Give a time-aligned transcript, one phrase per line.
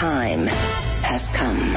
[0.00, 0.46] time
[1.04, 1.76] has come.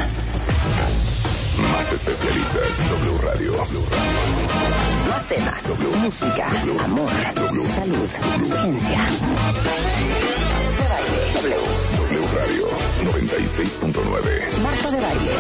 [1.60, 2.70] Más especialistas.
[2.90, 3.52] W Radio.
[3.52, 5.10] W Radio.
[5.10, 5.64] Más temas.
[5.64, 5.98] W.
[5.98, 6.48] Música.
[6.64, 6.80] W.
[6.80, 7.12] Amor.
[7.36, 7.76] W.
[7.76, 8.10] Salud.
[8.40, 8.56] W.
[8.62, 9.04] Ciencia.
[10.80, 11.20] De baile.
[11.34, 11.58] W.
[11.98, 12.68] W Radio.
[13.04, 14.62] 96.9.
[14.62, 15.36] Marta de baile.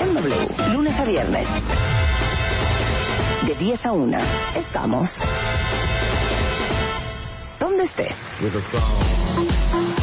[0.00, 0.72] En W.
[0.72, 1.46] Lunes a viernes.
[3.46, 4.18] De 10 a 1.
[4.56, 5.10] Estamos.
[7.60, 8.14] ¿Dónde estés?
[8.40, 10.01] With a song.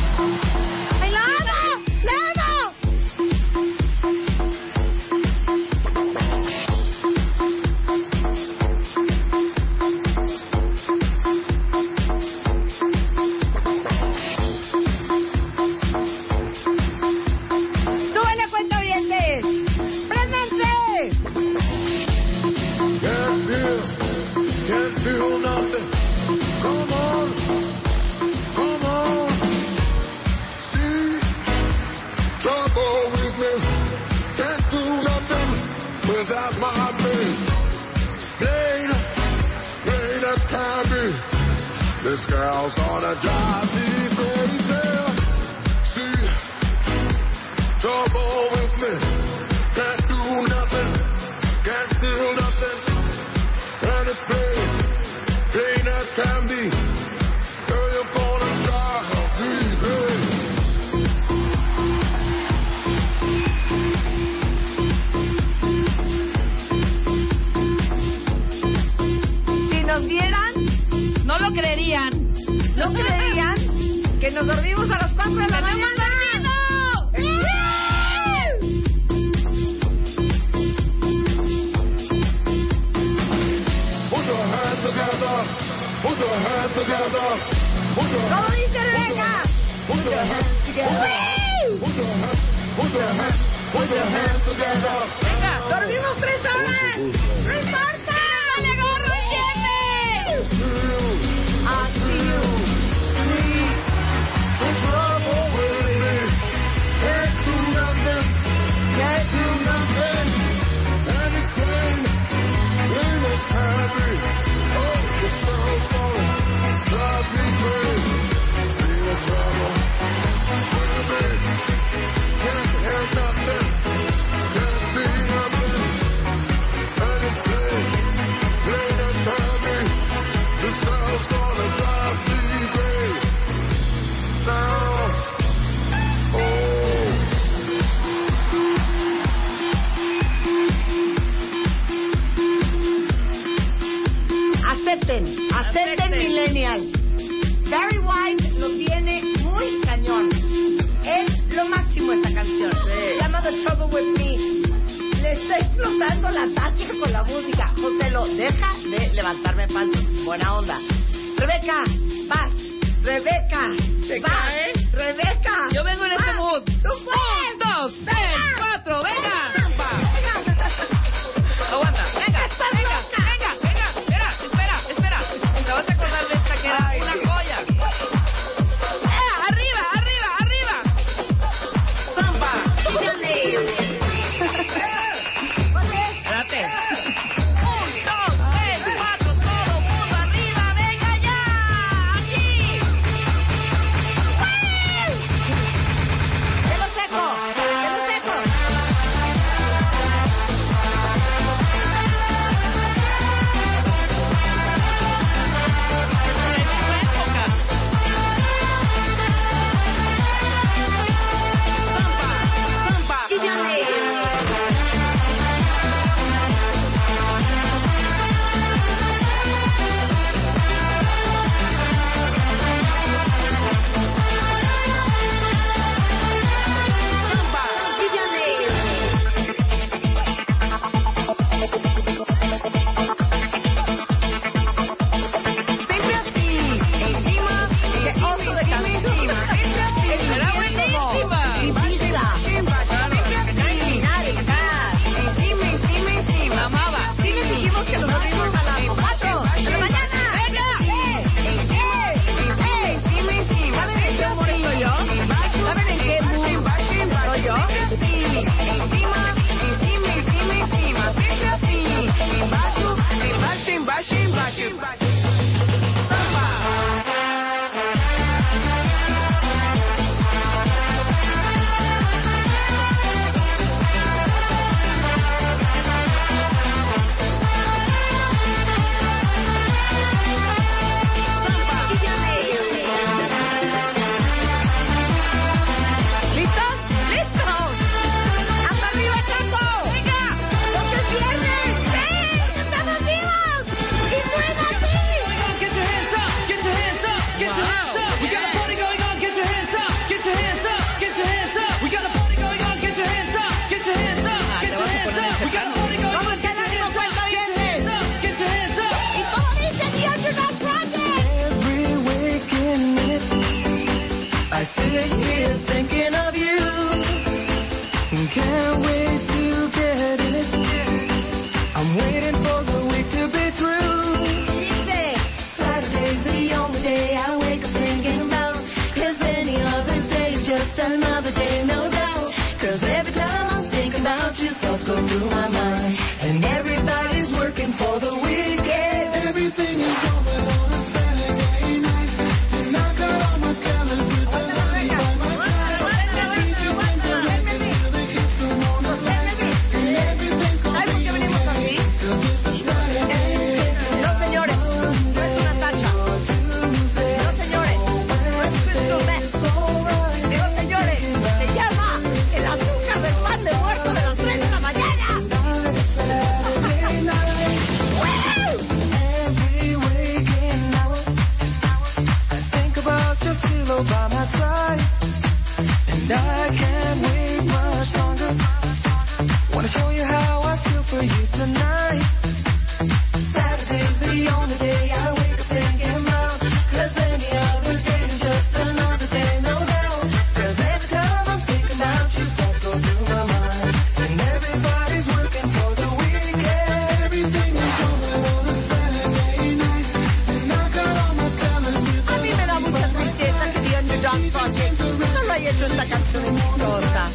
[405.50, 407.10] hecho esta canción es corta.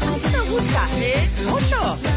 [0.00, 0.88] ¿No te gusta?
[0.94, 1.28] ¿Eh?
[1.46, 2.09] Mucho.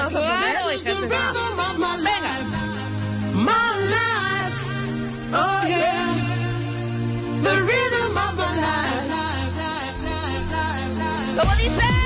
[0.00, 1.06] a jugar o dejar de.
[1.06, 1.32] Venga.
[3.34, 4.58] My life,
[5.32, 6.14] oh yeah,
[7.42, 9.08] the rhythm of my life.
[11.36, 12.01] ¿Cómo dice?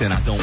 [0.00, 0.39] In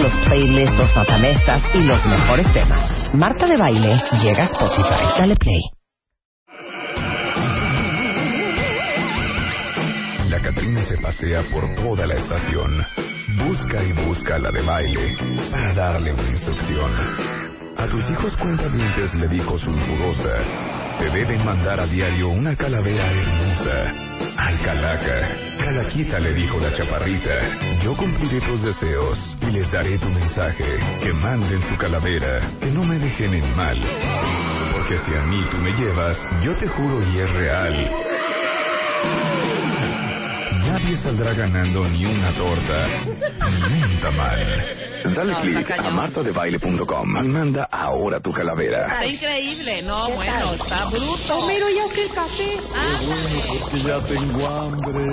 [0.00, 3.14] los playlists, los matamestas y los mejores temas.
[3.14, 5.18] Marta de Baile llega a Spotify.
[5.18, 5.60] Dale play.
[10.28, 12.84] La Catrina se pasea por toda la estación.
[13.46, 15.16] Busca y busca la de baile
[15.50, 16.92] para darle una instrucción.
[17.76, 20.34] A tus hijos cuentavientes le dijo sulfurosa,
[20.98, 24.09] te deben mandar a diario una calavera hermosa.
[24.58, 30.64] Calaca, calaquita le dijo la chaparrita, yo cumpliré tus deseos y les daré tu mensaje,
[31.02, 33.78] que manden su calavera, que no me dejen en mal.
[34.72, 37.90] Porque si a mí tú me llevas, yo te juro y es real.
[40.66, 42.88] Nadie saldrá ganando ni una torta,
[43.70, 44.89] ni un tamal.
[45.04, 48.86] Dale No, está clic a martadebaile.com y manda ahora tu calavera.
[48.86, 49.82] Está increíble.
[49.82, 50.54] No, ¿Qué bueno, tal?
[50.54, 51.38] está bruto.
[51.38, 52.56] Homero, ya que el café.
[53.60, 55.04] porque ya tengo hambre.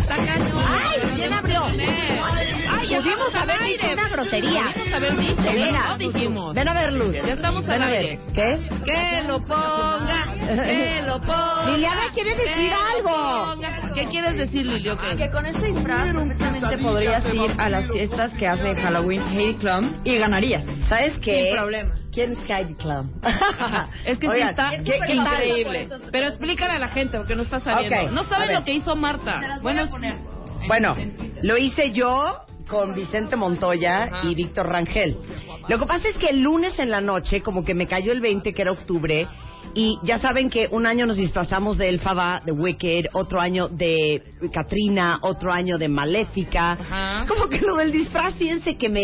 [0.00, 0.64] Está cañón.
[0.66, 1.64] Ay, ¿quién abrió?
[1.64, 4.62] Ay, ya Pudimos haber dicho una grosería.
[4.74, 5.42] Pudimos haber dicho.
[5.42, 5.88] De veras.
[5.90, 6.54] No dijimos.
[6.54, 7.14] Ven a ver, Luz.
[7.14, 7.98] Ya estamos Ven al a ver.
[8.00, 8.18] aire.
[8.34, 8.68] ¿Qué?
[8.84, 11.70] Que lo ponga, que lo ponga.
[11.70, 12.76] Liliana quiere decir que lo
[13.10, 13.54] algo.
[13.54, 13.83] ponga.
[13.94, 14.96] ¿Qué quieres decir, Lilio?
[14.98, 15.16] ¿Qué?
[15.16, 19.94] Que con este disfraz perfectamente podrías ir a las fiestas que hace Halloween Heidi Klum
[20.04, 20.64] y ganarías.
[20.88, 21.44] ¿Sabes qué?
[21.46, 21.94] Sin problema.
[22.12, 23.10] ¿Quién es Heidi Klum?
[24.04, 25.16] Es que sí Oigan, está ¿qué- qué tal?
[25.16, 25.88] increíble.
[26.12, 28.06] Pero explícale a la gente porque no está sabiendo.
[28.06, 29.58] Ok, No saben lo que hizo Marta.
[29.62, 29.86] Bueno,
[30.66, 30.96] Bueno,
[31.42, 34.20] lo hice yo con Vicente Montoya Ajá.
[34.24, 35.16] y Víctor Rangel.
[35.68, 38.20] Lo que pasa es que el lunes en la noche, como que me cayó el
[38.20, 39.26] 20, que era octubre,
[39.74, 44.22] y ya saben que un año nos disfrazamos de Elfaba, de Wicked, otro año de
[44.52, 46.72] Katrina, otro año de Maléfica.
[46.72, 47.16] Ajá.
[47.22, 49.02] Es como que lo del disfraz, fíjense que me...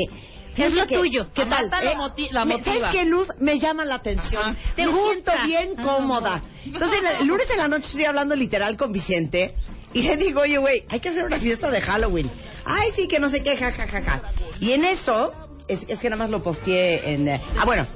[0.57, 1.27] Es lo que- tuyo.
[1.33, 1.67] ¿Qué tal?
[1.83, 2.29] Eh?
[2.33, 2.63] la Me-.
[2.63, 3.29] ¿Sabes qué, Luz?
[3.39, 4.43] Me llama la atención.
[4.43, 4.57] Ajá.
[4.77, 6.43] Te Me siento bien cómoda.
[6.67, 9.55] Entonces, el lunes en la noche estoy hablando literal con Vicente
[9.95, 12.31] y le digo, oye, güey, hay que hacer una fiesta de Halloween.
[12.65, 14.23] Ay, sí, que no sé qué, ja, ja, ja, ja.
[14.61, 15.33] Y en eso,
[15.71, 17.29] es, es que nada más lo posteé en...
[17.29, 17.87] eh, ah, bueno,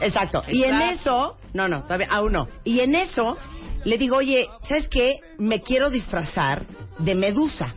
[0.00, 0.42] exacto.
[0.48, 2.48] Y en eso, no, no, todavía, aún no.
[2.64, 3.36] Y en eso,
[3.84, 5.16] le digo, oye, ¿sabes qué?
[5.38, 6.62] Me quiero disfrazar
[6.98, 7.74] de Medusa.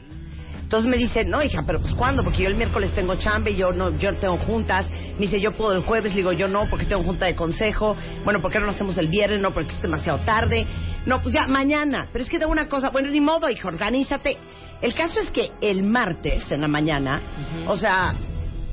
[0.62, 2.26] Entonces me dice, no, hija, pero pues ¿cuándo?
[2.26, 4.90] Porque yo el miércoles tengo chambe, yo no, yo tengo juntas.
[4.90, 6.12] Me dice, yo puedo el jueves.
[6.12, 7.96] Le digo, yo no, porque tengo junta de consejo.
[8.26, 9.40] Bueno, ¿por qué no lo hacemos el viernes?
[9.40, 10.68] No, porque es demasiado tarde.
[11.06, 12.10] No, pues ya, mañana.
[12.12, 12.90] Pero es que tengo una cosa.
[12.90, 14.38] Bueno, ni modo, hija, organízate.
[14.82, 17.22] El caso es que el martes, en la mañana,
[17.66, 18.14] o sea,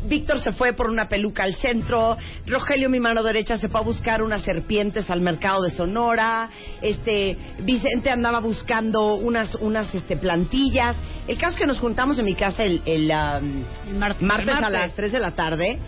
[0.05, 3.83] Víctor se fue por una peluca al centro, Rogelio, mi mano derecha, se fue a
[3.83, 6.51] buscar unas serpientes al mercado de Sonora,
[6.83, 10.97] este, Vicente andaba buscando unas, unas este, plantillas.
[11.27, 14.71] El caso es que nos juntamos en mi casa el, el, um, martes, a martes.
[14.71, 15.79] las 3 de la tarde,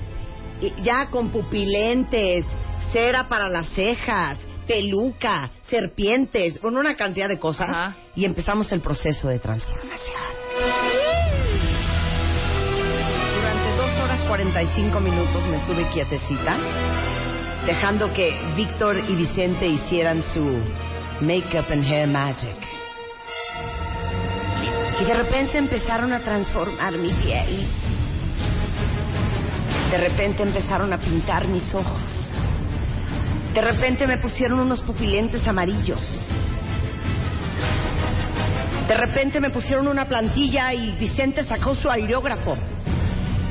[0.61, 2.45] y ya con pupilentes,
[2.93, 7.97] cera para las cejas, peluca, serpientes, con una cantidad de cosas, Ajá.
[8.15, 11.26] y empezamos el proceso de transformación.
[14.29, 16.57] 45 minutos me estuve quietecita,
[17.65, 20.61] dejando que Víctor y Vicente hicieran su
[21.21, 22.57] makeup and hair magic.
[25.01, 27.69] Y de repente empezaron a transformar mi piel.
[29.91, 32.33] De repente empezaron a pintar mis ojos.
[33.55, 36.03] De repente me pusieron unos pupilentes amarillos.
[38.89, 42.57] De repente me pusieron una plantilla y Vicente sacó su aerógrafo.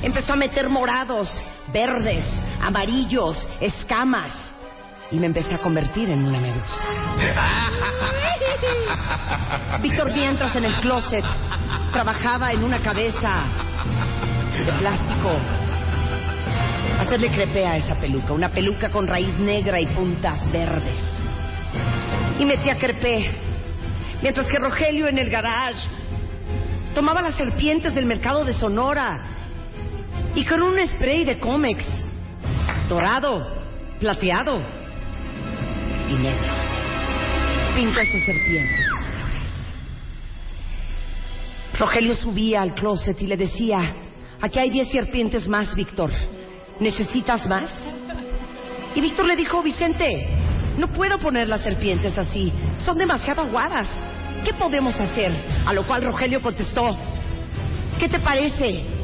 [0.01, 1.29] Empezó a meter morados,
[1.73, 2.23] verdes,
[2.62, 4.53] amarillos, escamas.
[5.12, 6.84] Y me empecé a convertir en una medusa.
[9.81, 11.23] Víctor mientras en el closet
[11.91, 13.43] trabajaba en una cabeza
[14.65, 15.31] de plástico.
[16.99, 20.99] Hacerle crepé a esa peluca, una peluca con raíz negra y puntas verdes.
[22.39, 23.31] Y metía crepé.
[24.21, 25.88] Mientras que Rogelio en el garage
[26.93, 29.34] tomaba las serpientes del mercado de Sonora
[30.33, 31.85] y con un spray de cómex
[32.89, 33.47] dorado,
[33.99, 34.61] plateado
[36.09, 36.65] y negro
[37.75, 38.88] pintó esas serpientes.
[41.77, 43.95] Rogelio subía al closet y le decía,
[44.39, 46.09] aquí hay diez serpientes más, Víctor.
[46.79, 47.69] ¿Necesitas más?
[48.95, 50.25] Y Víctor le dijo, Vicente,
[50.77, 52.53] no puedo poner las serpientes así.
[52.77, 53.88] Son demasiado aguadas.
[54.45, 55.33] ¿Qué podemos hacer?
[55.65, 56.95] A lo cual Rogelio contestó,
[57.99, 58.94] ¿qué te parece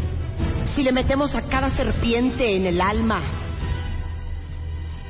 [0.76, 3.22] si le metemos a cada serpiente en el alma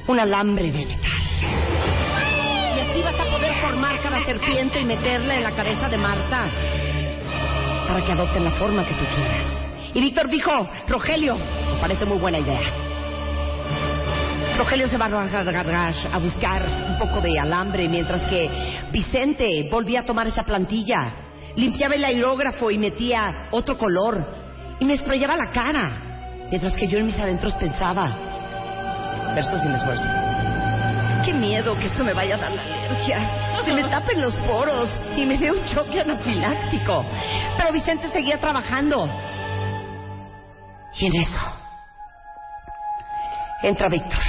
[0.08, 1.21] un alambre de metal?
[2.76, 6.50] Y así vas a poder formar cada serpiente y meterla en la cabeza de Marta
[7.88, 9.69] para que adopten la forma que tú quieras.
[9.93, 12.62] Y Víctor dijo, Rogelio, me parece muy buena idea.
[14.58, 18.50] Rogelio se va a buscar un poco de alambre mientras que
[18.91, 21.13] Vicente volvía a tomar esa plantilla,
[21.56, 24.40] limpiaba el aerógrafo y metía otro color
[24.82, 25.91] y me estrellaba la cara,
[26.50, 28.17] mientras que yo en mis adentros pensaba,
[29.36, 30.10] verso sin esfuerzo.
[31.24, 33.63] Qué miedo que esto me vaya a dar la alergia.
[33.63, 37.06] Se me tapen los poros y me dé un choque anafiláctico.
[37.56, 39.08] Pero Vicente seguía trabajando.
[41.00, 41.39] Y en eso
[43.62, 44.24] entra Víctor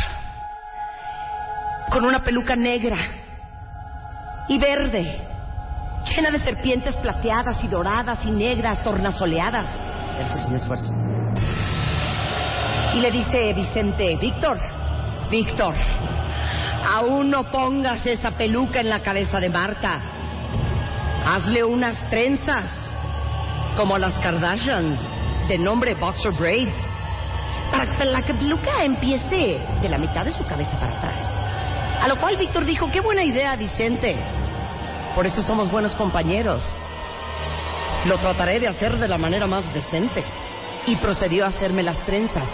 [1.89, 2.99] con una peluca negra
[4.49, 5.27] y verde,
[6.15, 10.02] llena de serpientes plateadas y doradas y negras, tornasoleadas.
[10.21, 10.93] Esto sin esfuerzo.
[12.95, 14.59] Y le dice Vicente, Víctor,
[15.31, 15.75] Víctor,
[16.95, 20.01] aún no pongas esa peluca en la cabeza de Marta.
[21.25, 22.71] Hazle unas trenzas,
[23.77, 24.99] como las Kardashians,
[25.49, 26.75] de nombre Boxer Braids,
[27.71, 31.27] para que la peluca empiece de la mitad de su cabeza para atrás.
[32.03, 34.19] A lo cual Víctor dijo, qué buena idea, Vicente.
[35.15, 36.63] Por eso somos buenos compañeros.
[38.05, 40.25] Lo trataré de hacer de la manera más decente.
[40.87, 42.49] Y procedió a hacerme las trenzas.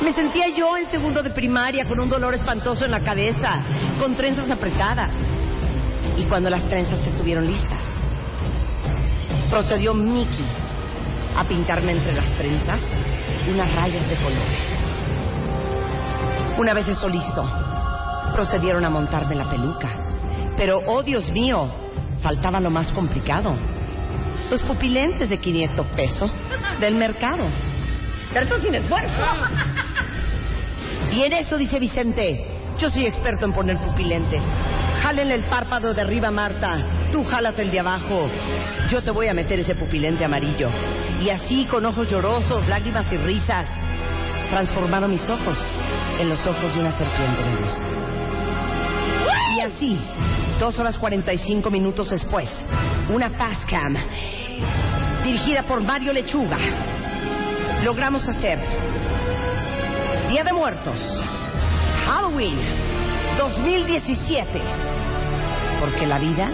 [0.00, 3.60] Me sentía yo en segundo de primaria con un dolor espantoso en la cabeza,
[3.98, 5.10] con trenzas apretadas.
[6.16, 7.80] Y cuando las trenzas estuvieron listas,
[9.50, 10.46] procedió Mickey
[11.36, 12.80] a pintarme entre las trenzas
[13.48, 14.48] unas rayas de color.
[16.58, 17.44] Una vez eso listo,
[18.32, 19.88] procedieron a montarme la peluca.
[20.56, 21.70] Pero, oh Dios mío,
[22.22, 23.54] faltaba lo más complicado.
[24.50, 26.30] Los pupilentes de 500 pesos
[26.80, 27.46] del mercado.
[28.32, 29.22] Pero esto sin esfuerzo.
[31.12, 32.46] Y en eso dice Vicente,
[32.78, 34.42] yo soy experto en poner pupilentes.
[35.02, 37.08] Jálenle el párpado de arriba, Marta.
[37.10, 38.28] Tú jálate el de abajo.
[38.90, 40.68] Yo te voy a meter ese pupilente amarillo.
[41.20, 43.66] Y así, con ojos llorosos, lágrimas y risas,
[44.50, 45.56] transformaron mis ojos
[46.20, 47.84] en los ojos de una serpiente medusa.
[49.56, 49.98] Y así,
[50.58, 52.48] dos horas 45 minutos después,
[53.10, 53.94] una Fastcam
[55.24, 56.58] dirigida por Mario Lechuga,
[57.82, 58.58] logramos hacer
[60.30, 60.98] Día de Muertos,
[62.06, 62.58] Halloween
[63.38, 64.62] 2017.
[65.78, 66.48] Porque la vida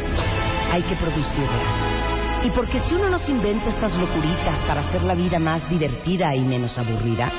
[0.73, 2.43] hay que producirla.
[2.45, 6.41] Y porque si uno nos inventa estas locuritas para hacer la vida más divertida y
[6.41, 7.31] menos aburrida,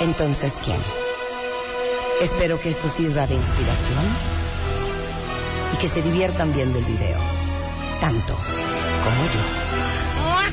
[0.00, 0.80] entonces ¿quién?
[2.20, 4.35] Espero que esto sirva de inspiración
[5.72, 7.18] y que se diviertan viendo el video,
[8.00, 8.34] tanto
[9.04, 9.40] como yo.
[10.22, 10.48] Muy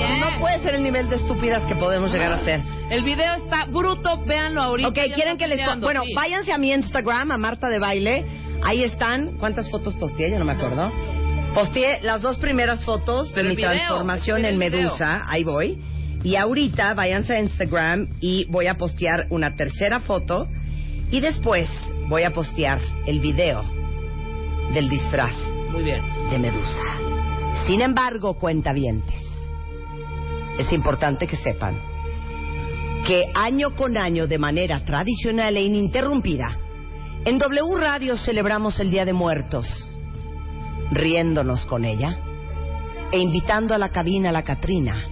[0.00, 0.20] bien.
[0.20, 2.60] No puede ser el nivel de estúpidas que podemos llegar a ser.
[2.90, 4.88] El video está bruto, véanlo ahorita.
[4.88, 5.60] Ok, Ya quieren que les...
[5.80, 6.12] Bueno, sí.
[6.14, 8.24] váyanse a mi Instagram, a Marta de Baile.
[8.62, 9.38] Ahí están.
[9.38, 10.30] ¿Cuántas fotos posteé?
[10.30, 10.92] Yo no me acuerdo.
[11.54, 14.82] Posteé las dos primeras fotos de mi video, transformación en video.
[14.82, 15.22] Medusa.
[15.26, 15.78] Ahí voy.
[16.24, 20.46] Y ahorita váyanse a Instagram y voy a postear una tercera foto.
[21.10, 21.68] Y después
[22.08, 23.64] voy a postear el video
[24.72, 25.34] del disfraz
[25.70, 26.00] Muy bien.
[26.30, 26.82] de Medusa.
[27.66, 29.14] Sin embargo, cuentavientes,
[30.58, 31.78] es importante que sepan
[33.06, 36.56] que año con año, de manera tradicional e ininterrumpida,
[37.24, 39.66] en W Radio celebramos el Día de Muertos,
[40.92, 42.16] riéndonos con ella
[43.10, 45.04] e invitando a la cabina a la Catrina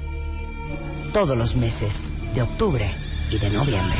[1.12, 1.92] todos los meses
[2.34, 2.90] de octubre
[3.30, 3.98] y de noviembre.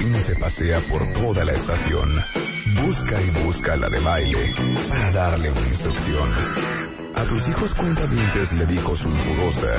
[0.00, 2.24] Jaime se pasea por toda la estación.
[2.82, 4.54] Busca y busca la de baile
[4.88, 6.30] para darle una instrucción.
[7.14, 9.74] A tus hijos cuentavientes le dijo sulfurosa,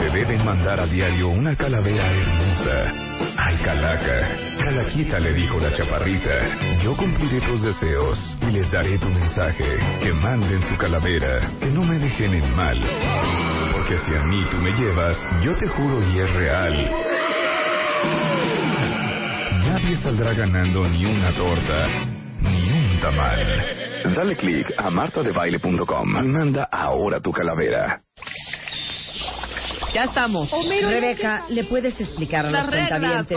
[0.00, 3.11] te deben mandar a diario una calavera hermosa.
[3.36, 9.08] Ay, calaca, calaquita le dijo la chaparrita, yo cumpliré tus deseos y les daré tu
[9.08, 9.64] mensaje,
[10.02, 12.78] que manden su calavera, que no me dejen en mal.
[13.72, 16.90] Porque si a mí tú me llevas, yo te juro y es real.
[19.66, 21.88] Nadie saldrá ganando ni una torta,
[22.40, 23.62] ni un tamal.
[24.14, 28.02] Dale click a martadebaile.com manda ahora tu calavera.
[29.94, 30.50] Ya estamos.
[30.50, 33.36] Rebeca, ¿le puedes explicar a Las los reglas, de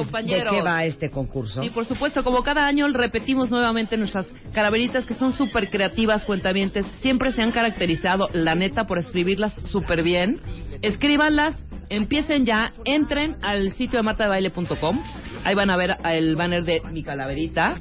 [0.49, 1.61] qué va este concurso?
[1.63, 6.85] Y por supuesto, como cada año repetimos nuevamente nuestras calaveritas que son súper creativas, cuentavientes.
[7.01, 10.39] Siempre se han caracterizado, la neta, por escribirlas súper bien.
[10.81, 11.55] Escríbanlas,
[11.89, 15.01] empiecen ya, entren al sitio de martadebaile.com.
[15.45, 17.75] Ahí van a ver el banner de mi calaverita.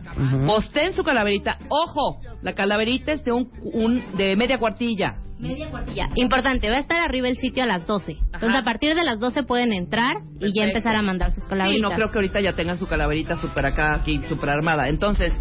[0.47, 1.59] Posteen su calaverita.
[1.69, 2.21] ¡Ojo!
[2.43, 5.17] La calaverita es de, un, un- de media cuartilla.
[5.39, 6.11] Media cuartilla.
[6.15, 8.19] Importante, va a estar arriba el sitio a las 12.
[8.33, 11.49] Entonces, a partir de las 12 pueden entrar y ya empezar a mandar sus Sí,
[11.51, 11.91] calaveritas.
[11.91, 14.89] no creo que ahorita ya tengan su calaverita súper acá, aquí, súper armada.
[14.89, 15.33] Entonces,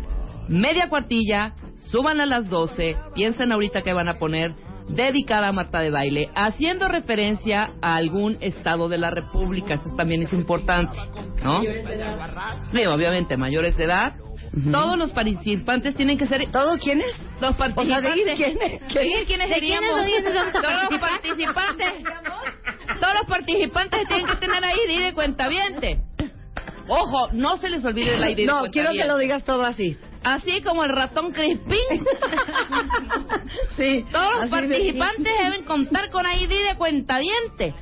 [0.47, 1.53] media cuartilla,
[1.91, 4.53] suban a las 12, piensen ahorita que van a poner
[4.89, 9.75] dedicada a Marta de Baile, haciendo referencia a algún estado de la República.
[9.75, 10.97] Eso también es importante,
[11.43, 11.61] ¿no?
[11.61, 14.13] Sí, obviamente, mayores de edad.
[14.71, 16.45] Todos los participantes tienen que ser...
[16.51, 17.07] ¿Todos quiénes?
[17.41, 18.11] Los participantes.
[18.11, 18.81] O sea, ¿de quiénes?
[18.81, 21.87] ¿De quiénes ¿De quiénes Todos los participantes.
[22.99, 26.01] Todos los participantes tienen que tener ahí de cuentaviente.
[26.87, 29.97] Ojo, no se les olvide el ID de No, quiero que lo digas todo así.
[30.23, 31.77] Así como el ratón Crispín.
[33.77, 34.05] sí.
[34.11, 37.73] Todos los de- participantes deben contar con ID de cuentaviente.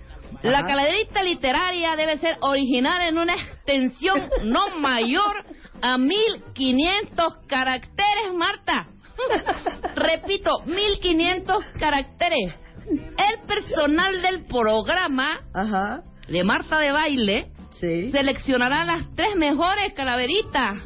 [0.43, 0.67] La Ajá.
[0.67, 5.43] calaverita literaria debe ser original en una extensión no mayor
[5.81, 8.87] a 1500 caracteres, Marta.
[9.95, 12.55] Repito, 1500 caracteres.
[12.87, 16.01] El personal del programa Ajá.
[16.27, 17.47] de Marta de Baile
[17.79, 18.11] Sí.
[18.11, 20.77] seleccionará las tres mejores calaveritas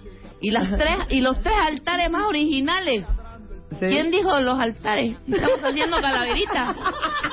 [0.45, 3.03] y las tres y los tres altares más originales.
[3.79, 3.87] Sí.
[3.87, 5.17] ¿Quién dijo los altares?
[5.27, 6.75] Estamos haciendo calaveritas.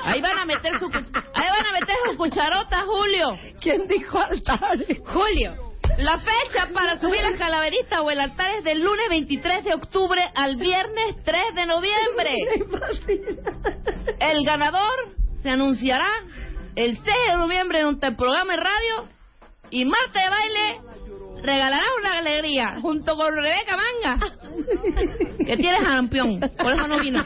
[0.03, 3.29] Ahí van a meter su ahí van a meter su cucharota, Julio.
[3.61, 4.99] ¿Quién dijo altares?
[5.05, 5.55] Julio.
[5.99, 10.23] La fecha para subir las calaveritas o el altar es del lunes 23 de octubre
[10.35, 12.35] al viernes 3 de noviembre.
[14.21, 16.09] El ganador se anunciará
[16.77, 19.09] el 6 de noviembre en un programa de radio
[19.69, 20.93] y Marta de Baile
[21.43, 24.27] regalará una alegría junto con Rebeca Manga,
[25.39, 27.25] que tiene jarampión, por eso no vino.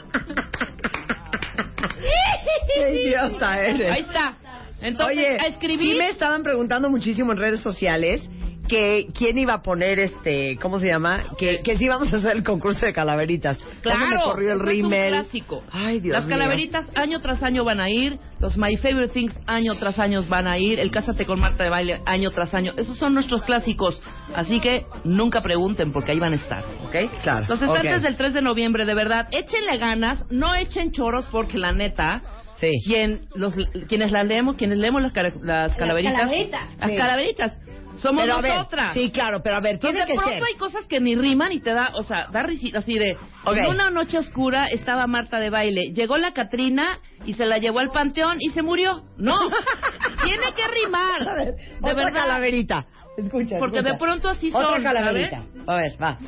[2.75, 3.91] Qué idiota eres.
[3.91, 4.35] Ahí está.
[4.83, 5.93] Entonces, Oye, a escribir.
[5.93, 8.29] sí me estaban preguntando muchísimo en redes sociales
[8.67, 11.25] que quién iba a poner este, ¿cómo se llama?
[11.39, 13.59] Que, que sí íbamos a hacer el concurso de calaveritas.
[13.65, 15.09] Me Claro, corrió el es un rímel.
[15.15, 15.63] clásico.
[15.73, 16.37] Ay, Dios Las mío.
[16.37, 20.47] calaveritas año tras año van a ir, los My Favorite Things año tras año van
[20.47, 22.73] a ir, el Cásate con Marta de Baile año tras año.
[22.77, 24.03] Esos son nuestros clásicos,
[24.35, 27.23] así que nunca pregunten porque ahí van a estar, ¿ok?
[27.23, 27.69] Claro, Los ok.
[27.77, 32.23] estantes del 3 de noviembre, de verdad, échenle ganas, no echen choros porque la neta...
[32.59, 32.71] Sí.
[32.87, 33.55] Quien, los,
[33.87, 35.13] quienes las leemos, quienes leemos las,
[35.43, 36.71] las calaveritas, calaveritas.
[36.79, 36.97] las Sí.
[36.97, 37.59] calaveritas,
[37.97, 38.93] somos Pero a ver, nosotras.
[38.95, 40.45] sí, claro, pero a ver, Entonces, tiene de que pronto ser.
[40.49, 43.17] hay cosas que ni riman y te da, o sea, da risita así de.
[43.45, 43.57] Ok.
[43.57, 45.93] En una noche oscura estaba Marta de baile.
[45.95, 49.03] Llegó la Catrina y se la llevó al panteón y se murió.
[49.17, 49.39] No,
[50.25, 51.29] tiene que rimar.
[51.29, 52.21] A ver, de otra verdad.
[52.21, 52.87] calaverita.
[53.17, 53.93] Escucha, Porque escucha.
[53.93, 54.65] de pronto así son.
[54.65, 55.43] Otra calaverita.
[55.43, 55.69] ¿sabes?
[55.69, 56.19] A ver, va.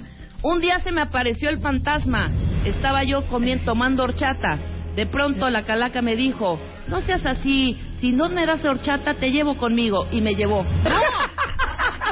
[0.42, 2.30] Un día se me apareció el fantasma.
[2.64, 4.58] Estaba yo comiendo, tomando horchata.
[4.94, 6.58] De pronto la calaca me dijo,
[6.88, 10.06] no seas así, si no me das horchata te llevo conmigo.
[10.10, 10.62] Y me llevó.
[10.84, 11.27] ¡No!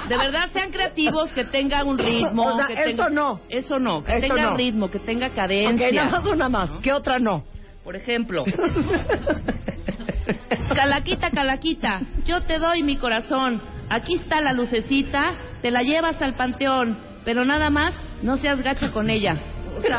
[0.08, 2.54] De verdad sean creativos, que tenga un ritmo.
[2.54, 3.40] O sea, que eso tenga- no.
[3.48, 4.56] Eso no, que Eso tenga no.
[4.56, 5.88] ritmo, que tenga cadencia.
[5.88, 6.70] Ok, nada más una más.
[6.82, 7.44] ¿Qué otra no?
[7.84, 8.44] Por ejemplo,
[10.74, 13.62] Calaquita, Calaquita, yo te doy mi corazón.
[13.88, 18.90] Aquí está la lucecita, te la llevas al panteón, pero nada más no seas gacha
[18.90, 19.40] con ella.
[19.76, 19.98] O sea,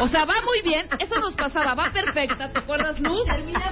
[0.00, 3.22] o sea, va muy bien, eso nos pasaba, va perfecta, ¿te acuerdas, Luz?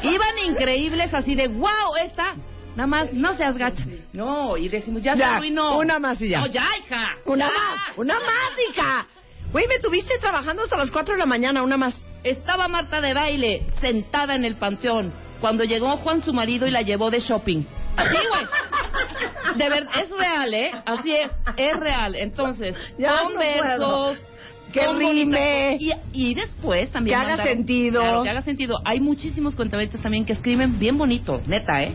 [0.03, 2.35] Iban increíbles así de, wow, esta,
[2.79, 3.85] nada más no seas gacha.
[4.13, 5.77] No, y decimos, ya, se Ya, arruinó.
[5.79, 6.39] una más y ya.
[6.41, 7.09] No, ya, hija.
[7.27, 7.53] Una ya.
[7.53, 9.07] más, una más, hija.
[9.53, 11.95] Güey, me tuviste trabajando hasta las 4 de la mañana, una más.
[12.23, 16.83] Estaba Marta de baile sentada en el panteón cuando llegó Juan su marido y la
[16.83, 17.65] llevó de shopping.
[17.97, 18.47] Así, güey.
[19.57, 20.71] De verdad, es real, ¿eh?
[20.87, 22.15] Así es, es real.
[22.15, 24.19] Entonces, Ya con no versos.
[24.73, 25.77] Que rime.
[25.81, 27.17] Y, y después también.
[27.19, 28.01] Que haga mandaron- sentido.
[28.03, 28.79] Claro, que haga sentido.
[28.85, 31.95] Hay muchísimos cuentavientes también que escriben bien bonito, neta, ¿eh?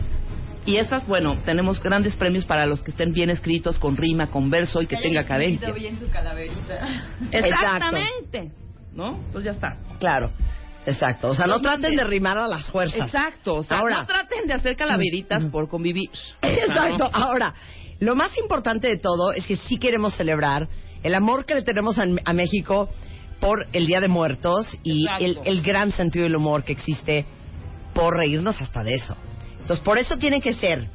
[0.66, 4.48] Y estas, bueno, tenemos grandes premios para los que estén bien escritos, con rima, con
[4.48, 5.70] verso y que tenga cadencia.
[5.72, 6.88] bien su calaverita.
[7.32, 8.50] Exactamente.
[8.94, 9.20] ¿No?
[9.32, 9.76] Pues ya está.
[9.98, 10.30] Claro.
[10.86, 11.28] Exacto.
[11.30, 13.06] O sea, no traten de rimar a las fuerzas.
[13.06, 13.54] Exacto.
[13.56, 16.10] O sea, Ahora- no traten de hacer calaveritas por convivir.
[16.42, 17.08] Exacto.
[17.12, 17.54] Ahora,
[18.00, 20.68] lo más importante de todo es que sí queremos celebrar
[21.02, 22.88] el amor que le tenemos a, a México
[23.40, 27.26] por el Día de Muertos y el, el gran sentido del humor que existe
[27.94, 29.16] por reírnos hasta de eso.
[29.64, 30.88] Entonces, por eso tiene que ser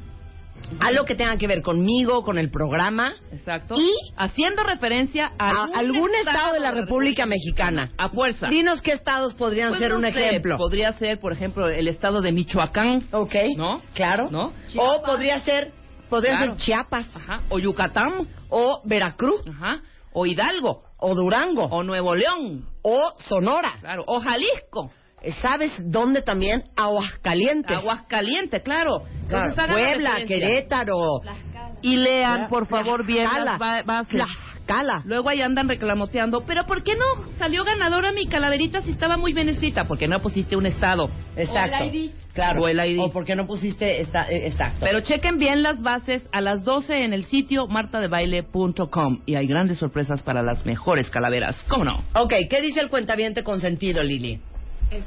[0.78, 3.74] algo que tenga que ver conmigo, con el programa, Exacto.
[3.76, 7.90] Y- haciendo referencia a, a algún estado de la República Mexicana.
[7.98, 8.46] A fuerza.
[8.46, 10.56] Dinos qué estados podrían Pues ser no un sé, ejemplo.
[10.58, 13.02] Podría ser, por ejemplo, el estado de Michoacán.
[13.10, 13.34] Ok.
[13.56, 13.82] ¿No?
[13.94, 14.28] Claro.
[14.30, 14.52] ¿No?
[14.76, 15.72] O podría ser,
[16.08, 16.52] podría Claro.
[16.54, 17.16] ser Chiapas.
[17.16, 17.40] Ajá.
[17.48, 18.28] O Yucatán.
[18.50, 19.40] O Veracruz.
[19.48, 19.80] Ajá.
[20.12, 20.84] O Hidalgo.
[20.98, 21.64] O Durango.
[21.64, 22.66] O Nuevo León.
[22.82, 23.72] O Sonora.
[23.80, 24.04] Claro.
[24.06, 24.92] O Jalisco.
[25.42, 26.64] ¿Sabes dónde también?
[26.76, 27.76] Aguascalientes.
[27.78, 29.02] Aguascalientes, claro.
[29.28, 30.18] Claro, Puebla.
[30.26, 30.96] Querétaro.
[31.82, 34.20] Y lean, por favor, bien las ba- bases.
[34.66, 35.02] Tlaxcala.
[35.04, 36.44] Luego ahí andan reclamoteando.
[36.46, 39.84] ¿Pero por qué no salió ganadora mi calaverita si estaba muy bien escrita?
[39.84, 41.10] Porque no pusiste un estado.
[41.36, 41.76] Exacto.
[41.84, 42.10] O el ID.
[42.34, 42.62] Claro.
[42.62, 43.00] O el ID.
[43.00, 44.78] O porque no pusiste esta, eh, exacto.
[44.80, 49.78] Pero chequen bien las bases a las 12 en el sitio martadebaile.com y hay grandes
[49.78, 51.56] sorpresas para las mejores calaveras.
[51.68, 52.04] ¿Cómo no?
[52.14, 54.40] Ok, ¿qué dice el cuentaviente consentido, Lili?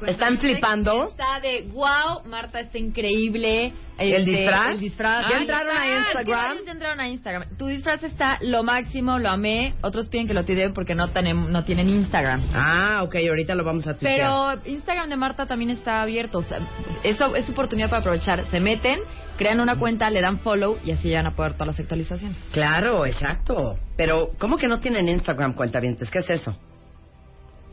[0.07, 1.09] ¿Están flipando?
[1.09, 3.73] Está de wow, Marta está increíble.
[3.97, 4.71] ¿El Este, disfraz?
[4.71, 5.29] El disfraz.
[5.29, 5.86] ¿Ya Ay, entraron a.
[5.97, 6.25] Instagram?
[6.25, 7.57] ¿Qué varios ya entraron a Instagram.
[7.57, 9.75] Tu disfraz está lo máximo, lo amé.
[9.81, 12.41] Otros piden que lo tuiteen porque no, tenem- no tienen Instagram.
[12.53, 14.17] Ah, ok, ahorita lo vamos a tuitear.
[14.61, 16.39] Pero Instagram de Marta también está abierto.
[16.39, 16.59] O sea,
[17.03, 18.45] eso es oportunidad para aprovechar.
[18.49, 18.99] Se meten,
[19.38, 22.38] crean una cuenta, le dan follow y así ya van a poder todas las actualizaciones.
[22.51, 23.77] Claro, exacto.
[23.95, 26.09] Pero, ¿cómo que no tienen Instagram, cuentavientes?
[26.09, 26.57] ¿Qué es eso?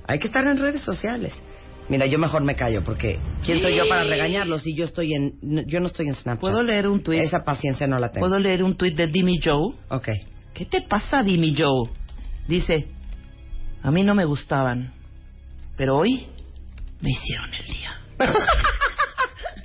[0.06, 1.40] Hay que estar en redes sociales.
[1.90, 5.34] Mira, yo mejor me callo porque ¿quién soy yo para regañarlos si yo estoy en
[5.42, 6.40] no- yo no estoy en Snapchat?
[6.40, 7.20] ¿Puedo leer un tuit?
[7.20, 8.26] Esa paciencia no la tengo.
[8.26, 9.74] ¿Puedo leer un tuit de Dimmy Joe?
[9.88, 10.08] Ok.
[10.54, 11.90] ¿Qué te pasa, Dimmy Joe?
[12.46, 12.86] Dice,
[13.82, 14.92] a mí no me gustaban,
[15.76, 16.26] pero hoy
[17.00, 18.00] me hicieron el día.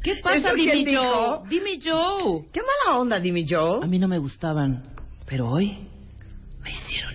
[0.04, 1.04] ¿Qué pasa, ¿Eso quién Dimmy dijo?
[1.04, 1.50] Joe?
[1.50, 2.46] Dimmy Joe.
[2.52, 3.84] Qué mala onda, Dimi Joe.
[3.84, 4.84] A mí no me gustaban,
[5.28, 5.78] pero hoy
[6.64, 7.15] me hicieron el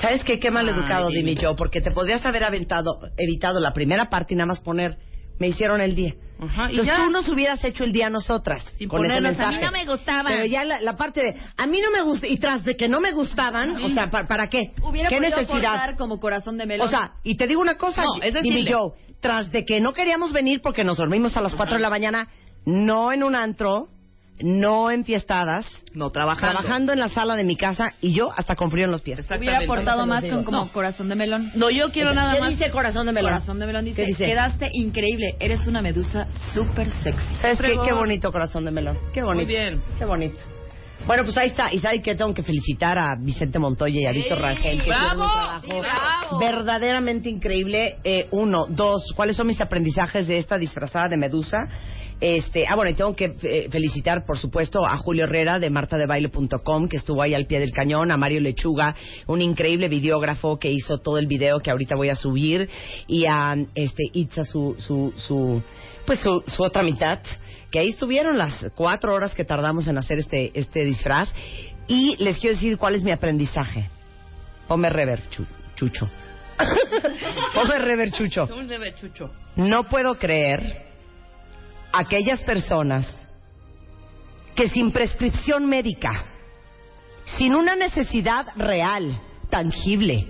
[0.00, 0.38] ¿Sabes qué?
[0.38, 1.08] Qué mal Ay, educado.
[1.08, 4.96] Dimi Joe, porque te podrías haber aventado, evitado la primera parte y nada más poner,
[5.38, 6.14] me hicieron el día.
[6.42, 7.04] Ajá, y Entonces ya.
[7.04, 9.56] tú nos hubieras hecho el día a nosotras Sin con ese mensaje.
[9.56, 10.32] a mí no me gustaban.
[10.32, 12.88] Pero ya la, la parte de, a mí no me gusta, y tras de que
[12.88, 14.72] no me gustaban, o sea, ¿para, para qué?
[14.82, 15.96] Hubiera ¿Qué podido necesidad?
[15.98, 16.86] como corazón de melón.
[16.88, 18.34] O sea, y te digo una cosa, No, es.
[18.70, 21.90] Joe, tras de que no queríamos venir porque nos dormimos a las 4 de la
[21.90, 22.28] mañana,
[22.64, 23.88] no en un antro,
[24.42, 26.58] no en fiestadas, No, trabajando.
[26.58, 29.26] trabajando en la sala de mi casa y yo hasta con frío en los pies.
[29.38, 30.72] hubiera aportado más con como No.
[30.72, 31.50] corazón de melón.
[31.54, 32.50] No, yo quiero nada ¿Qué más.
[32.50, 33.32] dice corazón de melón?
[33.32, 34.24] Corazón de melón dice, ¿Qué dice?
[34.26, 37.34] quedaste increíble, eres una medusa súper sexy.
[37.40, 37.76] ¿Sabes qué?
[37.84, 38.98] Qué bonito corazón de melón.
[39.12, 39.44] Qué bonito.
[39.46, 39.80] Muy bien.
[39.98, 40.38] Qué bonito.
[41.06, 41.72] Bueno, pues ahí está.
[41.72, 44.82] Y sabes que tengo que felicitar a Vicente Montoya y a Víctor Rangel.
[44.82, 45.24] Que ¡Bravo!
[45.24, 46.38] hicieron un trabajo bravo.
[46.38, 47.96] verdaderamente increíble.
[48.04, 51.66] Eh, uno, dos, ¿cuáles son mis aprendizajes de esta disfrazada de Medusa?
[52.20, 56.88] Este, ah, bueno, y tengo que eh, felicitar, por supuesto, a Julio Herrera de martadebaile.com,
[56.88, 58.94] que estuvo ahí al pie del cañón, a Mario Lechuga,
[59.26, 62.68] un increíble videógrafo que hizo todo el video que ahorita voy a subir,
[63.06, 65.62] y a este, Itza, su, su, su,
[66.04, 67.20] pues su, su otra mitad,
[67.70, 71.32] que ahí estuvieron las cuatro horas que tardamos en hacer este, este disfraz.
[71.88, 73.88] Y les quiero decir cuál es mi aprendizaje.
[74.68, 76.08] Ponme rever, Chu- Chucho.
[77.54, 78.46] Ponme rever, Chucho.
[78.54, 79.30] Un bebé chucho.
[79.56, 80.89] No puedo creer
[81.92, 83.28] aquellas personas
[84.54, 86.24] que sin prescripción médica,
[87.38, 90.26] sin una necesidad real, tangible,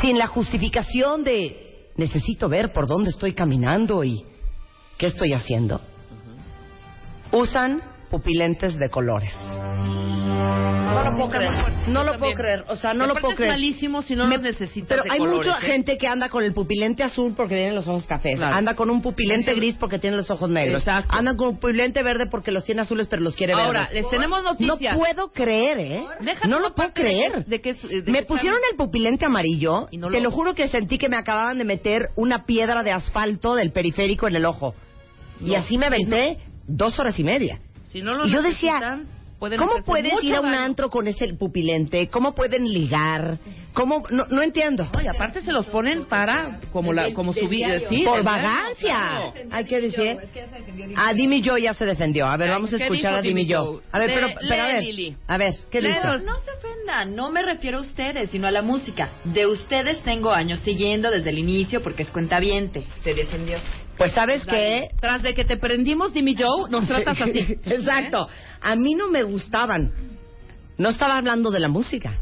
[0.00, 4.24] sin la justificación de necesito ver por dónde estoy caminando y
[4.98, 5.80] qué estoy haciendo,
[7.30, 9.34] usan pupilentes de colores.
[10.92, 11.52] No lo puedo creer.
[11.88, 12.64] No lo puedo creer.
[12.68, 13.52] O sea, no lo puedo es creer.
[13.52, 15.70] malísimo si no los necesitas Pero de hay colores, mucha ¿eh?
[15.70, 18.38] gente que anda con el pupilente azul porque tienen los ojos cafés.
[18.38, 18.54] Claro.
[18.54, 20.82] Anda con un pupilente gris porque tiene los ojos negros.
[20.82, 21.08] Exacto.
[21.12, 23.94] Anda con un pupilente verde porque los tiene azules pero los quiere Ahora, verdes.
[23.94, 24.94] les tenemos noticias.
[24.94, 26.04] No puedo creer, ¿eh?
[26.46, 27.32] No lo puedo de creer.
[27.44, 29.88] que- de que es- de me pusieron el pupilente amarillo.
[29.90, 32.82] Y no te lo- lo juro que sentí que me acababan de meter una piedra
[32.82, 34.74] de asfalto del periférico en el ojo.
[35.44, 36.38] y así me aventé
[36.68, 37.58] dos horas y media.
[37.92, 39.02] Si no lo Y yo decía,
[39.38, 40.64] ¿Cómo puedes ir a un daño.
[40.64, 42.08] antro con ese pupilente?
[42.08, 43.38] ¿Cómo pueden ligar?
[43.74, 44.04] ¿Cómo?
[44.10, 44.88] No, no entiendo.
[44.92, 49.32] No, y aparte se los ponen para como la como su vida, sí, Por vagancia.
[49.50, 50.16] Hay que decir.
[50.96, 52.26] Ah, Dimi Joe ya se defendió.
[52.26, 53.80] A ver, vamos a ¿qué escuchar a Dimi Joe.
[53.90, 54.84] A ver, pero, pero a ver.
[55.26, 55.98] A ver, ¿qué dice?
[56.00, 59.10] Pero no se ofendan, no me refiero a ustedes, sino a la música.
[59.24, 62.84] De ustedes tengo años siguiendo desde el inicio porque es cuentaviente.
[63.02, 63.58] Se defendió.
[63.98, 67.38] Pues sabes qué, Tras de que te prendimos, Jimmy Joe, nos tratas así.
[67.64, 68.28] Exacto.
[68.60, 69.92] A mí no me gustaban.
[70.78, 72.14] No estaba hablando de la música.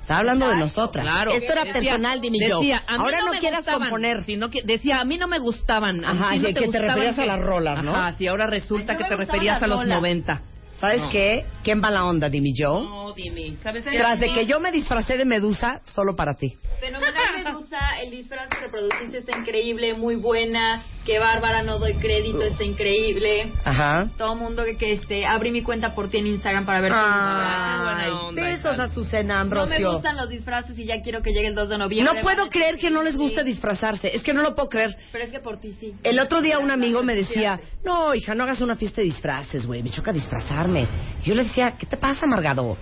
[0.00, 1.04] Estaba hablando de nosotras.
[1.06, 1.32] Claro.
[1.32, 2.60] Esto era Decía- personal, Jimmy Joe.
[2.60, 4.24] decía, a mí Ahora no, me quieras gustaban, componer.
[4.24, 6.02] sino que decía, a mí no me gustaban.
[6.02, 7.94] Ajá, no que te referías a las rolas, ¿no?
[7.94, 9.98] Ajá, sí, ahora resulta no que te referías a los rolas.
[9.98, 10.40] 90.
[10.80, 11.08] ¿Sabes No.
[11.10, 11.44] qué?
[11.64, 12.84] ¿Quién va la onda, Jimmy Joe?
[12.84, 13.98] No, Jimmy, ¿sabes qué?
[13.98, 16.54] Tras de que yo me disfracé de Medusa solo para ti.
[16.80, 17.14] Fenomenal
[17.44, 20.84] Medusa, el disfraz que reproduciste está increíble, muy buena.
[21.08, 23.50] Qué bárbara, no doy crédito, está increíble.
[23.64, 24.10] Ajá.
[24.18, 28.34] Todo mundo que, que este, abrí mi cuenta por ti en Instagram para ver onda,
[28.34, 29.92] besos a Susana No me Ambrosio.
[29.94, 32.14] gustan los disfraces y ya quiero que llegue el 2 de noviembre.
[32.14, 33.18] No puedo creer que no les sí.
[33.20, 34.14] guste disfrazarse.
[34.14, 34.94] Es que no lo puedo creer.
[35.10, 35.94] Pero es que por ti sí.
[36.02, 39.64] El otro día un amigo me decía, no, hija, no hagas una fiesta de disfraces,
[39.66, 40.86] güey, me choca disfrazarme.
[41.24, 42.76] Yo le decía, ¿qué te pasa, Margado?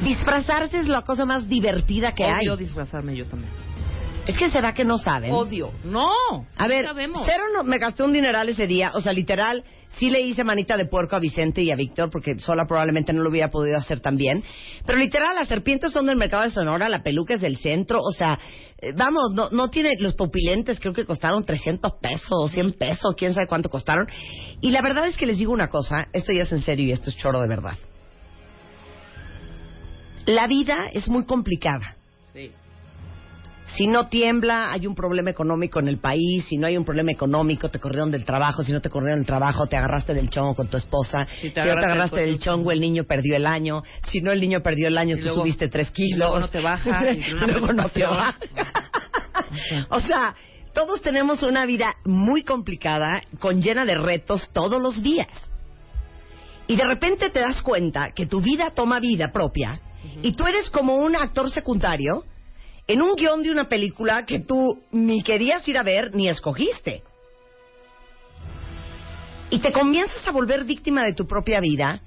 [0.00, 2.54] Disfrazarse es la cosa más divertida que hay.
[2.58, 3.69] disfrazarme yo también.
[4.26, 5.32] Es que será que no saben.
[5.32, 5.72] Odio.
[5.84, 6.12] No.
[6.56, 7.22] A ver, sabemos.
[7.24, 9.64] cero no, me gasté un dineral ese día, o sea, literal,
[9.98, 13.22] sí le hice manita de puerco a Vicente y a Víctor, porque sola probablemente no
[13.22, 14.44] lo hubiera podido hacer tan bien.
[14.86, 18.12] Pero literal, las serpientes son del mercado de Sonora, la peluca es del centro, o
[18.12, 18.38] sea,
[18.78, 23.34] eh, vamos, no, no tiene, los pupilentes creo que costaron 300 pesos, 100 pesos, quién
[23.34, 24.06] sabe cuánto costaron.
[24.60, 26.92] Y la verdad es que les digo una cosa, esto ya es en serio y
[26.92, 27.76] esto es choro de verdad.
[30.26, 31.96] La vida es muy complicada.
[33.76, 36.44] Si no tiembla, hay un problema económico en el país.
[36.48, 38.62] Si no hay un problema económico, te corrieron del trabajo.
[38.62, 41.26] Si no te corrieron del trabajo, te agarraste del chongo con tu esposa.
[41.40, 43.82] Si Si, te no te agarraste del chongo, el niño perdió el año.
[44.08, 46.16] Si no, el niño perdió el año, Y tú luego- subiste tres kilos.
[46.16, 47.02] y luego no te baja,
[47.46, 48.36] luego no te baja.
[49.90, 50.34] o sea,
[50.74, 55.28] todos tenemos una vida muy complicada, con llena de retos todos los días.
[56.66, 59.80] Y de repente te das cuenta que tu vida toma vida propia
[60.22, 62.24] y tú eres como un actor secundario
[62.90, 67.04] en un guion de una película que tú ni querías ir a ver ni escogiste.
[69.48, 72.02] Y te comienzas a volver víctima de tu propia vida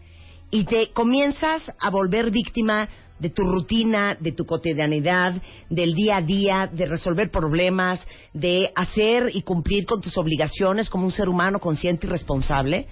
[0.51, 6.21] y te comienzas a volver víctima de tu rutina, de tu cotidianidad, del día a
[6.21, 11.59] día, de resolver problemas, de hacer y cumplir con tus obligaciones como un ser humano
[11.59, 12.87] consciente y responsable.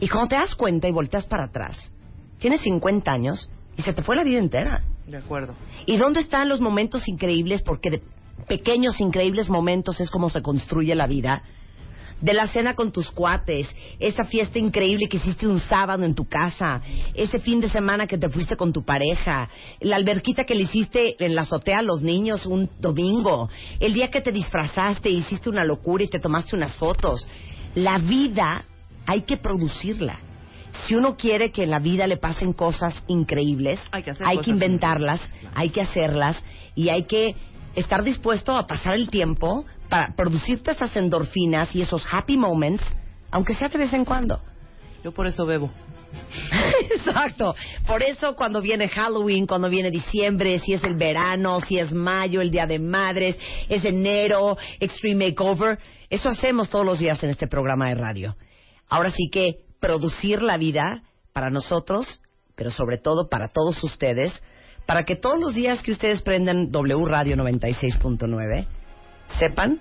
[0.00, 1.92] Y cuando te das cuenta y volteas para atrás,
[2.38, 4.82] tienes 50 años y se te fue la vida entera.
[5.06, 5.54] De acuerdo.
[5.86, 7.62] ¿Y dónde están los momentos increíbles?
[7.62, 8.02] Porque de
[8.48, 11.42] pequeños increíbles momentos es como se construye la vida.
[12.20, 13.68] De la cena con tus cuates,
[14.00, 16.82] esa fiesta increíble que hiciste un sábado en tu casa,
[17.14, 19.48] ese fin de semana que te fuiste con tu pareja,
[19.80, 23.48] la alberquita que le hiciste en la azotea a los niños un domingo,
[23.78, 27.28] el día que te disfrazaste, hiciste una locura y te tomaste unas fotos.
[27.76, 28.64] La vida
[29.06, 30.27] hay que producirla.
[30.86, 34.38] Si uno quiere que en la vida le pasen cosas increíbles, Hay que hacer hay
[34.38, 35.20] que inventarlas,
[35.54, 36.42] hay que hacerlas
[36.74, 37.34] y hay que
[37.74, 42.82] estar dispuesto a pasar el tiempo para producirte esas endorfinas y esos happy moments,
[43.30, 44.40] aunque sea de vez en cuando.
[45.02, 45.70] Yo por eso bebo.
[46.94, 47.54] Exacto.
[47.86, 52.40] Por eso cuando viene Halloween, cuando viene diciembre, si es el verano, si es mayo,
[52.40, 55.78] el Día de Madres, es enero, Extreme Makeover,
[56.10, 58.36] eso hacemos todos los días en este programa de radio.
[58.88, 61.02] Ahora sí que producir la vida
[61.32, 62.20] para nosotros,
[62.54, 64.32] pero sobre todo para todos ustedes,
[64.86, 68.66] para que todos los días que ustedes prendan W Radio 96.9,
[69.38, 69.80] sepan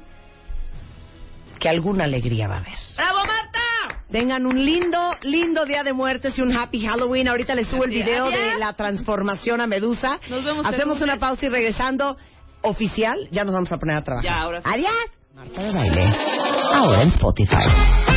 [1.60, 2.78] que alguna alegría va a haber.
[2.96, 3.60] ¡Bravo, Marta!
[4.12, 7.28] Tengan un lindo, lindo día de muertes y un happy Halloween.
[7.28, 10.20] Ahorita les subo el video de la transformación a Medusa.
[10.30, 12.18] Nos vemos Hacemos una pausa y regresando
[12.62, 14.30] oficial, ya nos vamos a poner a trabajar.
[14.30, 14.70] Ya, ahora sí.
[14.74, 14.94] Adiós.
[15.36, 16.06] Marta de baile.
[16.74, 18.17] Ahora en Spotify.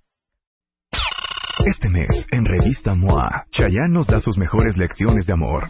[1.59, 5.67] Este mes, en Revista MOA, Chayanne nos da sus mejores lecciones de amor.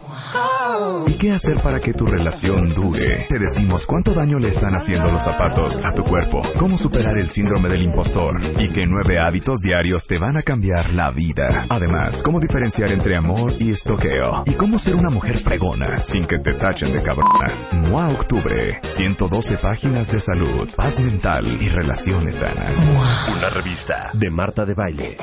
[1.06, 3.26] ¿Y qué hacer para que tu relación dure?
[3.28, 7.28] Te decimos cuánto daño le están haciendo los zapatos a tu cuerpo, cómo superar el
[7.28, 11.66] síndrome del impostor y qué nueve hábitos diarios te van a cambiar la vida.
[11.68, 16.38] Además, cómo diferenciar entre amor y estoqueo y cómo ser una mujer pregona sin que
[16.38, 17.68] te tachen de cabrona.
[17.72, 22.78] MOA Octubre, 112 páginas de salud, paz mental y relaciones sanas.
[23.36, 25.16] Una revista de Marta de Baile.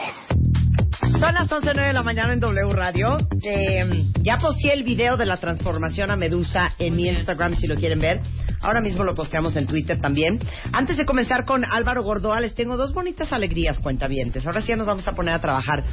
[1.19, 3.17] Son las 11.09 de la mañana en W Radio.
[3.43, 7.75] Eh, ya posteé el video de la transformación a Medusa en mi Instagram si lo
[7.75, 8.21] quieren ver.
[8.61, 10.39] Ahora mismo lo posteamos en Twitter también.
[10.71, 14.45] Antes de comenzar con Álvaro Gordoa, les tengo dos bonitas alegrías, cuentavientes.
[14.47, 15.83] Ahora sí ya nos vamos a poner a trabajar.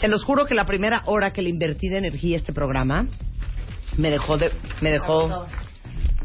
[0.00, 3.06] Se los juro que la primera hora que le invertí de energía a este programa
[3.96, 4.50] me dejó de...
[4.80, 5.46] Me dejó...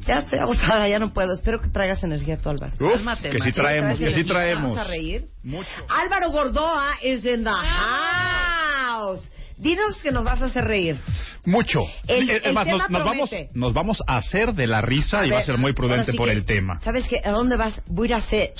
[0.07, 1.33] Ya estoy agotada, ya no puedo.
[1.33, 2.73] Espero que traigas energía tú, Álvaro.
[2.79, 3.61] Uf, Cálmate, que sí macho.
[3.61, 4.63] traemos, que sí traemos.
[4.75, 5.25] Vamos a reír.
[5.43, 5.69] Mucho.
[5.89, 9.19] Álvaro Gordoa is in the house.
[9.19, 9.31] House.
[9.57, 10.97] Dinos que nos vas a hacer reír.
[11.45, 11.79] Mucho.
[12.07, 15.25] El- es el más, tema nos, nos vamos, nos vamos a hacer de la risa
[15.25, 16.79] y va a ver, ser muy prudente por que- el tema.
[16.79, 17.17] ¿Sabes qué?
[17.23, 17.81] ¿A dónde vas?
[17.87, 18.53] Voy a ir a hacer.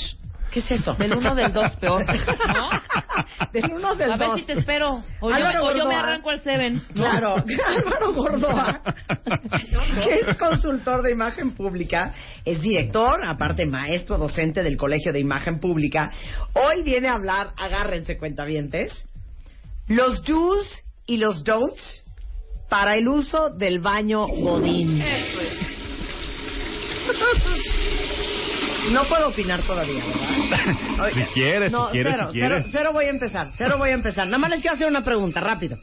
[0.52, 0.94] ¿Qué es eso?
[0.96, 2.06] Del uno del dos, peor.
[2.48, 2.70] ¿No?
[3.54, 4.40] Del uno del A ver dos.
[4.40, 5.04] si te espero.
[5.20, 6.82] O yo, Álvaro o yo me arranco al Seven.
[6.94, 7.36] Claro,
[7.68, 8.82] Álvaro Gordoa,
[10.04, 12.14] que es consultor de imagen pública,
[12.46, 16.12] es director, aparte maestro docente del Colegio de Imagen Pública.
[16.54, 19.08] Hoy viene a hablar, agárrense cuentavientes,
[19.88, 22.06] los do's y los don'ts
[22.70, 25.04] para el uso del baño Godín.
[28.92, 31.12] No puedo opinar todavía, ¿verdad?
[31.14, 32.62] Si quieres, No, si quieres, cero, si quieres.
[32.64, 34.26] Cero, cero voy a empezar, cero voy a empezar.
[34.26, 35.78] Nada más les quiero hacer una pregunta, rápido.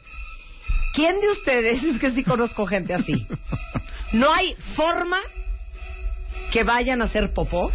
[0.93, 3.25] ¿Quién de ustedes, es que sí conozco gente así,
[4.13, 5.19] no hay forma
[6.51, 7.71] que vayan a hacer popó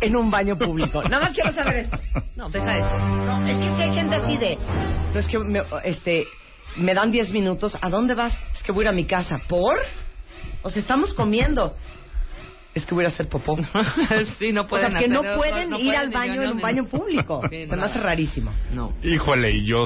[0.00, 1.02] en un baño público?
[1.02, 1.96] Nada más quiero saber eso.
[2.36, 2.98] No, deja eso.
[2.98, 4.56] No, es que si hay gente así de,
[5.12, 6.24] no es que me, este,
[6.76, 8.32] me dan 10 minutos, ¿a dónde vas?
[8.54, 9.40] Es que voy a ir a mi casa.
[9.48, 9.78] ¿Por?
[10.62, 11.76] O sea, estamos comiendo.
[12.74, 13.56] Es que voy a hacer popó.
[14.38, 16.60] sí, no O pueden sea, que no pueden no ir pueden al baño en un
[16.60, 17.42] baño público.
[17.50, 18.50] Sí, Se me hace rarísimo.
[18.72, 18.94] No.
[19.02, 19.84] Híjole, y yo,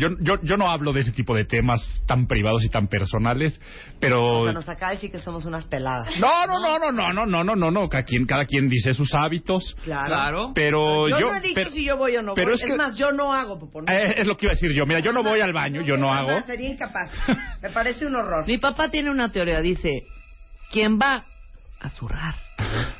[0.00, 3.60] yo, yo, yo no hablo de ese tipo de temas tan privados y tan personales,
[4.00, 4.40] pero...
[4.40, 6.08] O sea, nos acaba de decir que somos unas peladas.
[6.18, 8.94] No, no, no, no, no, no, no, no, no, no, cada quien, cada quien dice
[8.94, 9.76] sus hábitos.
[9.84, 10.50] Claro.
[10.56, 11.30] Pero yo, yo...
[11.30, 12.54] no he dicho pero- si yo voy o no pero voy.
[12.56, 13.82] es Es, que- más, yo no hago popó.
[13.82, 13.92] no.
[13.92, 14.86] eh, es lo que iba a decir yo.
[14.86, 16.40] Mira, yo no voy al baño, yo no hago.
[16.42, 17.12] Sería incapaz.
[17.62, 18.44] Me parece un horror.
[18.44, 20.02] Mi papá tiene una teoría, dice,
[20.72, 21.24] quien va
[21.80, 22.34] a zurrar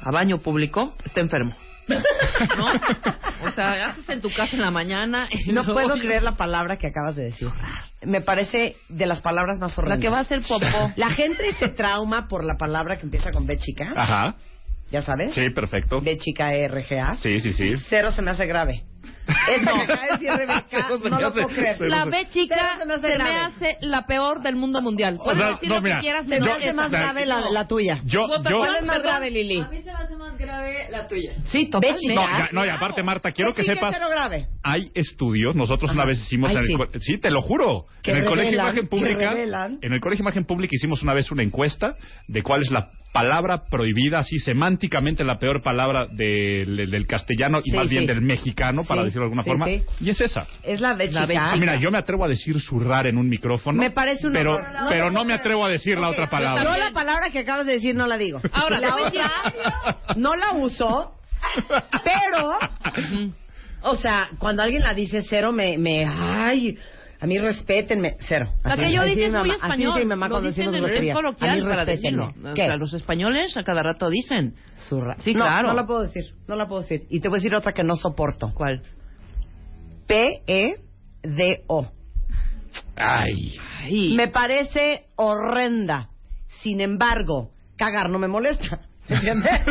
[0.02, 1.54] a baño público está enfermo.
[1.88, 2.66] ¿No?
[3.46, 6.76] O sea, haces en tu casa en la mañana y No puedo creer la palabra
[6.76, 7.48] que acabas de decir.
[8.02, 9.98] Me parece de las palabras más horrendas.
[9.98, 10.92] La que va a hacer popó.
[10.96, 13.90] La gente se trauma por la palabra que empieza con B chica.
[13.96, 14.34] Ajá.
[14.90, 15.34] ¿Ya sabes?
[15.34, 16.00] Sí, perfecto.
[16.00, 17.14] B chica E R G A.
[17.16, 17.74] Sí, sí, sí.
[17.88, 18.84] Cero se me hace grave.
[19.48, 21.80] Rebeca, no me lo hace- puedo creer.
[21.82, 23.34] La B chica se me hace se me grave.
[23.36, 25.18] hace la peor del mundo mundial.
[25.22, 27.26] Puedes sea, decir no, lo mira, que quieras, Se me no hace es- más grave
[27.26, 28.00] la, la tuya.
[28.04, 28.58] Yo, yo...
[28.58, 29.10] ¿Cuál es más Perdón.
[29.12, 29.60] grave, Lili?
[29.60, 31.32] A mí se me hace más grave la tuya.
[31.44, 32.14] Sí, totalmente.
[32.14, 33.94] No, ya- no, y aparte, Marta, quiero B que sepas...
[33.98, 34.46] grave.
[34.62, 36.74] Hay estudios, nosotros una vez hicimos Ay, en el sí.
[36.74, 39.32] co- sí, te lo juro, en el colegio Imagen Pública,
[39.82, 41.94] en el colegio Imagen Pública hicimos una vez una encuesta
[42.26, 42.90] de cuál es la
[43.22, 48.02] palabra prohibida, así semánticamente la peor palabra del, del- del castellano y Sí, más bien
[48.02, 48.06] sí.
[48.08, 49.82] del mexicano, para Sí, decirlo de alguna sí, forma, sí.
[50.00, 50.46] y es esa.
[50.62, 51.56] Es la chica.
[51.56, 54.66] Mira, yo me atrevo a decir zurrar en un micrófono, Me parece un pero, horror.
[54.88, 56.62] pero no me atrevo a decir la otra palabra.
[56.62, 58.40] Yo la palabra que acabas de decir no la digo.
[58.52, 59.30] Ahora, la otra
[60.16, 61.12] no la uso,
[62.04, 62.50] pero,
[63.82, 66.78] o sea, cuando alguien la dice cero, me, me, ay,
[67.20, 68.52] a mí respétenme, cero.
[68.64, 69.92] La Así- que yo así dice es muy así español.
[69.94, 71.16] dice mi mamá cuando decimos groserías.
[71.16, 72.34] A mí respétenme.
[72.54, 72.68] ¿Qué?
[72.76, 74.54] los españoles a cada rato dicen.
[74.88, 75.16] Zurra.
[75.18, 75.68] Sí, No, claro.
[75.68, 77.06] No la puedo decir, no la puedo decir.
[77.10, 78.52] Y te voy a decir otra que no soporto.
[78.54, 78.82] ¿Cuál?
[80.06, 81.90] P-E-D-O.
[82.96, 84.14] Ay, Ay.
[84.14, 86.10] Me parece horrenda.
[86.62, 88.80] Sin embargo, cagar no me molesta.
[89.08, 89.50] ¿Entiendes?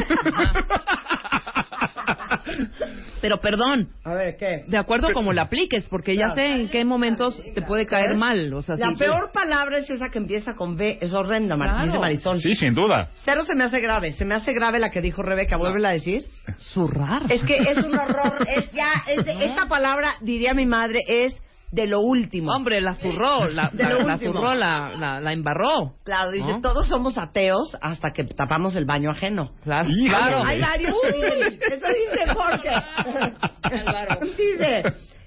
[3.22, 4.64] Pero perdón, A ver, ¿qué?
[4.68, 8.54] de acuerdo como la apliques, porque ya sé en qué momentos te puede caer mal.
[8.54, 10.98] O sea, La sí, peor palabra es esa que empieza con B.
[11.02, 11.86] Es horrenda, Mar- Claro.
[11.88, 12.42] dice Marisol.
[12.42, 13.10] sí, sin duda.
[13.26, 14.14] Cero se me hace grave.
[14.14, 15.58] Se me hace grave la que dijo Rebeca.
[15.58, 16.26] Vuélvela a decir.
[16.58, 17.24] zurrar.
[17.32, 18.46] Es que es un horror.
[18.56, 21.42] Es ya, es de- esta palabra, diría mi madre, es
[21.72, 22.52] de lo último.
[22.52, 25.96] Hombre, la zurró, la, De la, lo la zurró, la, la, la embarró.
[26.06, 26.62] Claro, dice, ¿No?
[26.62, 29.52] todos somos ateos hasta que tapamos el baño ajeno.
[29.64, 30.10] Claro, Híjole.
[30.10, 30.44] claro.
[30.46, 32.70] Hay varios que dicen, eso dice Jorge.
[34.38, 34.84] dice,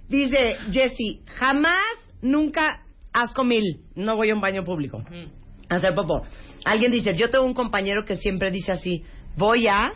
[0.09, 1.83] dice Jesse, jamás,
[2.23, 2.83] nunca
[3.13, 3.83] asco mil.
[3.95, 5.03] No voy a un baño público.
[5.69, 6.23] A hacer popó.
[6.65, 9.05] Alguien dice, yo tengo un compañero que siempre dice así,
[9.37, 9.93] voy a...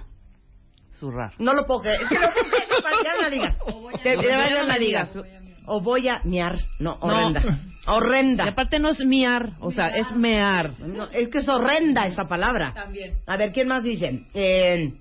[0.98, 1.32] Zurrar.
[1.38, 2.02] No lo puedo creer.
[2.02, 3.58] Es que no puedo creer, ya no la digas.
[4.02, 5.12] Te- ya no la digas.
[5.66, 6.58] O voy a miar.
[6.78, 7.06] No, No.
[7.06, 7.40] horrenda.
[7.40, 8.44] Y Horrenda.
[8.44, 10.70] aparte no es miar, o sea, es mear.
[10.80, 12.72] No, es que es horrenda esa palabra.
[12.74, 13.12] También.
[13.26, 14.22] A ver, ¿quién más dice?
[14.32, 14.92] Eh,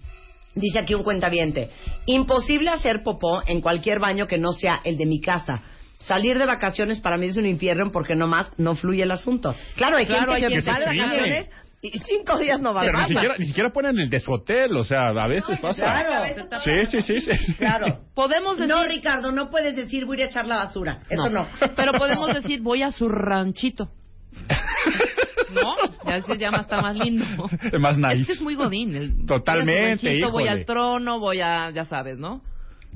[0.55, 1.69] dice aquí un cuentaviente.
[2.05, 5.61] Imposible hacer popó en cualquier baño que no sea el de mi casa.
[5.99, 9.55] Salir de vacaciones para mí es un infierno porque nomás no fluye el asunto.
[9.77, 11.49] Claro, hay Claro, gente hay que va de vacaciones
[11.85, 14.31] y cinco días no va a Pero ni siquiera, ni siquiera ponen el de su
[14.31, 15.83] hotel, o sea, a veces pasa.
[16.05, 17.53] Claro, Sí, sí, sí, sí.
[17.55, 17.99] claro.
[18.15, 21.01] Podemos decir, No, Ricardo, no puedes decir voy a echar la basura.
[21.09, 21.45] Eso no.
[21.75, 23.89] Pero podemos decir, voy a su ranchito.
[25.53, 25.75] ¿No?
[26.05, 27.25] Ya ese llama está más lindo.
[27.71, 28.21] Es más nice.
[28.21, 28.95] Es que es muy godín.
[28.95, 32.41] el- Totalmente, voy ranchito, al trono, voy a, ya sabes, ¿no?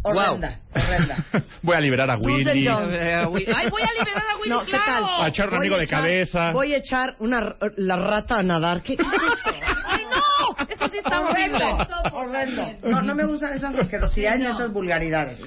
[0.10, 1.16] Horrenda, horrenda.
[1.62, 2.68] Voy a liberar a Willy.
[2.68, 5.06] Ay, voy a liberar a Willy, No, ¿qué claro.
[5.06, 5.26] tal?
[5.26, 6.52] A echar un Voy amigo de echar- cabeza.
[6.52, 8.82] Voy a echar una r- la rata a nadar.
[8.82, 9.56] ¿Qué, qué es eso?
[9.88, 10.66] ¡Ay, no!
[10.68, 11.66] Eso sí está horrible.
[12.12, 12.68] Horrendo.
[12.84, 15.40] No, no me gustan esas asquerosidades ni esas vulgaridades.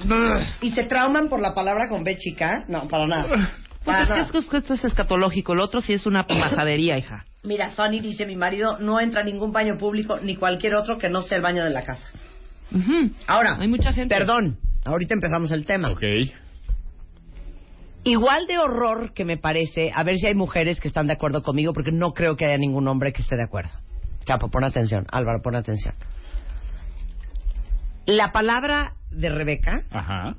[0.60, 2.64] Y se trauman por la palabra con B chica.
[2.68, 3.28] No, para nada.
[3.28, 4.22] Pues Para es que nada.
[4.26, 7.24] esto, es- esto es escatológico, el otro sí es una majadería, hija.
[7.42, 11.08] Mira, Sonny dice, mi marido no entra a ningún baño público ni cualquier otro que
[11.08, 12.02] no sea el baño de la casa.
[13.26, 14.14] Ahora, Hay mucha gente.
[14.14, 15.90] perdón, ahorita empezamos el tema.
[15.90, 16.02] Ok.
[18.04, 21.42] Igual de horror que me parece, a ver si hay mujeres que están de acuerdo
[21.42, 23.70] conmigo, porque no creo que haya ningún hombre que esté de acuerdo.
[24.24, 25.06] Chapo, pon atención.
[25.12, 25.94] Álvaro, pon atención.
[28.06, 30.36] La palabra de Rebeca Ajá.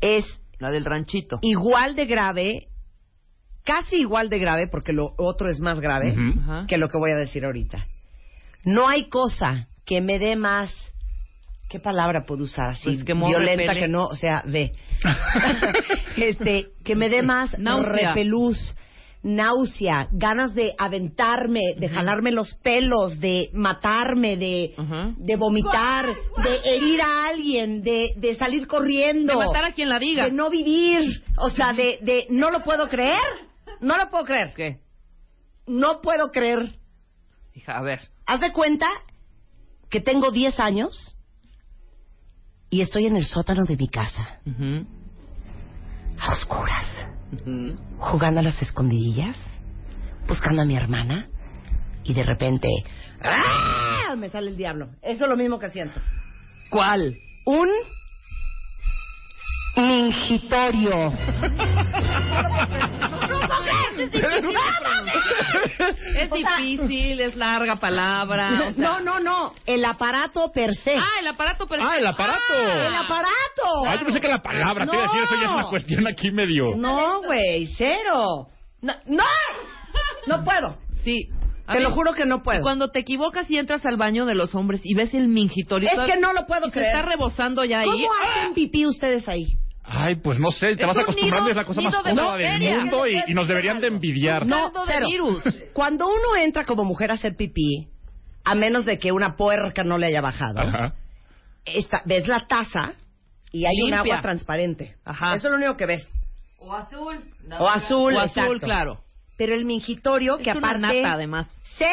[0.00, 0.24] es
[0.58, 1.38] La del ranchito.
[1.42, 2.68] igual de grave,
[3.64, 6.14] casi igual de grave, porque lo otro es más grave,
[6.68, 7.78] que lo que voy a decir ahorita.
[8.64, 10.70] No hay cosa que me dé más.
[11.70, 12.82] ¿Qué palabra puedo usar así?
[12.82, 13.80] Pues que violenta repele.
[13.80, 14.72] que no, o sea, de.
[16.16, 18.08] este, que me dé más Náusea.
[18.08, 18.76] repelús,
[19.22, 24.74] náusea, ganas de aventarme, de jalarme los pelos, de matarme, de,
[25.16, 26.06] de vomitar,
[26.42, 29.38] de herir a alguien, de, de salir corriendo.
[29.38, 30.24] De matar a quien la diga.
[30.24, 31.22] De no vivir.
[31.36, 33.20] O sea, de, de no lo puedo creer.
[33.80, 34.52] No lo puedo creer.
[34.56, 34.80] ¿Qué?
[35.68, 36.72] No puedo creer.
[37.54, 38.00] Hija, a ver.
[38.26, 38.88] Haz de cuenta
[39.88, 41.16] que tengo 10 años
[42.70, 44.86] y estoy en el sótano de mi casa, Ujú.
[46.18, 47.06] a oscuras,
[47.98, 49.36] jugando a las escondidillas,
[50.28, 51.28] buscando a mi hermana
[52.04, 52.68] y de repente
[53.22, 54.14] ¡ah!
[54.16, 54.90] me sale el diablo.
[55.02, 56.00] Eso es lo mismo que siento.
[56.70, 57.14] ¿Cuál?
[57.44, 57.68] Un
[59.76, 61.12] mingitorio.
[66.16, 68.50] Es O sea- difícil, es larga palabra.
[68.70, 69.52] o sea- No, no, no.
[69.66, 70.94] El aparato per se.
[70.94, 71.92] Ah, el aparato perfecto.
[71.92, 72.54] Ah, el aparato.
[72.54, 73.86] El aparato.
[73.86, 76.06] Ah, yo pensé que la palabra, te iba a decir, eso ya es una cuestión
[76.06, 76.74] aquí medio.
[76.76, 78.46] No, güey, cero.
[78.82, 79.24] No, no,
[80.26, 80.76] no puedo.
[81.04, 81.28] Sí.
[81.72, 82.62] Te lo juro que no puedo.
[82.62, 85.88] Cuando te equivocas y entras al baño de los hombres y ves el mingitorio.
[85.92, 86.96] Es que no lo puedo y se creer.
[86.96, 87.86] está rebosando ya ahí.
[87.88, 89.46] ¿Cómo hacen pipí ustedes ahí?
[89.82, 92.36] Ay, pues no sé, te Es vas acostumbrando, nido- es la cosa más de cómoda
[92.36, 94.46] del mundo y, y nos deberían de envidiar.
[94.46, 95.06] No, cero.
[95.08, 95.42] virus.
[95.72, 97.88] Cuando uno entra como mujer a hacer pipí,
[98.44, 100.94] a menos de que una puerca no le haya bajado, Ajá.
[101.64, 102.92] esta- ves la taza
[103.52, 104.96] y hay un agua transparente.
[105.04, 105.34] Ajá.
[105.34, 106.06] Eso es lo único que ves.
[106.58, 107.18] O azul.
[107.58, 109.00] O azul, O azul, claro.
[109.38, 111.48] Pero el mingitorio, que una aparte nata, además.
[111.78, 111.86] se...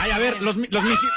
[0.00, 1.10] Ay, a ver, los, los, miji-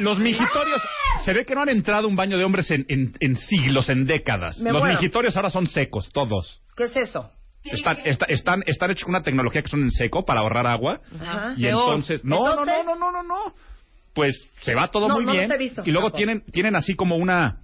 [0.00, 0.80] Los migitorios.
[1.24, 4.04] Se ve que no han entrado un baño de hombres en, en, en siglos, en
[4.06, 4.58] décadas.
[4.58, 4.96] Me los muero.
[4.96, 6.60] migitorios ahora son secos, todos.
[6.76, 7.30] ¿Qué es eso?
[7.62, 11.00] Están, está- están, están hechos con una tecnología que son en seco para ahorrar agua.
[11.20, 11.54] Ajá.
[11.56, 12.22] Y entonces.
[12.24, 13.54] No, no, Entonces- no, no, no, no, no.
[14.12, 15.50] Pues se va todo No, muy no los bien.
[15.52, 17.58] he visto, y luego tienen así como una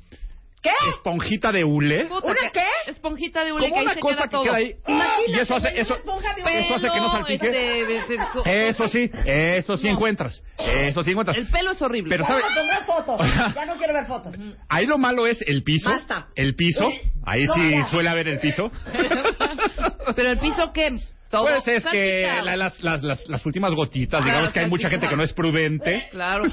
[0.63, 0.71] ¿Qué?
[0.95, 2.05] esponjita de hule.
[2.07, 2.63] Puta, ¿Una qué?
[2.87, 4.43] Esponjita de hule Como que ahí una se cosa queda que todo.
[4.45, 4.75] queda ahí.
[4.87, 7.47] Imagínate, Y eso hace, eso, una esponja de eso hace que no salpique.
[7.47, 9.95] este, este, Eso sí, eso sí No.
[9.95, 10.43] encuentras.
[10.59, 11.39] Eso sí encuentras.
[11.39, 12.11] El pelo es horrible.
[12.11, 12.43] Pero ¿sabe?
[12.43, 13.55] Vamos a tomar fotos.
[13.55, 14.35] Ya no quiero ver fotos.
[14.69, 15.89] Ahí lo malo es el piso.
[15.89, 16.29] Basta.
[16.35, 16.85] El piso.
[17.27, 17.85] Ahí No, sí ya.
[17.87, 18.71] suele haber el piso.
[20.17, 20.99] Pero el piso que
[21.31, 24.69] todo Pues es que la- las, las, las, las últimas gotitas, digamos Ah, que hay
[24.69, 26.09] mucha gente que no es prudente.
[26.11, 26.45] Claro.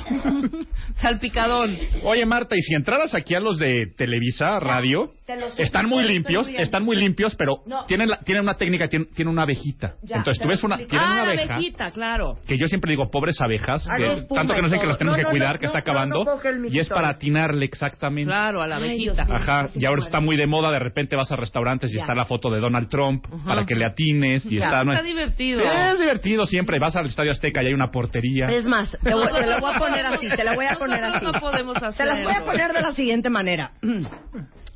[1.01, 1.75] Salpicadón.
[2.03, 5.13] Oye, Marta, y si entraras aquí a los de Televisa, radio,
[5.57, 7.86] están muy limpios, están muy limpios, pero No.
[7.86, 9.95] tienen, la- tienen una técnica, tienen, tienen una abejita.
[10.03, 12.38] Ya, Entonces tú ves una, tienen ah, una la abeja, abejita, claro.
[12.47, 15.17] que yo siempre digo, pobres abejas, que- espuma tanto que no sé que las tenemos
[15.17, 17.65] No, que no, cuidar, no, que no, está no, no acabando, y es para atinarle
[17.65, 18.30] exactamente.
[18.30, 19.28] Claro, a la abejita.
[19.30, 22.01] Ajá, y ahora está muy de moda, de repente vas a restaurantes y Ya.
[22.01, 24.65] está la foto de Donald Trump para que le atines y Ya.
[24.65, 24.84] está...
[24.84, 25.59] no Está es- divertido.
[25.59, 28.45] Sí, es divertido siempre, vas al Estadio Azteca y hay una portería.
[28.45, 31.03] Es más, te, voy- te la voy a poner así, te la voy a poner
[31.03, 31.25] así.
[31.25, 33.71] no podemos Te las voy a poner de la siguiente manera.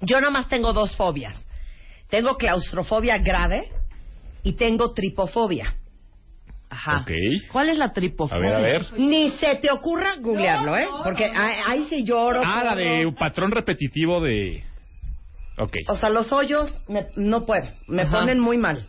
[0.02, 1.48] Yo nada más tengo dos fobias.
[2.10, 3.72] Tengo claustrofobia grave
[4.44, 5.76] y tengo tripofobia.
[6.70, 7.06] Ajá.
[7.52, 8.40] ¿Cuál es la A tripofobia?
[8.40, 8.86] ver, a ver.
[8.98, 10.88] Ni se te ocurra googlearlo, ¿eh?
[11.04, 12.42] Porque ahí, sí lloro.
[12.44, 14.64] Ah, la de un patrón repetitivo de...
[15.58, 15.76] Ok.
[15.90, 18.20] O sea, los hoyos me- no puedo, me Ajá.
[18.20, 18.88] ponen muy mal.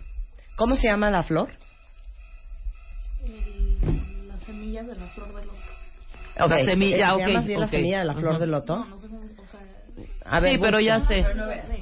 [0.56, 1.50] ¿Cómo se llama la flor?
[4.28, 5.72] La semilla de la flor del otro.
[6.44, 8.84] Ok, La semilla, ¿se ok, llama así la semilla de la flor del loto?
[8.84, 8.98] No
[10.24, 11.24] A ver, sí, pero ya sé.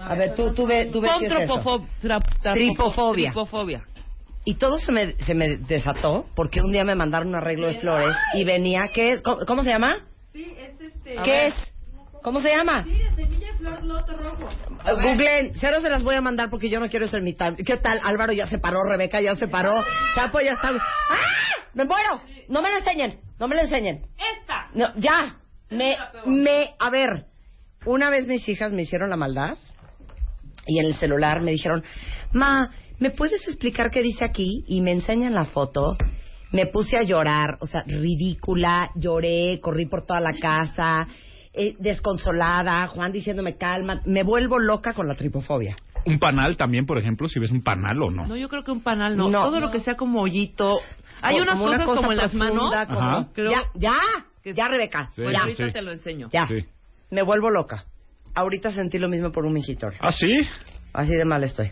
[0.00, 1.54] A ver, tú, tú ve, tú ve Pon si es eso.
[1.56, 3.30] tropofob- tra- tra- Tripofobia.
[3.30, 3.84] Tripofobia.
[4.44, 7.78] Y todo se me, se me desató porque un día me mandaron un arreglo de
[7.78, 9.22] flores y venía, ¿qué es?
[9.22, 9.98] ¿Cómo, cómo se llama?
[10.32, 11.16] Sí, es este.
[11.22, 11.54] ¿Qué es?
[12.22, 12.84] ¿Cómo se llama?
[12.84, 14.48] Sí, semilla de flor loto rojo.
[15.02, 17.54] Googleen, cero se las voy a mandar porque yo no quiero ser mitad.
[17.54, 18.00] ¿Qué tal?
[18.02, 19.72] Álvaro ya se paró, Rebeca ya se paró,
[20.14, 20.68] Chapo ya está.
[20.68, 21.16] ¡Ah!
[21.74, 22.20] ¡Me muero!
[22.48, 24.02] No me lo enseñen, no me lo enseñen.
[24.38, 24.68] Esta.
[24.74, 25.36] No, ya.
[25.70, 27.24] Me, me, a ver,
[27.86, 29.56] una vez mis hijas me hicieron la maldad
[30.66, 31.82] y en el celular me dijeron,
[32.32, 34.64] ma, ¿me puedes explicar qué dice aquí?
[34.68, 35.96] Y me enseñan la foto.
[36.52, 41.06] Me puse a llorar, o sea, ridícula, lloré, corrí por toda la casa,
[41.52, 45.76] eh, desconsolada, Juan diciéndome calma, me vuelvo loca con la tripofobia.
[46.06, 48.26] Un panal también, por ejemplo, si ves un panal o no.
[48.26, 49.28] No, yo creo que un panal no.
[49.28, 49.44] No.
[49.44, 50.80] Todo lo que sea como hoyito.
[51.22, 52.86] Hay Como unas una cosas cosa como en las manos.
[52.86, 53.32] como-.
[53.32, 53.94] Creo- Ya, ya,
[54.52, 55.08] ya, Rebeca.
[55.14, 55.72] Sí, ya, ahorita sí.
[55.72, 56.28] te lo enseño.
[56.32, 56.46] ya.
[56.48, 56.64] Sí.
[57.10, 57.84] Me vuelvo loca.
[58.34, 59.98] Ahorita sentí lo mismo por un mijitorio.
[60.02, 60.40] ¿Ah, sí?
[60.92, 61.70] Así de mal estoy.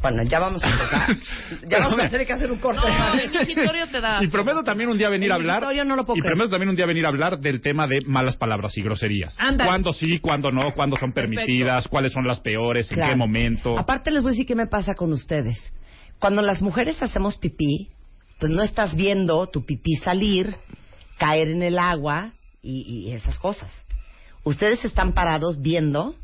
[0.00, 1.16] Bueno, ya vamos a empezar.
[1.68, 2.80] ya vamos a tener que hacer un corte.
[2.86, 4.22] No, el mingitorio te da.
[4.22, 5.56] Y prometo también un día venir a El hablar.
[5.62, 6.32] mingitorio no lo puedo y creer.
[6.34, 9.34] prometo también un día venir a hablar del tema de malas palabras y groserías.
[9.40, 9.68] Ándale.
[9.68, 10.72] ¿Cuándo sí, cuándo no?
[10.74, 11.88] ¿Cuándo son permitidas?
[11.88, 12.88] ¿Cuáles son las peores?
[12.92, 13.12] ¿En Claro.
[13.12, 13.76] qué momento?
[13.78, 15.56] Aparte les voy a decir qué me pasa con ustedes.
[16.20, 17.88] Cuando las mujeres hacemos pipí,
[18.38, 20.54] pues no estás viendo tu pipí salir,
[21.18, 22.32] caer en el agua
[22.62, 23.72] y, y esas cosas.
[24.44, 26.14] Ustedes están parados viendo,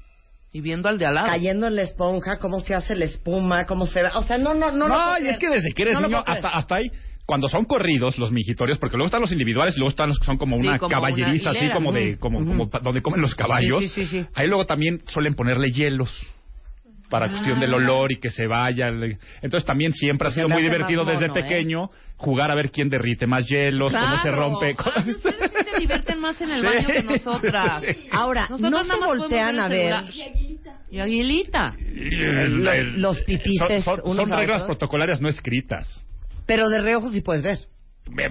[0.52, 1.26] Y viendo al de al lado.
[1.26, 4.16] cayendo en la esponja, cómo se hace la espuma, cómo se va.
[4.18, 4.88] O sea, no, no, no.
[4.88, 6.90] No, y es que desde que eres No niño hasta, hasta ahí,
[7.26, 10.26] cuando son corridos los mijitorios, porque luego están los individuales y luego están los que
[10.26, 12.48] son como Sí, una como caballeriza, una así como de, como, Ujú.
[12.48, 13.82] como pa- donde comen los caballos.
[13.92, 14.26] Sí, sí.
[14.34, 16.10] Ahí luego también suelen ponerle hielos
[17.10, 18.88] para cuestión del olor y que se vaya.
[19.42, 21.30] Entonces también siempre ha Pues sido muy divertido desde ¿eh?
[21.32, 24.36] pequeño jugar a ver quién derrite más hielos, cómo se Claro.
[24.36, 24.76] rompe.
[25.22, 25.30] Se
[25.86, 26.66] divierten más en el Sí.
[26.66, 27.82] baño que nosotras.
[28.10, 29.94] Ahora, Nosotros no se voltean a ver.
[30.90, 31.74] Y Aguilita.
[31.78, 33.16] Y el- Los- el- los
[33.82, 34.76] Son, son- son reglas otros.
[34.76, 36.00] protocolarias no escritas.
[36.46, 37.58] Pero de reojo sí puedes ver.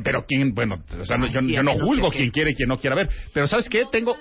[0.04, 2.78] Pero quién, bueno, o sea, no- yo, yo no juzgo quién quiere y quién no
[2.80, 3.10] quiera ver.
[3.34, 3.86] Pero ¿sabes qué?
[3.92, 4.16] Tengo,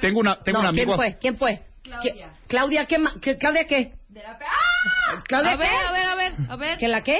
[0.00, 0.96] tengo una, tengo no, un ¿quién amigo.
[0.96, 1.16] fue?
[1.18, 1.62] ¿Quién fue?
[2.02, 2.98] ¿Qué- Claudia, ¿qué?
[3.22, 3.92] qué- ¿Claudia qué?
[5.26, 5.74] ¿Claudia A ver, qué?
[5.86, 6.78] a ver, a ver, a ver.
[6.78, 7.18] ¿Que la qué?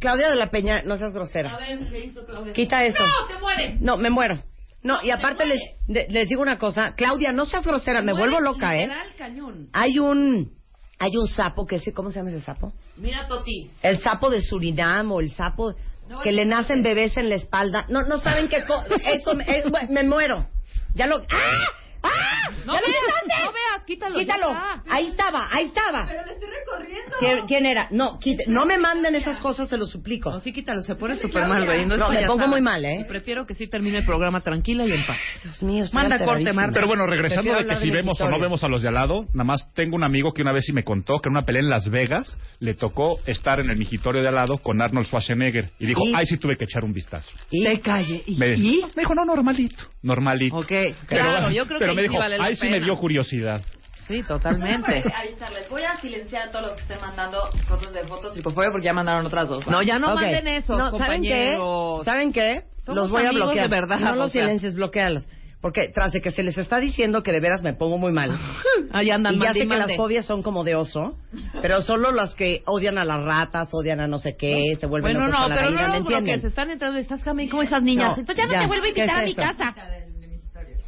[0.00, 1.54] Claudia de la Peña, no seas grosera.
[1.54, 2.52] A ver, ¿qué hizo Claudia?
[2.52, 2.98] Quita eso.
[3.00, 3.80] No, te mueres.
[3.80, 4.38] No, me muero.
[4.84, 6.92] No, y aparte les, de- les digo una cosa.
[6.96, 8.82] Claudia, no seas grosera, me vuelvo loca, ¿eh?
[8.82, 9.68] Literal, cañón.
[9.72, 10.52] Hay un,
[10.98, 12.72] hay un sapo que ese, ¿cómo se llama ese sapo?
[12.96, 13.70] Mira, Toti.
[13.82, 15.74] El sapo de Surinam o el sapo
[16.22, 17.86] que le nacen bebés en la espalda.
[17.88, 20.46] No, no saben qué co- eso me, es- me muero.
[20.94, 21.56] Ya lo, ¡ah!
[22.04, 22.50] ¡Ah!
[22.66, 24.18] No ¡Ya lo veas, no veas, quítalo.
[24.18, 24.56] Quítalo.
[24.88, 26.06] Ahí estaba, ahí estaba.
[26.06, 27.16] Pero le estoy recorriendo.
[27.18, 27.88] ¿Quién, quién era?
[27.90, 30.30] No, quite- no me manden esas cosas, se lo suplico.
[30.30, 31.84] No, sí, quítalo, se pone súper mal, güey.
[31.86, 33.00] No, No, me pongo muy mal, ¿eh?
[33.00, 35.18] Y prefiero que sí termine el programa tranquila y en paz.
[35.42, 36.52] Dios mío, Manda corte.
[36.52, 36.72] Marta.
[36.74, 38.88] Pero bueno, regresando Prefiero de que si de vemos o no vemos a los de
[38.88, 41.32] al lado, nada más tengo un amigo que una vez sí me contó que en
[41.36, 44.80] una pelea en Las Vegas le tocó estar en el mijitorio de al lado con
[44.80, 46.14] Arnold Schwarzenegger y dijo, ¿Y?
[46.14, 47.30] ay, sí tuve que echar un vistazo.
[47.50, 48.22] Te calle.
[48.26, 48.36] ¿Y?
[48.36, 48.82] Me, ¿Y?
[48.94, 50.56] me dijo, no, normalito, normalito.
[50.56, 52.68] Ok, Pero, claro, yo creo pero que me ahí dijo, sí vale la ay, sí
[52.68, 53.60] me dio curiosidad.
[54.06, 55.02] Sí, totalmente.
[55.16, 55.68] avisarles.
[55.70, 58.92] Voy a silenciar a todos los que estén mandando fotos de fotos tripofobia porque ya
[58.92, 59.66] mandaron otras dos.
[59.66, 60.20] No, ya no Ok.
[60.20, 61.58] manden eso, No, ¿saben qué?
[62.04, 62.64] ¿Saben qué?
[62.80, 63.70] Somos los voy a amigos bloquear.
[63.70, 65.26] de verdad, no los silencies, bloquealos.
[65.64, 68.28] Porque tras de que se les está diciendo que de veras me pongo muy mal.
[68.92, 69.86] Ahí andan y ya mande y sé que mande.
[69.94, 71.16] las fobias son como de oso,
[71.62, 75.14] pero solo las que odian a las ratas, odian a no sé qué, se vuelven
[75.14, 76.18] Bueno, locos no, con la pero gallina, no ¿me los bloquees.
[76.20, 76.46] entienden?
[76.50, 78.12] Están entrando, estás como esas niñas.
[78.12, 78.60] No, Entonces ya no ya.
[78.60, 79.40] te vuelvo a ¿Qué invitar a es mi eso?
[79.40, 79.74] casa.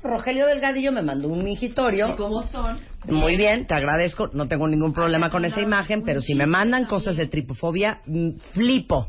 [0.03, 2.14] Rogelio Delgadillo me mandó un mingitorio.
[2.14, 2.79] ¿Cómo son?
[3.07, 4.29] Muy bien, te agradezco.
[4.35, 8.31] No tengo ningún problema con esa imagen, pero si me mandan cosas de tripofobia, mm,
[8.53, 9.09] flipo.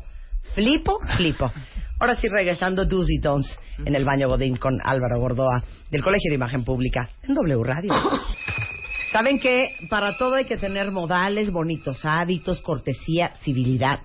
[0.54, 1.52] Flipo, flipo.
[2.00, 6.30] Ahora sí, regresando do's y don'ts en el baño Godín con Álvaro Gordoa del Colegio
[6.30, 7.92] de Imagen Pública en W Radio.
[9.12, 13.98] Saben que para todo hay que tener modales, bonitos hábitos, cortesía, civilidad.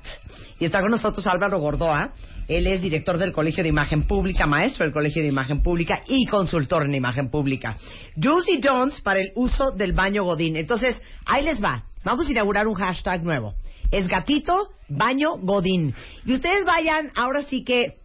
[0.59, 2.13] Y está con nosotros Álvaro Gordoa.
[2.47, 6.25] Él es director del Colegio de Imagen Pública, maestro del Colegio de Imagen Pública y
[6.25, 7.77] consultor en imagen pública.
[8.15, 10.55] Do's y don'ts para el uso del baño Godín.
[10.55, 11.83] Entonces, ahí les va.
[12.03, 13.53] Vamos a inaugurar un hashtag nuevo.
[13.91, 15.93] Es gatito baño Godín.
[16.25, 17.97] Y ustedes vayan, ahora sí que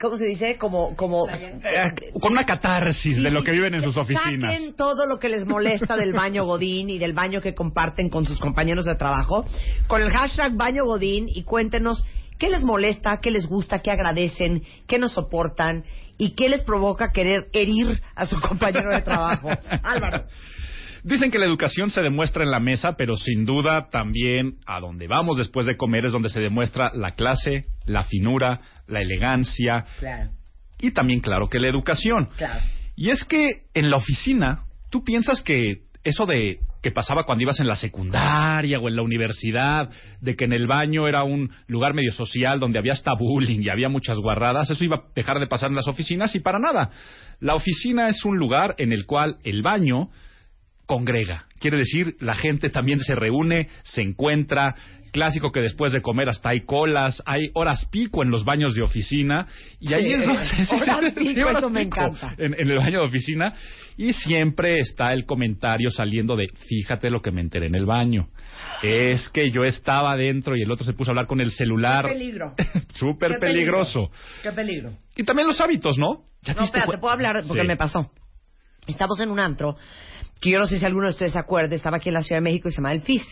[0.00, 0.56] ¿cómo se dice?
[0.56, 4.54] Como, como Eh, con una catarsis de lo que viven en sus oficinas.
[4.54, 8.26] Saquen todo lo que les molesta del baño Godín y del baño que comparten con
[8.26, 9.44] sus compañeros de trabajo
[9.86, 12.04] con el hashtag baño Godín y cuéntenos
[12.38, 15.84] qué les molesta, qué les gusta, qué agradecen, qué nos soportan
[16.16, 19.50] y qué les provoca querer herir a su compañero de trabajo.
[19.82, 20.24] Álvaro.
[21.02, 25.06] Dicen que la educación se demuestra en la mesa, pero sin duda también a donde
[25.08, 30.30] vamos después de comer es donde se demuestra la clase, la finura, la elegancia Claro,
[30.78, 32.28] y también, claro, que la educación.
[32.36, 32.60] claro.
[32.96, 37.60] Y es que en la oficina, tú piensas que eso de que pasaba cuando ibas
[37.60, 39.90] en la secundaria o en la universidad,
[40.20, 43.68] de que en el baño era un lugar medio social donde había hasta bullying y
[43.68, 46.90] había muchas guarradas, eso iba a dejar de pasar en las oficinas y para nada.
[47.40, 50.08] La oficina es un lugar en el cual el baño
[50.90, 51.46] congrega.
[51.60, 54.74] Quiere decir, la gente también se reúne, se encuentra.
[55.12, 58.82] Clásico que después de comer hasta hay colas, hay horas pico en los baños de
[58.82, 59.46] oficina.
[59.80, 60.44] Y ahí Sí, es donde...
[60.46, 62.34] sí, sí, horas sí, pico, horas eso me pico encanta.
[62.38, 63.54] En, en el baño de oficina.
[63.96, 68.28] Y siempre está el comentario saliendo de, fíjate lo que me enteré en el baño.
[68.82, 72.06] Es que yo estaba adentro y el otro se puso a hablar con el celular.
[72.06, 72.54] Qué peligro.
[72.94, 74.10] Súper Qué peligroso.
[74.42, 74.92] Qué peligro.
[75.16, 76.24] Y también los hábitos, ¿no?
[76.42, 77.68] ¿Ya te No, diste espera, te cuen- puedo hablar porque Sí.
[77.68, 78.10] me pasó.
[78.86, 79.76] Estamos en un antro
[80.40, 82.38] que yo no sé si alguno de ustedes se acuerda, estaba aquí en la Ciudad
[82.38, 83.24] de México y se llama el FIS.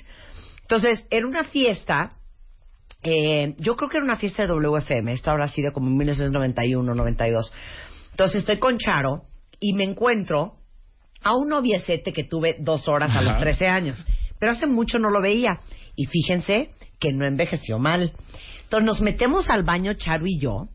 [0.63, 2.13] Entonces, era una fiesta,
[3.03, 6.95] eh, yo creo que era una fiesta de WFM, esto habrá sido como en 1991,
[6.95, 7.53] 92.
[8.11, 9.23] Entonces estoy con Charo
[9.61, 10.57] y me encuentro
[11.23, 13.43] a un noviecete que tuve dos horas a los Ajá.
[13.43, 14.07] 13 años,
[14.39, 15.61] pero hace mucho no lo veía.
[15.97, 18.13] Y fíjense que no envejeció mal.
[18.65, 20.69] Entonces nos metemos al baño, Charo y yo,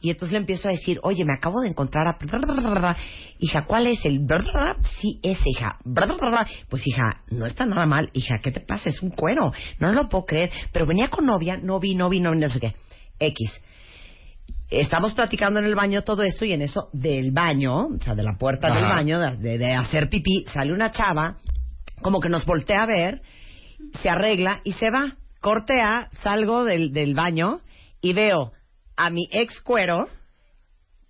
[0.00, 2.16] y entonces le empiezo a decir, oye, me acabo de encontrar a...
[3.40, 4.20] Hija, ¿cuál es el...
[5.00, 5.78] Sí, ese, hija.
[6.68, 8.10] Pues, hija, no está nada mal.
[8.12, 8.90] Hija, ¿qué te pasa?
[8.90, 9.52] Es un cuero.
[9.78, 10.50] No lo puedo creer.
[10.72, 12.74] Pero venía con novia, no vi, no vi, no vi, no sé qué.
[13.18, 13.62] X.
[14.70, 18.22] Estamos platicando en el baño todo esto y en eso del baño, o sea, de
[18.22, 21.36] la puerta del baño, de, de- de hacer pipí, sale una chava,
[22.02, 23.22] como que nos voltea a ver,
[24.02, 25.16] se arregla y se va.
[25.40, 27.60] Corte A, salgo del, del baño
[28.02, 28.52] y veo
[28.98, 30.08] a mi ex cuero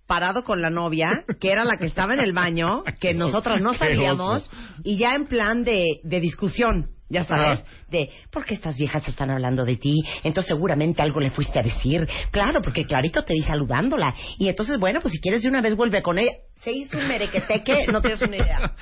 [0.07, 3.73] parado con la novia, que era la que estaba en el baño, que nosotras no
[3.75, 4.49] sabíamos,
[4.83, 9.29] y ya en plan de, de discusión, ya sabes, de ¿por qué estas viejas están
[9.29, 9.95] hablando de ti?
[10.23, 12.07] Entonces seguramente algo le fuiste a decir.
[12.31, 14.13] Claro, porque Clarito te di saludándola.
[14.37, 16.31] Y entonces, bueno, pues si quieres de una vez vuelve con ella.
[16.61, 18.73] Se hizo un merequeteque, no tienes una idea.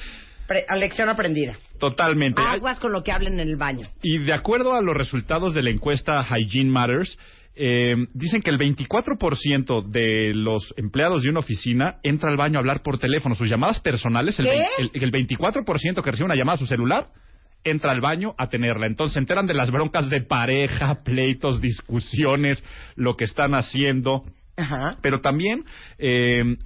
[0.48, 1.58] Pre- lección aprendida.
[1.80, 2.42] Totalmente.
[2.42, 3.88] Aguas con lo que hablen en el baño.
[4.02, 7.18] Y de acuerdo a los resultados de la encuesta Hygiene Matters,
[7.58, 12.60] eh, dicen que el 24% de los empleados de una oficina entra al baño a
[12.60, 13.36] hablar por teléfono.
[13.36, 17.08] Sus llamadas personales, el, el, el 24% que recibe una llamada a su celular,
[17.64, 18.88] entra al baño a tenerla.
[18.88, 22.64] Entonces se enteran de las broncas de pareja, pleitos, discusiones,
[22.96, 24.24] lo que están haciendo.
[25.02, 25.66] Pero también
[26.00, 26.58] eh,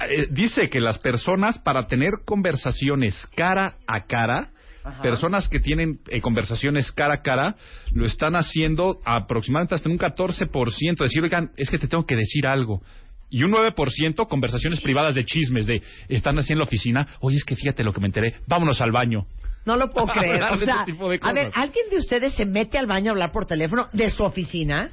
[0.00, 4.50] eh, dice que las personas, para tener conversaciones cara a cara,
[4.86, 5.02] Ajá.
[5.02, 7.56] personas que tienen eh, conversaciones cara a cara,
[7.92, 10.96] lo están haciendo aproximadamente hasta un 14%.
[11.02, 12.82] Decir, oigan, es que te tengo que decir algo.
[13.28, 17.44] Y un 9% conversaciones privadas de chismes, de están así en la oficina, oye, es
[17.44, 19.26] que fíjate lo que me enteré, vámonos al baño.
[19.64, 20.42] No lo puedo creer.
[20.44, 20.86] O sea,
[21.22, 21.50] a ver.
[21.52, 24.90] ¿alguien de ustedes se mete al baño a hablar por teléfono de su oficina?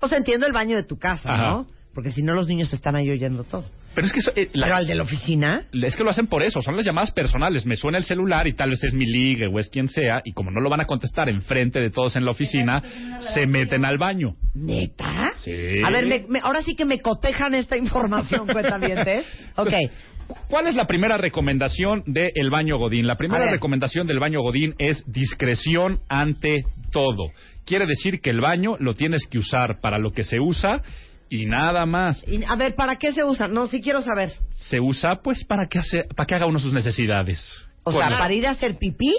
[0.00, 1.50] O sea, entiendo el baño de tu casa, Ajá.
[1.50, 1.66] ¿no?
[1.94, 3.66] Porque si no, los niños están ahí oyendo todo.
[3.98, 5.62] Pero es que eso, eh, la- Pero al de la oficina.
[5.72, 7.66] Es que lo hacen por eso, son las llamadas personales.
[7.66, 10.32] Me suena el celular y tal vez es mi ligue o es quien sea, y
[10.32, 12.80] como no lo van a contestar enfrente de todos en la oficina,
[13.34, 14.36] se meten al baño.
[14.54, 15.30] ¿Neta?
[15.38, 15.50] Sí.
[15.84, 19.26] A ver, me- me- ahora sí que me cotejan esta información, cuentavientes.
[19.56, 19.72] Ok.
[20.48, 23.06] ¿Cuál es la primera recomendación del baño Godín?
[23.06, 26.58] La primera recomendación del baño Godín es discreción ante
[26.92, 27.30] todo.
[27.64, 30.82] Quiere decir que el baño lo tienes que usar para lo que se usa
[31.30, 32.24] y nada más.
[32.26, 33.48] Y, a ver, ¿para qué se usa?
[33.48, 34.32] No, sí quiero saber.
[34.56, 37.40] Se usa pues para que, hace, para que haga uno sus necesidades.
[37.84, 39.14] O sea, para ir a hacer pipí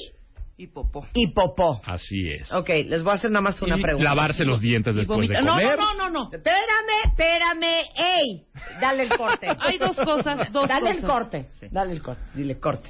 [0.58, 1.08] Y popó.
[1.14, 1.82] y popó.
[1.86, 2.52] Así es.
[2.54, 4.10] Ok, les voy a hacer nada más una Y pregunta.
[4.10, 5.78] lavarse los dientes después de Vomita- no, comer.
[5.80, 6.30] no, no, no, no.
[6.32, 7.78] Espérame, espérame.
[7.96, 8.44] ¡Ey!
[8.80, 9.48] Dale el corte.
[9.60, 11.48] Hay dos cosas, dos Dale el corte.
[11.72, 12.22] Dale el corte.
[12.36, 12.90] Dile corte.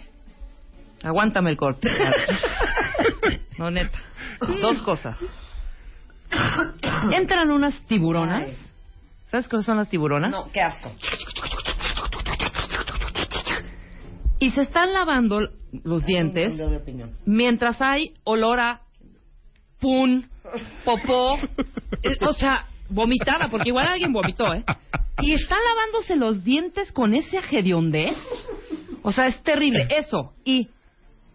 [1.03, 1.89] Aguántame el corte.
[3.57, 3.97] No, neta.
[4.61, 5.17] Dos cosas.
[7.11, 8.43] Entran unas tiburonas.
[8.47, 8.57] Ay.
[9.31, 10.31] ¿Sabes qué son las tiburonas?
[10.31, 10.91] No, qué asco.
[14.39, 15.41] Y se están lavando
[15.83, 16.53] los dientes
[17.25, 18.81] mientras hay olor a
[19.79, 20.27] pun,
[20.85, 21.37] popó,
[22.03, 24.63] eh, o sea, vomitada, porque igual alguien vomitó, ¿eh?
[25.21, 28.17] Y están lavándose los dientes con ese agediondez.
[29.03, 29.87] O sea, es terrible.
[29.89, 30.33] Eso.
[30.45, 30.69] Y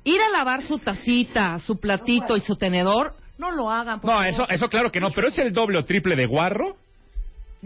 [0.04, 4.00] ir a lavar su tacita, su platito y su tenedor, no lo hagan.
[4.00, 4.28] por No, favor.
[4.28, 6.76] eso, eso claro que no, pero es el doble o triple de guarro.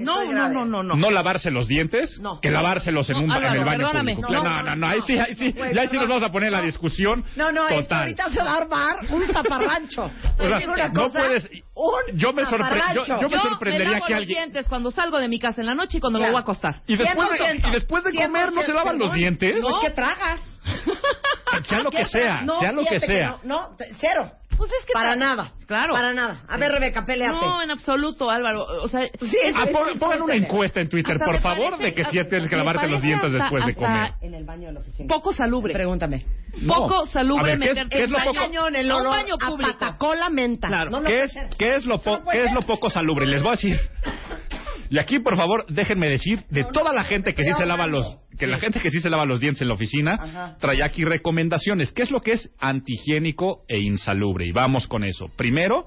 [0.04, 0.94] No, no, no, no, no.
[0.96, 2.40] No lavarse los dientes, No.
[2.40, 4.14] que lavárselos en, un, Álvaro, en el baño perdóname.
[4.16, 4.32] público.
[4.32, 6.30] No, no, no, no, ahí sí, ahí sí, Güey, ya ahí sí nos vamos a
[6.30, 7.24] poner en la discusión.
[7.36, 7.98] No, no, esto total.
[8.02, 10.02] ahorita se va a armar un zaparrancho.
[10.04, 14.06] O sea, una no cosa, puedes- Un yo me sorpre- yo- yo me sorprendería lavo
[14.06, 16.26] que los alguien- dientes cuando salgo de mi casa en la noche y cuando me
[16.28, 16.80] voy a acostar.
[16.86, 17.68] Y después, de, 100%.
[17.68, 19.14] y después de comer no se lavan los 100%.
[19.14, 19.60] dientes.
[19.60, 20.40] No, ¿qué tragas?
[21.68, 23.36] Sea lo que ¿Qué sea, sea lo que sea.
[23.42, 23.70] no,
[24.00, 24.30] cero.
[24.58, 25.52] Pues es que Para nada.
[25.66, 25.94] Claro.
[25.94, 26.42] Para nada.
[26.48, 27.32] A ver, Rebeca, peleate.
[27.34, 28.64] No, en absoluto, Álvaro.
[28.82, 31.40] O sea, Sí, es- Ah, es- pon- es- pongan una es- encuesta en Twitter, por
[31.40, 34.12] favor, parece- de que sí hasta- tienes que lavarte los dientes hasta- después de comer.
[34.20, 35.08] En el baño de la oficina.
[35.14, 35.72] poco salubre.
[35.72, 36.24] Pregúntame.
[36.66, 38.90] Poco salubre A ver, ¿qué es- meterte qué es lo en poco- un Cañón, el
[38.90, 39.72] a olor baño a público.
[39.78, 40.66] patacola menta.
[40.68, 40.90] Claro.
[40.90, 43.26] No lo ¿Qué es, qué es lo po- qué es lo poco salubre?
[43.26, 43.78] Les voy a decir.
[44.90, 48.18] Y aquí, por favor, déjenme decir de toda la gente que sí se lava los
[48.38, 50.56] que la gente que sí se lava los dientes en la oficina Ajá.
[50.60, 51.92] trae aquí recomendaciones.
[51.92, 54.46] ¿Qué es lo que es antihigiénico e insalubre?
[54.46, 55.28] Y vamos con eso.
[55.36, 55.86] Primero,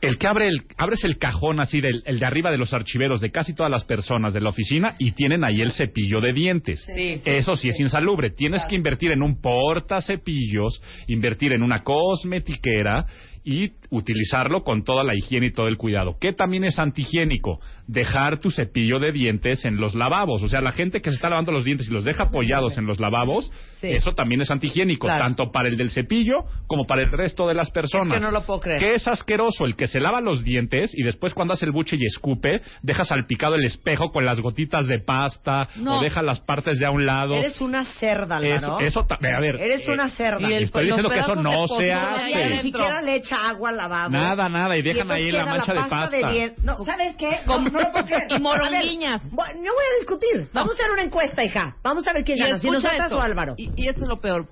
[0.00, 3.20] el que abre el abres el cajón así del el de arriba de los archiveros
[3.20, 6.82] de casi todas las personas de la oficina y tienen ahí el cepillo de dientes.
[6.94, 8.30] Sí, Eso sí, es insalubre.
[8.30, 13.04] Tienes que invertir en un portacepillos, invertir en una cosmetiquera
[13.44, 16.16] y utilizarlo con toda la higiene y todo el cuidado.
[16.20, 17.60] ¿Qué también es antihigiénico?
[17.90, 20.44] Dejar tu cepillo de dientes en los lavabos.
[20.44, 22.86] O sea, la gente que se está lavando los dientes y los deja apoyados en
[22.86, 23.88] los lavabos, Sí.
[23.88, 25.24] eso también es antihigiénico, Claro.
[25.24, 26.36] tanto para el del cepillo
[26.68, 28.08] como para el resto de las personas.
[28.08, 28.78] Es que no lo puedo creer.
[28.78, 29.64] ¿Qué es asqueroso?
[29.64, 33.02] El que se lava los dientes y después cuando hace el buche y escupe, deja
[33.04, 35.98] salpicado el espejo con las gotitas de pasta No.
[35.98, 37.34] o deja las partes de a un lado.
[37.34, 38.56] Eres una cerda, Álvaro.
[38.56, 40.48] Eso- eso ta- a ver, Eres eh, una cerda.
[40.48, 42.46] y el- Estoy diciendo que eso no se hace.
[42.50, 44.10] Ni siquiera le echa agua al lavabo.
[44.10, 46.30] Nada, nada, y dejan entonces ahí la mancha de pasta pasta.
[46.32, 47.40] dien- No, ¿sabes qué?
[47.46, 47.79] No, no
[48.40, 49.20] moronguiñas.
[49.22, 50.48] A ver, bu- no voy a discutir.
[50.52, 51.76] Vamos a hacer una encuesta, hija.
[51.82, 53.18] Vamos a ver quién gana, si nosotras esto.
[53.18, 53.54] o Álvaro.
[53.56, 54.46] Y, y esto es lo peor.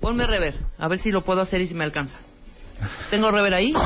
[0.00, 0.56] Ponme rever.
[0.78, 2.16] A ver si lo puedo hacer y si me alcanza.
[3.10, 3.72] ¿Tengo rever ahí?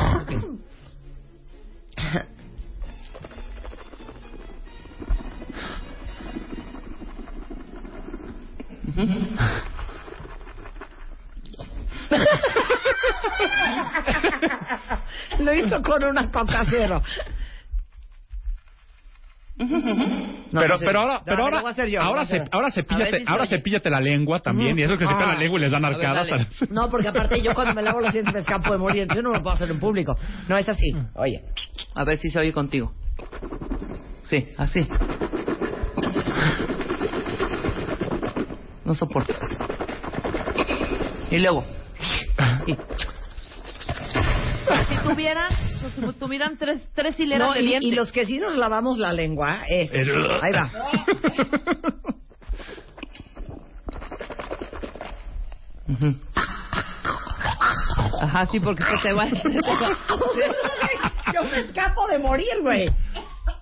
[15.39, 17.01] Lo hizo con una coca cero.
[20.51, 22.43] No, pero, pero ahora, pero ahora, yo, ahora, se, yo.
[22.51, 25.61] ahora cepíllate, ahora cepíllate la lengua también, y eso que se cepillan la lengua y
[25.63, 26.29] les dan arcadas.
[26.69, 29.31] No, porque aparte yo cuando me lavo los dientes me escapo de morir, entonces no
[29.31, 30.15] lo puedo hacer en público.
[30.47, 30.95] No, es así.
[31.15, 31.43] Oye.
[31.95, 32.93] A ver si se oye contigo.
[34.23, 34.87] Sí, así.
[38.85, 39.33] No soporto.
[41.31, 41.63] Y luego.
[45.05, 47.91] Si tuvieran, si tuvieran tres, tres hileras No, de y, dientes.
[47.91, 49.91] y los que sí nos lavamos la lengua es...
[49.91, 50.69] Ahí va.
[58.21, 59.27] Ajá, sí, porque se te va.
[61.33, 62.89] Yo me escapo de morir, güey.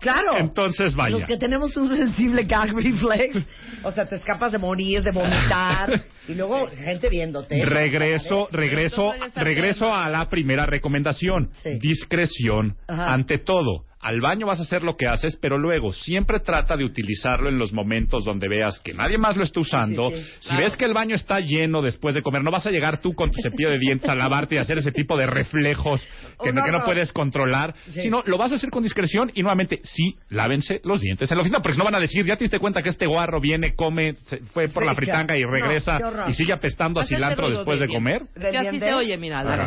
[0.02, 0.38] Claro.
[0.38, 1.12] Entonces, vaya.
[1.12, 3.38] Los que tenemos un sensible gag reflex.
[3.84, 6.04] O sea, te escapas de morir, de vomitar.
[6.28, 7.66] Y luego gente viéndote.
[7.66, 11.50] Regreso, regreso, regreso a la primera recomendación.
[11.64, 11.80] Sí.
[11.80, 13.14] Discreción Ajá.
[13.14, 13.86] ante todo.
[14.02, 17.60] Al baño vas a hacer lo que haces, pero luego siempre trata de utilizarlo en
[17.60, 20.10] los momentos donde veas que nadie más lo está usando.
[20.10, 20.32] Sí, sí, sí.
[20.40, 20.64] Si Claro.
[20.64, 23.32] ves que el baño está lleno después de comer, no vas a llegar tú con
[23.32, 26.02] tu cepillo de dientes a lavarte y hacer ese tipo de reflejos
[26.44, 26.86] que, no, que no horror.
[26.86, 28.02] puedes controlar, Sí.
[28.02, 31.42] sino lo vas a hacer con discreción y nuevamente sí, lávense los dientes en la
[31.42, 33.76] oficina, porque si no van a decir, ya te diste cuenta que este guarro viene,
[33.76, 37.50] come, se fue por Sí, la fritanga y regresa no, y sigue apestando a cilantro
[37.50, 38.22] después de de comer.
[38.40, 39.40] Que así se oye, mira.
[39.40, 39.60] A ver,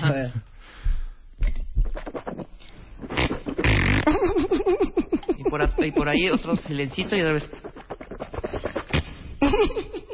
[0.00, 0.30] a ver.
[5.36, 7.50] Y por, y por ahí otro silencito y otra vez.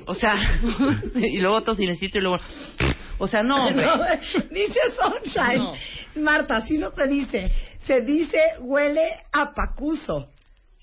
[0.06, 0.34] O sea,
[1.14, 2.38] y luego otro silencito y luego.
[3.18, 3.86] O sea, no, hombre.
[3.86, 3.98] No,
[4.50, 5.58] dice Sunshine.
[5.58, 5.74] No.
[6.16, 7.50] Marta, así no se dice.
[7.86, 10.28] Se dice huele a pacuso.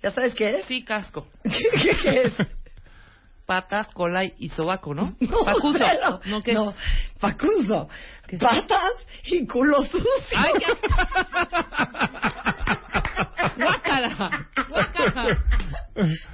[0.04, 0.66] ¿Ya sabes qué es?
[0.66, 1.28] Sí, casco.
[1.44, 1.52] ¿Qué,
[1.82, 2.34] qué- qué es?
[3.46, 5.16] Patas, cola y sobaco, ¿no?
[5.20, 5.78] No, Pacuso.
[5.78, 6.22] cero.
[6.26, 6.54] No, ¿qué?
[6.54, 6.74] No,
[7.20, 7.90] pacuso.
[8.28, 8.38] ¿Qué?
[8.38, 8.94] Patas
[9.26, 10.38] y culo sucio.
[10.38, 10.52] ¡Ay.
[13.58, 14.48] ¡Guácala!
[14.70, 15.38] ¡Guácala!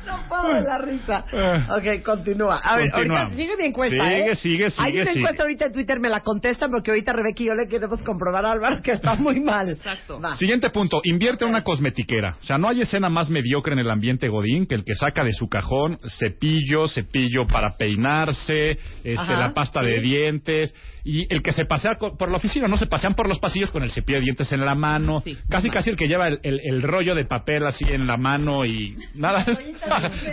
[0.05, 1.25] No puedo de la risa.
[1.33, 1.77] Ah.
[1.77, 2.57] Ok, continúa.
[2.63, 4.35] A ver, ahorita sigue mi encuesta, Sigue, ¿eh?
[4.35, 5.19] sigue, Hay sigue, una sigue.
[5.21, 8.45] encuesta ahorita en Twitter, me la contestan porque ahorita Rebeca y yo le queremos comprobar
[8.45, 9.69] a Álvaro que está muy mal.
[9.69, 10.19] Exacto.
[10.21, 10.35] Va.
[10.37, 12.37] Siguiente punto, invierte en una cosmetiquera.
[12.39, 15.23] O sea, no hay escena más mediocre en el ambiente godín que el que saca
[15.23, 18.71] de su cajón cepillo, cepillo para peinarse,
[19.03, 19.87] este, Ajá, la pasta sí.
[19.87, 23.27] de dientes y el que se pasea co- por la oficina, no se pasean por
[23.27, 25.37] los pasillos con el cepillo de dientes en la mano, Sí.
[25.49, 28.65] casi casi el que lleva el, el- el rollo de papel así en la mano
[28.65, 29.45] y nada,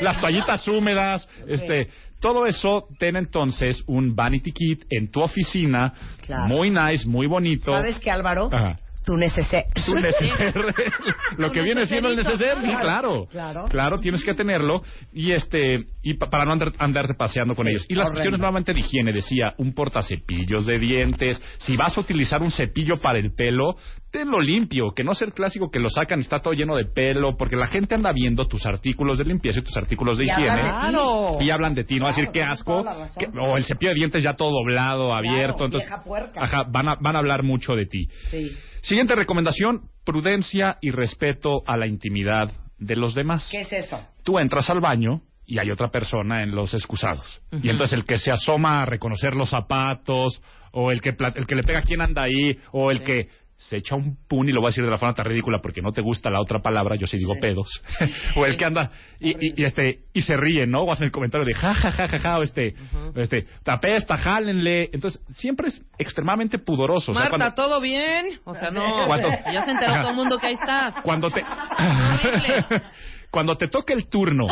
[0.00, 1.88] las toallitas húmedas, este,
[2.20, 5.92] todo eso ten entonces un vanity kit en tu oficina,
[6.24, 6.46] Claro.
[6.46, 7.70] muy nice, muy bonito.
[7.70, 8.48] ¿Sabes qué, Álvaro?
[8.50, 8.76] Ajá.
[9.04, 9.64] Tu neceser.
[9.84, 10.54] Tu neceser.
[11.38, 13.26] lo que viene siendo el neceser, sí, claro.
[13.30, 13.64] Claro.
[13.68, 14.82] Claro, tienes que tenerlo
[15.12, 17.86] y este y pa- para no andar- andarte paseando con Sí, ellos.
[17.88, 22.42] Y las cuestiones nuevamente de higiene, decía, un portacepillos de dientes, si vas a utilizar
[22.42, 23.76] un cepillo para el pelo,
[24.10, 26.84] tenlo limpio, que no sea el clásico que lo sacan y está todo lleno de
[26.84, 30.30] pelo, porque la gente anda viendo tus artículos de limpieza y tus artículos de Y
[30.30, 30.50] higiene.
[30.50, 30.92] hablan
[31.38, 31.44] de.
[31.44, 32.84] Y hablan de ti, no a decir qué asco,
[33.18, 35.90] que- o el cepillo de dientes ya todo doblado, abierto, entonces
[36.36, 38.06] ajá, van a, van a hablar mucho de ti.
[38.30, 38.50] Sí.
[38.84, 43.48] Siguiente recomendación, prudencia y respeto a la intimidad de los demás.
[43.50, 43.98] ¿Qué es eso?
[44.22, 47.40] Tú entras al baño y hay otra persona en los excusados.
[47.62, 50.42] Y entonces el que se asoma a reconocer los zapatos,
[50.72, 53.76] o el que, el que le pega a quién anda ahí, o el que se
[53.78, 55.92] echa un pun, y lo voy a decir de la forma tan ridícula porque no
[55.92, 57.82] te gusta la otra palabra, yo sí digo pedos,
[58.36, 58.90] o el que anda
[59.20, 60.80] y, y- y, este y se ríe, ¿no?
[60.82, 62.74] O hacen el comentario de ja, ja, ja, ja, ja, o este,
[63.16, 64.90] este, te apesta, jálenle.
[64.92, 67.12] Entonces, siempre es extremadamente pudoroso.
[67.12, 68.38] O sea, Marta, cuando- ¿todo bien?
[68.44, 69.06] O sea, no.
[69.06, 69.28] ¿Cuándo?
[69.52, 70.94] Ya se enteró todo el mundo que ahí estás.
[71.02, 71.42] cuando te.
[73.34, 74.46] cuando te toca el turno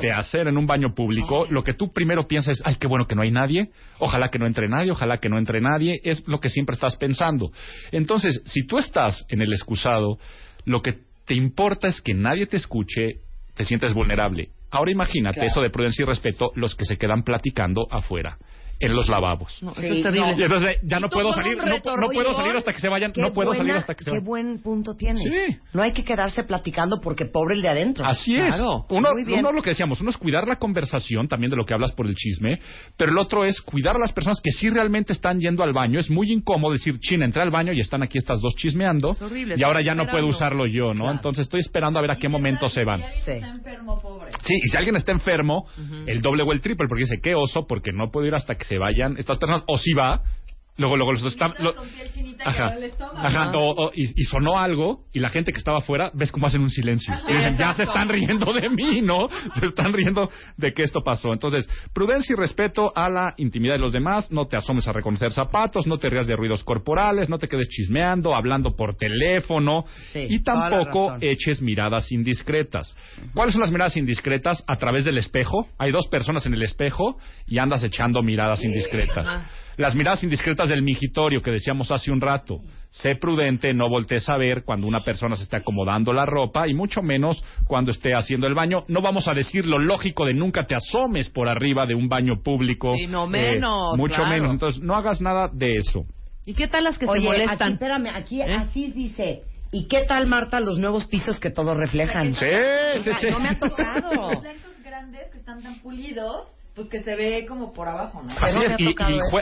[0.00, 3.06] de hacer en un baño público, lo que tú primero piensas es, ay, qué bueno
[3.06, 3.68] que no hay nadie,
[3.98, 6.96] ojalá que no entre nadie, ojalá que no entre nadie, es lo que siempre estás
[6.96, 7.50] pensando.
[7.92, 10.18] Entonces, si tú estás en el excusado,
[10.64, 10.94] lo que
[11.26, 13.16] te importa es que nadie te escuche,
[13.54, 14.48] te sientes vulnerable.
[14.70, 15.50] Ahora imagínate Claro.
[15.50, 18.38] eso de prudencia y respeto, los que se quedan platicando afuera,
[18.78, 19.56] en los lavabos.
[19.62, 20.34] No, eso es terrible.
[20.38, 23.32] Y entonces ya no puedo salir, no, puedo salir hasta que se vayan, Qué no
[23.32, 24.24] puedo salir hasta que se Qué vayan.
[24.26, 25.22] buen punto tienes.
[25.22, 25.56] Sí.
[25.72, 28.04] No hay que quedarse platicando porque pobre el de adentro.
[28.06, 28.54] Así es.
[28.54, 28.84] Claro.
[28.90, 29.40] Uno, Muy bien.
[29.40, 32.06] uno lo que decíamos, uno es cuidar la conversación también de lo que hablas por
[32.06, 32.60] el chisme,
[32.96, 35.98] pero el otro es cuidar a las personas que sí realmente están yendo al baño.
[35.98, 39.22] Es muy incómodo decir, chin, entré al baño y están aquí estas dos chismeando Es
[39.22, 41.04] horrible, y ahora ya no puedo usarlo yo, ¿no?
[41.04, 41.12] Claro.
[41.12, 43.00] Entonces estoy esperando a ver a qué momento se van.
[43.24, 43.32] Sí.
[43.32, 44.32] enfermo, pobre.
[44.44, 45.66] Sí, y si alguien está enfermo,
[46.06, 48.65] el doble o el triple, porque dice, qué oso, porque no puedo ir hasta que
[48.66, 50.22] se vayan estas personas, o si va,
[50.78, 51.52] luego, luego los están...
[51.60, 51.74] lo-
[52.44, 52.70] Ajá,
[53.16, 56.46] ajá, o- o- y, y sonó algo, y la gente que estaba afuera, ves cómo
[56.46, 57.14] hacen un silencio.
[57.28, 59.28] Y dicen, ya se están riendo de mí, ¿no?
[59.58, 61.32] Se están riendo de que esto pasó.
[61.32, 65.32] Entonces, prudencia y respeto a la intimidad de los demás, no te asomes a reconocer
[65.32, 70.26] zapatos, no te rías de ruidos corporales, no te quedes chismeando, hablando por teléfono, Sí,
[70.28, 72.94] y tampoco eches miradas indiscretas.
[73.34, 74.62] ¿Cuáles son las miradas indiscretas?
[74.66, 75.68] A través del espejo.
[75.78, 79.24] Hay dos personas en el espejo y andas echando miradas indiscretas.
[79.76, 82.60] Las miradas indiscretas del mingitorio que decíamos hace un rato.
[82.90, 86.72] Sé prudente, no voltees a ver cuando una persona se está acomodando la ropa y
[86.72, 88.84] mucho menos cuando esté haciendo el baño.
[88.88, 92.42] No vamos a decir lo lógico de nunca te asomes por arriba de un baño
[92.42, 92.94] público.
[92.96, 94.30] Sí, no Eh, menos, mucho claro.
[94.30, 94.50] menos.
[94.50, 96.04] Entonces, no hagas nada de eso.
[96.46, 97.72] ¿Y qué tal las que Oye, se aquí, molestan?
[97.72, 98.54] espérame, aquí ¿Eh?
[98.54, 99.42] así dice.
[99.72, 102.34] ¿Y qué tal, Marta, los nuevos pisos que todos reflejan?
[102.34, 102.46] Sí,
[103.04, 103.26] sí, sí.
[103.30, 104.30] No me ha tocado.
[104.32, 106.46] Los lentos grandes que están tan pulidos,
[106.76, 108.30] pues que se ve como por abajo, ¿no?
[108.30, 108.94] Así es, y,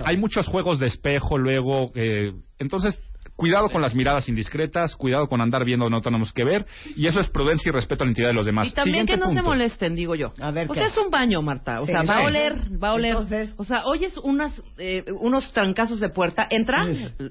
[0.04, 1.90] hay muchos juegos de espejo luego.
[1.96, 2.98] eh, entonces,
[3.36, 6.64] cuidado con las miradas indiscretas, cuidado con andar viendo donde no tenemos que ver.
[6.94, 8.68] Y eso es prudencia y respeto a la intimidad de los demás.
[8.68, 10.32] Y también Siguiente que no se molesten, digo yo.
[10.40, 10.78] A ver, o ¿qué?
[10.80, 11.80] sea, es un baño, Marta.
[11.80, 12.06] O Sí, sea, sí.
[12.08, 13.10] va a oler, va a oler.
[13.16, 16.84] Entonces- o sea, oyes unas, eh, unos trancazos de puerta, entra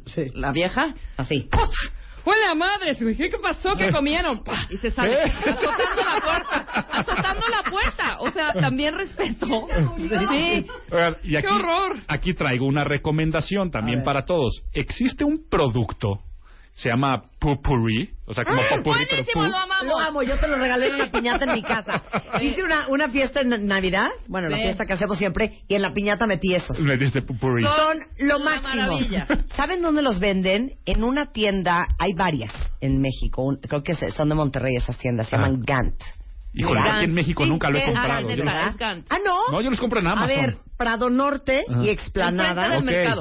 [0.07, 0.25] Sí.
[0.33, 1.47] la vieja, Así.
[2.25, 2.95] ¡Hola madre!
[2.95, 3.75] ¿Qué pasó?
[3.77, 4.43] ¿Qué comieron?
[4.43, 4.65] ¡Pah!
[4.69, 5.49] Y se sale, Sí.
[5.49, 8.17] azotando la puerta, azotando la puerta.
[8.19, 9.67] O sea, también respeto.
[9.97, 10.67] Sí.
[10.91, 11.97] Oigan, y aquí, ¡Qué horror!
[12.07, 14.63] Aquí traigo una recomendación también para todos.
[14.73, 16.21] Existe un producto,
[16.73, 19.85] se llama Pupuri, o sea, como ¡Ah, popurrí, pero pu- lo amamos!
[19.85, 22.01] Lo amo, yo te lo regalé en una piñata en mi casa.
[22.41, 24.63] Hice una, una fiesta en Navidad, bueno, la Sí.
[24.63, 26.79] fiesta que hacemos siempre, y en la piñata metí esos.
[26.79, 27.63] Me diste Pupuri.
[27.63, 28.75] Son lo La máximo.
[28.83, 29.27] maravilla.
[29.55, 30.71] ¿Saben dónde los venden?
[30.85, 32.51] En una tienda, hay varias
[32.81, 35.39] en México, un- creo que se- son de Monterrey esas tiendas, se Ah.
[35.39, 36.01] llaman Gant.
[36.53, 38.29] Híjole, yo aquí en México Sí, nunca lo he eh, comprado.
[38.29, 39.05] ah, Yo los- Gant.
[39.09, 39.51] Ah, no.
[39.51, 40.27] No, yo los compro en A Amazon.
[40.29, 41.83] ver, Prado Norte Ajá.
[41.83, 42.67] y Explanada,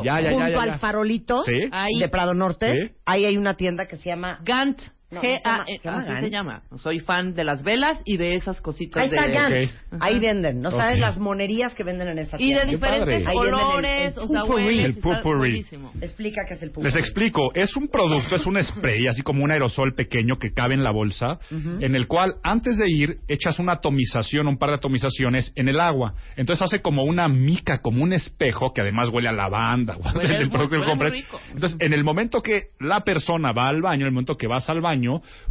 [0.02, 1.98] ya, ya, junto ya, al farolito Sí.
[2.00, 2.94] De Prado Norte, Sí.
[3.06, 4.38] ahí hay una tienda que se llama...
[4.42, 4.80] Gant.
[5.12, 6.24] No, G se llama- A- se llama así Gant.
[6.24, 6.62] se llama.
[6.82, 9.32] Soy fan de las velas y de esas cositas Ahí está de...
[9.32, 9.70] Gant.
[9.92, 9.98] Ok.
[10.00, 10.60] Ahí venden.
[10.60, 11.00] No sabes Ok.
[11.00, 12.72] las monerías que venden en esa Y de tienda.
[12.72, 15.92] Diferentes el- colores, el o sea, El buenísimo.
[16.00, 16.86] Explica qué es el pulpo.
[16.88, 20.74] Les explico, es un producto, es un spray, así como un aerosol pequeño que cabe
[20.74, 24.76] en la bolsa, en el cual antes de ir echas una atomización, un par de
[24.76, 26.14] atomizaciones en el agua.
[26.36, 30.48] Entonces hace como una mica, como un espejo, que además huele a lavanda, Huele muy-
[30.48, 31.40] producto que rico.
[31.52, 34.68] Entonces, en el momento que la persona va al baño, en el momento que vas
[34.70, 35.01] al baño,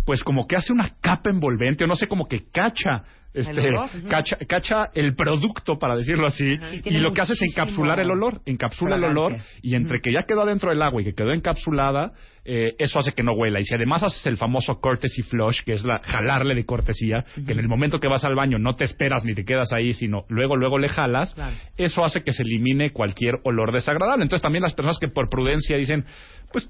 [0.06, 3.04] pues como que hace una capa envolvente, o no sé, como que cacha.
[3.34, 3.90] Este, olor.
[4.10, 8.42] cacha, cacha el producto, para decirlo así, Y lo que hace es encapsular el olor,
[8.46, 12.12] encapsula el olor, y entre que ya quedó adentro del agua y que quedó encapsulada,
[12.44, 13.62] eh, eso hace que no huela.
[13.62, 17.54] Y si además haces el famoso courtesy flush, que es la jalarle de cortesía, que
[17.54, 20.26] en el momento que vas al baño no te esperas ni te quedas ahí, sino
[20.28, 21.56] luego, luego le jalas, Claro.
[21.78, 24.24] eso hace que se elimine cualquier olor desagradable.
[24.24, 26.04] Entonces también las personas que por prudencia dicen,
[26.52, 26.68] pues,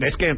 [0.00, 0.32] es que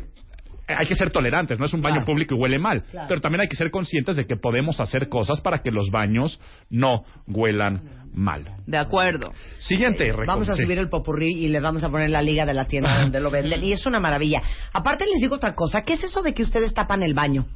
[0.68, 2.06] hay que ser tolerantes, no es un baño Claro.
[2.06, 3.06] público y huele mal, Claro.
[3.08, 6.40] pero también hay que ser conscientes de que podemos hacer cosas para que los baños
[6.70, 8.56] no huelan mal.
[8.66, 9.32] De acuerdo.
[9.58, 12.64] Siguiente, Vamos a subir el popurrí y le vamos a poner la liga de la
[12.66, 13.62] tienda donde lo venden.
[13.62, 14.42] Y es una maravilla.
[14.72, 15.82] Aparte les digo otra cosa.
[15.82, 17.46] ¿Qué es eso de que ustedes tapan el baño?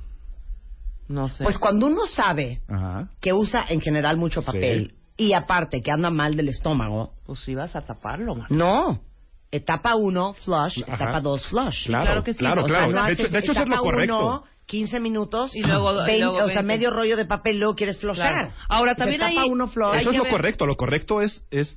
[1.08, 1.42] No sé.
[1.42, 3.08] Pues cuando uno sabe Ajá.
[3.20, 7.54] que usa en general mucho papel y aparte que anda mal del estómago, Pues si
[7.54, 8.54] vas a taparlo, Marta.
[8.54, 9.00] no.
[9.52, 10.82] Etapa 1, flush.
[10.84, 10.94] Ajá.
[10.94, 11.86] Etapa 2, flush.
[11.86, 12.38] Claro, claro que sí.
[12.38, 12.92] claro, O sea, claro.
[12.92, 14.18] no de hecho, haces de hecho eso es lo etapa correcto.
[14.18, 16.62] uno, 15 minutos Y luego- y 20, luego o sea, 20.
[16.62, 18.32] medio rollo de papel, luego quieres floshar.
[18.32, 18.52] Claro.
[18.68, 19.92] Ahora, también etapa hay- 1, flush.
[19.94, 20.66] hay Eso es que lo ver- correcto.
[20.66, 21.76] Lo correcto es, es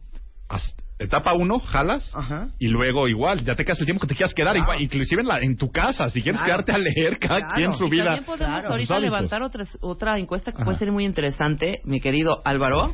[0.99, 2.49] etapa uno, jalas, Ajá.
[2.59, 4.63] y luego igual, ya te quedas el tiempo que te quieras quedar, Claro.
[4.71, 6.63] igual, inclusive en, la, en tu casa, si quieres Claro.
[6.63, 7.55] quedarte a leer cada Claro.
[7.55, 8.03] quien su Y vida.
[8.05, 8.69] también podemos Claro.
[8.69, 10.65] ahorita levantar otra, otra encuesta que Ajá.
[10.65, 12.93] puede ser muy interesante, mi querido Álvaro.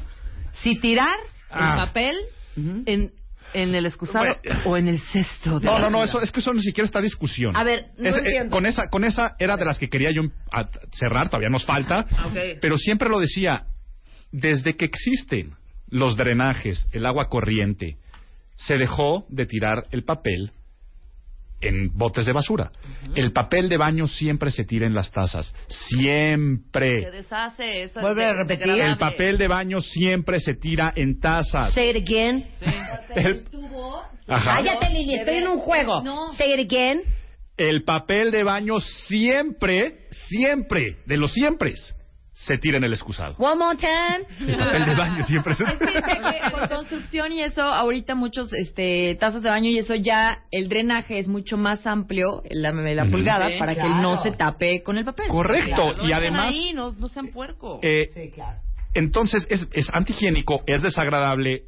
[0.62, 1.18] Si tirar
[1.52, 1.72] Ah.
[1.74, 2.16] el papel
[2.86, 3.12] en
[3.54, 4.26] ¿En el excusado
[4.68, 5.60] o en el cesto?
[5.60, 7.56] de No, no, no, eso, es que eso ni siquiera está discusión.
[7.56, 8.52] A ver, no Es- eh, entiendo.
[8.56, 10.22] con esa, con esa era de las que quería yo
[10.94, 12.60] cerrar, todavía nos falta, Ok.
[12.62, 13.64] pero siempre lo decía,
[14.32, 15.52] desde que existen
[15.90, 17.98] los drenajes, el agua corriente,
[18.56, 20.52] se dejó de tirar el papel
[21.62, 22.72] en botes de basura.
[23.16, 27.12] El papel de baño siempre se tira en las tazas, Se siempre.
[27.12, 27.84] deshace.
[27.84, 28.68] eso es Vuelve a repetir.
[28.70, 31.74] El papel de baño siempre se tira en tazas.
[31.74, 32.46] Say it again.
[33.16, 33.46] El,
[34.28, 34.58] Ajá.
[34.58, 36.04] Cállate, Lili, estoy en un juego.
[36.38, 37.02] Say it again.
[37.58, 41.74] el papel de baño siempre, siempre, de los siempre,
[42.46, 43.36] se tira en el excusado.
[43.38, 44.26] One more time.
[44.54, 49.44] El papel de baño siempre Es que por construcción y eso, ahorita muchos este, tazas
[49.44, 53.56] de baño y eso ya, el drenaje es mucho más amplio, la, la pulgada, Sí,
[53.60, 55.28] para que no se tape con el papel.
[55.28, 57.80] Correcto, y además, Ahí, no, no sean puerco.
[57.84, 58.60] eh, Sí, claro.
[58.94, 61.64] entonces es, es antihigiénico, es desagradable.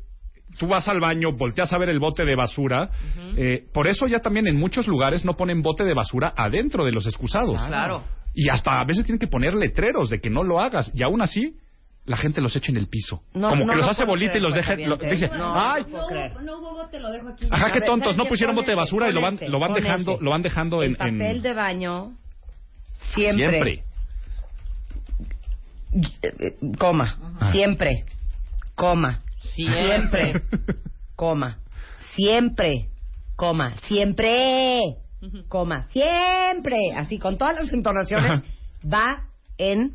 [0.57, 2.89] Tú vas al baño, volteas a ver el bote de basura.
[3.37, 6.91] eh, por eso ya también en muchos lugares no ponen bote de basura adentro de
[6.91, 7.59] los excusados.
[7.67, 8.03] Claro.
[8.33, 10.91] Y hasta a veces tienen que poner letreros de que no lo hagas.
[10.95, 11.57] Y aún así,
[12.05, 13.21] la gente los echa en el piso.
[13.33, 14.71] No, Como no que los lo hace bolita y los deja.
[14.75, 15.29] lo- cuentavientes.
[15.29, 15.85] dice, No, ¡ay!
[16.43, 17.45] no hubo bote, lo dejo aquí.
[17.51, 19.59] Ajá, qué ver, tontos, ¿sabes no pusieron bote de ese, basura y lo van, lo
[19.59, 22.11] van dejando, lo van dejando en, El papel en- de baño
[23.13, 23.83] siempre, siempre.
[26.77, 27.51] coma, Ah.
[27.51, 28.05] siempre,
[28.75, 29.21] coma,
[29.55, 30.41] siempre,
[31.15, 31.57] coma,
[32.15, 32.87] siempre,
[33.35, 34.79] coma, siempre,
[35.47, 38.41] coma, siempre, así con todas las entonaciones
[38.83, 39.27] va
[39.57, 39.93] en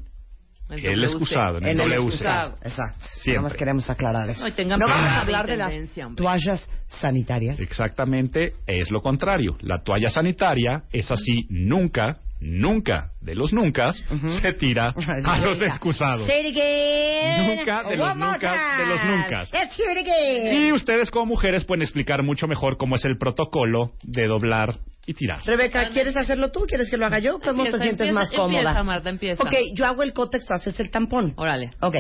[0.69, 2.25] El excusado, en el el WC.
[2.63, 3.05] exacto.
[3.17, 3.35] Siempre.
[3.35, 4.45] Nada más queremos aclarar eso.
[4.47, 6.17] No, no vamos a hablar de las hombre.
[6.17, 7.59] toallas sanitarias.
[7.61, 9.57] Exactamente, es lo contrario.
[9.61, 14.93] La toalla sanitaria es así, nunca, nunca, de los nunca, se tira
[15.25, 16.27] a los excusados.
[16.27, 17.57] Say it again.
[17.59, 19.41] Nunca de los nunca, de los nunca.
[19.53, 20.67] Let's hear it again.
[20.69, 25.15] Y ustedes como mujeres pueden explicar mucho mejor cómo es el protocolo de doblar y
[25.15, 25.41] tirar.
[25.45, 26.67] Rebeca, ¿quieres hacerlo tú?
[26.67, 27.39] ¿Quieres que lo haga yo?
[27.39, 28.59] ¿Cómo te sientes empieza, más cómoda?
[28.59, 29.43] empieza, Marta, empieza.
[29.43, 31.33] Ok, yo hago el cótex, tú haces el tampón.
[31.37, 31.71] Órale.
[31.81, 31.95] Ok,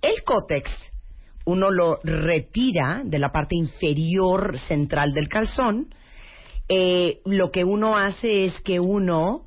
[0.00, 0.70] el cótex
[1.44, 5.92] uno lo retira de la parte inferior central del calzón.
[6.68, 9.46] Eh, lo que uno hace es que uno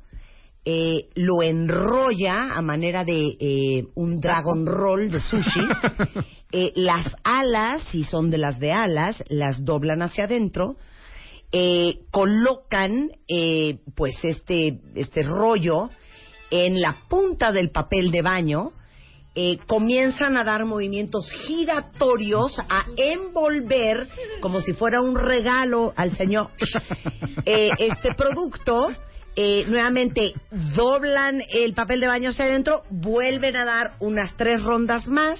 [0.68, 5.60] eh, lo enrolla a manera de eh, un dragon roll de sushi.
[6.52, 10.76] Eh, las alas, si son de las de alas, las doblan hacia adentro.
[11.58, 15.88] Eh, colocan eh, pues este, este rollo
[16.50, 18.72] en la punta del papel de baño.
[19.34, 24.06] eh, comienzan a dar movimientos giratorios a envolver
[24.40, 26.50] como si fuera un regalo al señor
[27.46, 28.88] eh, este producto
[29.34, 30.34] eh, nuevamente
[30.74, 35.38] doblan el papel de baño hacia adentro vuelven a dar unas tres rondas más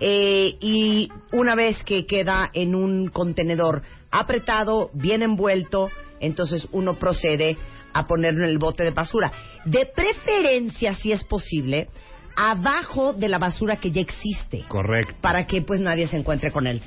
[0.00, 5.90] eh, y una vez que queda en un contenedor apretado, bien envuelto,
[6.20, 7.56] entonces uno procede
[7.92, 9.32] a ponerlo en el bote de basura.
[9.64, 11.88] De preferencia, si es posible,
[12.36, 15.14] abajo de la basura que ya existe, Correcto.
[15.20, 16.82] para que pues nadie se encuentre con él.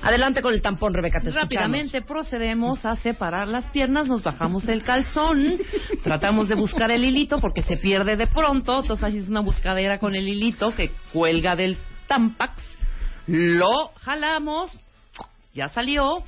[0.00, 1.50] Adelante con el tampón, Rebeca, te escuchamos.
[1.52, 5.58] Rápidamente procedemos a separar las piernas, nos bajamos el calzón,
[6.04, 10.14] tratamos de buscar el hilito porque se pierde de pronto, entonces haces una buscadera con
[10.14, 11.78] el hilito que cuelga del
[12.08, 12.54] tampax,
[13.26, 14.78] lo jalamos,
[15.54, 16.22] ya salió.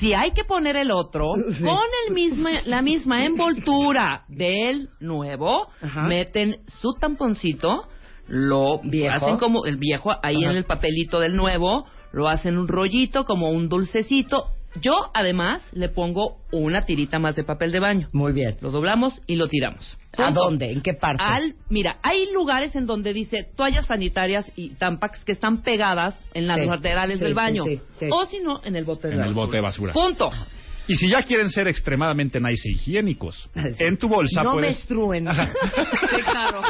[0.00, 1.62] Si hay que poner el otro, Sí.
[1.62, 5.68] con el misma, la misma envoltura del nuevo,
[6.08, 7.86] meten su tamponcito,
[8.26, 9.14] lo Viejo.
[9.14, 13.50] hacen como el viejo ahí en el papelito del nuevo, lo hacen un rollito como
[13.50, 14.46] un dulcecito.
[14.80, 18.08] Yo además le pongo una tirita más de papel de baño.
[18.12, 18.56] Muy bien.
[18.60, 19.98] Lo doblamos y lo tiramos.
[20.16, 20.70] ¿A dónde?
[20.70, 21.22] ¿En qué parte?
[21.26, 26.46] Al, mira, hay lugares en donde dice toallas sanitarias y tampax que están pegadas en
[26.46, 27.64] las Sí, laterales sí, del baño.
[27.64, 28.06] sí, sí.
[28.12, 29.44] O si no, en el bote de En el basura.
[29.46, 29.92] bote de basura.
[29.92, 30.30] Punto.
[30.90, 34.74] Y si ya quieren ser extremadamente nice e higiénicos, en tu bolsa no puedes...
[34.74, 35.24] menstruen.
[36.10, 36.62] Sí, claro.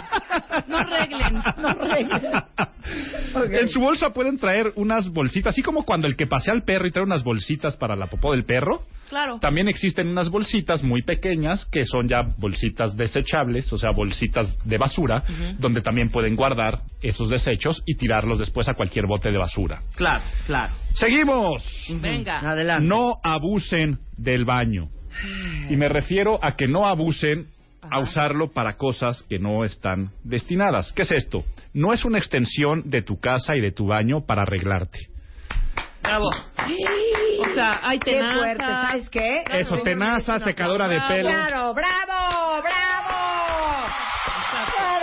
[0.68, 1.42] No reglen.
[1.56, 2.32] no reglen.
[3.34, 3.52] Ok.
[3.52, 6.86] En su bolsa pueden traer unas bolsitas, así como cuando el que pasea al perro
[6.86, 8.82] y trae unas bolsitas para la popó del perro.
[9.10, 9.40] Claro.
[9.40, 14.78] También existen unas bolsitas muy pequeñas que son ya bolsitas desechables, o sea, bolsitas de
[14.78, 15.24] basura,
[15.58, 19.80] donde también pueden guardar esos desechos y tirarlos después a cualquier bote de basura.
[19.96, 20.72] Claro, claro.
[20.94, 21.64] Seguimos.
[22.00, 22.38] Venga.
[22.38, 22.86] Adelante.
[22.86, 24.88] No abusen del baño.
[25.68, 27.48] Y me refiero a que no abusen
[27.82, 30.92] a usarlo para cosas que no están destinadas.
[30.92, 31.44] ¿Qué es esto?
[31.72, 35.09] No es una extensión de tu casa y de tu baño para arreglarte.
[36.02, 36.28] Bravo.
[36.28, 38.39] O sea, hay Qué tenaza.
[38.39, 39.44] fuerte, ¿sabes qué?
[39.52, 41.28] Eso, tenaza, secadora de pelo.
[41.31, 42.99] Claro, bravo, bravo.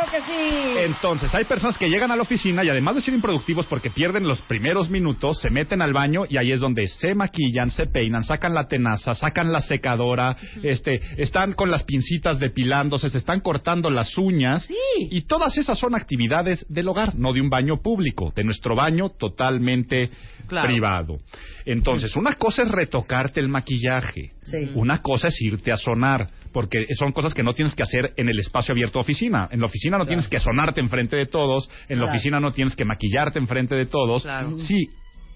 [0.10, 0.78] Claro, que sí!
[0.86, 4.28] Entonces, hay personas que llegan a la oficina y además de ser improductivos porque pierden
[4.28, 8.24] los primeros minutos, se meten al baño y ahí es donde se maquillan, se peinan,
[8.24, 13.90] sacan la tenaza, sacan la secadora, este, están con las pincitas depilándose, se están cortando
[13.90, 14.68] las uñas.
[15.10, 19.10] Y todas esas son actividades del hogar, no de un baño público, de nuestro baño
[19.10, 20.10] totalmente
[20.48, 20.68] Claro.
[20.68, 21.18] privado.
[21.66, 24.32] Entonces, una cosa es retocarte el maquillaje.
[24.44, 24.72] Sí.
[24.76, 28.30] Una cosa es irte a sonar, porque son cosas que no tienes que hacer en
[28.30, 29.48] el espacio abierto de oficina.
[29.52, 32.12] En la oficina no tienes que sonarte enfrente de todos, en la Claro.
[32.18, 34.26] oficina no tienes que maquillarte enfrente de todos.
[34.58, 34.88] Sí,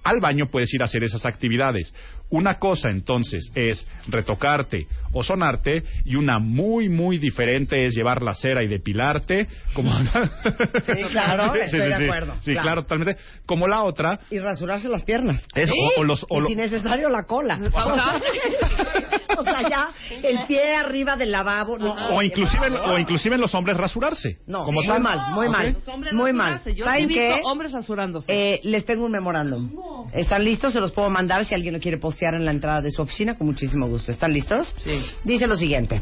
[0.03, 1.93] al baño puedes ir a hacer esas actividades.
[2.31, 8.33] Una cosa entonces es retocarte o sonarte y una muy muy diferente es llevar la
[8.33, 12.35] cera y depilarte como Sí, claro, estoy de acuerdo.
[12.41, 12.63] Sí, Claro.
[12.63, 13.17] claro, totalmente.
[13.45, 15.45] Como la otra Y rasurarse las piernas.
[15.55, 17.59] es o, o los o y lo- si necesario la cola.
[19.37, 19.89] o sea, ya
[20.23, 21.77] el pie arriba del lavabo.
[21.77, 24.37] No, o inclusive o inclusive en los hombres rasurarse.
[24.47, 25.01] No, como muy tal.
[25.01, 25.77] mal, muy mal.
[25.87, 26.61] Hombres Muy mal.
[26.63, 27.41] Yo he ¿Saben visto qué?
[27.43, 28.31] hombres rasurándose.
[28.31, 29.69] Eh, les tengo un memorándum.
[30.13, 30.71] ¿Están listos?
[30.73, 33.37] Se los puedo mandar si alguien lo quiere postear en la entrada de su oficina
[33.37, 34.11] con muchísimo gusto.
[34.11, 34.73] ¿Están listos?
[34.83, 35.01] Sí.
[35.23, 36.01] Dice lo siguiente.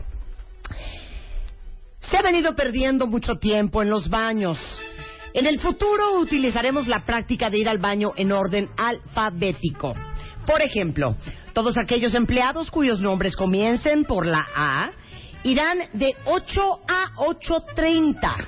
[2.09, 4.57] Se ha venido perdiendo mucho tiempo en los baños.
[5.33, 9.93] En el futuro utilizaremos la práctica de ir al baño en orden alfabético.
[10.45, 11.15] Por ejemplo,
[11.53, 14.89] todos aquellos empleados cuyos nombres comiencen por la A
[15.43, 18.47] irán de 8 a 8.30.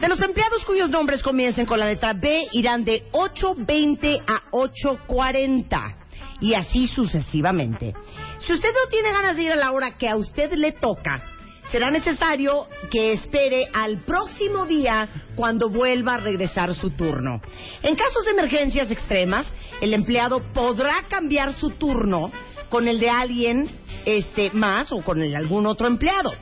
[0.00, 5.99] De los empleados cuyos nombres comiencen con la letra B irán de 8.20 a 8.40
[6.40, 7.94] y así sucesivamente.
[8.38, 11.22] Si usted no tiene ganas de ir a la hora que a usted le toca,
[11.70, 17.40] será necesario que espere al próximo día cuando vuelva a regresar su turno.
[17.82, 19.46] En casos de emergencias extremas,
[19.80, 22.30] el empleado podrá cambiar su turno
[22.68, 23.68] con el de alguien
[24.04, 26.32] este más o con el algún otro empleado.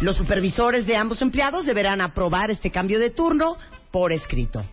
[0.00, 3.56] Los supervisores de ambos empleados deberán aprobar este cambio de turno
[3.92, 4.64] por escrito.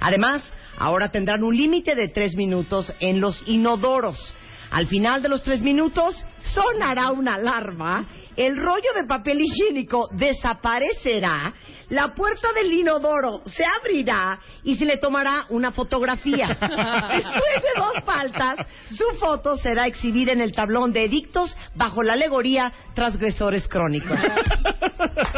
[0.00, 4.34] Además, ahora tendrán un límite de tres minutos en los inodoros.
[4.70, 11.54] Al final de los tres minutos sonará una alarma, el rollo de papel higiénico desaparecerá,
[11.94, 16.48] la puerta del inodoro se abrirá y se le tomará una fotografía.
[16.48, 22.14] Después de dos faltas, su foto será exhibida en el tablón de edictos bajo la
[22.14, 24.18] alegoría transgresores crónicos.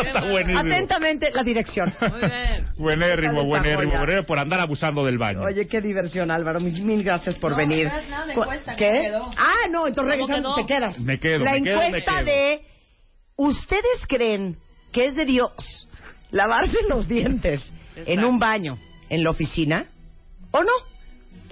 [0.07, 0.59] Está buenísimo.
[0.61, 1.93] Atentamente, la dirección.
[2.79, 3.99] Buenérrimo, Esta buenérrimo, joya.
[3.99, 5.43] buenérrimo por andar abusando del baño.
[5.43, 6.61] Oye, qué diversión, Álvaro.
[6.61, 7.89] Mil, mil gracias por No, venir.
[7.89, 9.13] no encuesta, ¿Qué?
[9.37, 10.67] Ah, no, entonces ¿Cómo regresando quedó?
[10.67, 10.99] te quedas.
[10.99, 12.25] Me quedo, La me quedo, me encuesta quedo.
[12.25, 12.61] de
[13.37, 14.57] ¿Ustedes creen
[14.93, 15.53] que es de Dios
[16.31, 17.63] lavarse los dientes
[17.95, 18.79] en un baño
[19.09, 19.87] en la oficina
[20.51, 20.73] o no?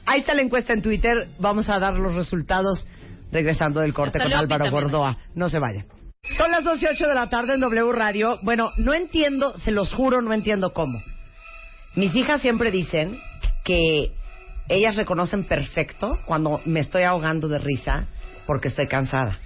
[0.06, 1.28] Ahí está la encuesta en Twitter.
[1.38, 2.86] Vamos a dar los resultados
[3.32, 4.84] regresando del corte Hasta con Álvaro también.
[4.84, 5.18] Gordoa.
[5.34, 5.86] No se vayan.
[6.36, 8.38] Son las 12 y ocho de la tarde en W Radio.
[8.42, 10.98] Bueno, no entiendo, se los juro, no entiendo cómo.
[11.96, 13.16] Mis hijas siempre dicen
[13.62, 14.12] que
[14.68, 18.06] ellas reconocen perfecto cuando me estoy ahogando de risa
[18.46, 19.38] porque estoy cansada.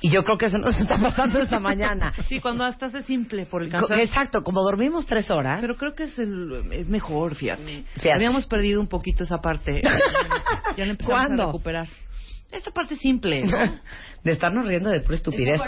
[0.00, 2.12] Y yo creo que eso nos está pasando esta mañana.
[2.28, 4.04] Sí, cuando hasta es simple por el cansancio.
[4.04, 5.58] Exacto, como dormimos tres horas.
[5.60, 7.84] Pero creo que es, el, es mejor, fíjate.
[7.94, 8.12] Fíjate.
[8.12, 9.82] Habíamos perdido un poquito esa parte.
[10.76, 11.42] ya la empezamos ¿Cuándo?
[11.42, 11.88] a recuperar.
[12.50, 13.58] Esta parte simple, ¿no?
[14.24, 15.60] de estarnos riendo de pura estupidez.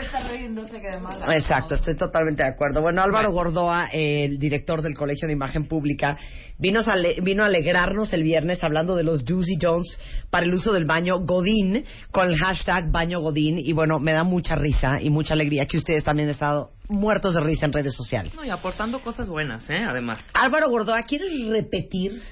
[1.31, 2.81] Exacto, estoy totalmente de acuerdo.
[2.81, 6.17] Bueno, Álvaro Gordoa, eh, el director del Colegio de Imagen Pública,
[6.59, 9.99] vino a, vino a alegrarnos el viernes hablando de los do's y don'ts
[10.31, 13.59] para el uso del baño Godín con el hashtag baño Godín.
[13.59, 17.35] Y bueno, me da mucha risa y mucha alegría que ustedes también han estado muertos
[17.35, 18.35] de risa en redes sociales.
[18.35, 19.85] No, y aportando cosas buenas, ¿eh?
[19.87, 20.29] Además.
[20.33, 22.23] Álvaro Gordoa, ¿quieres repetir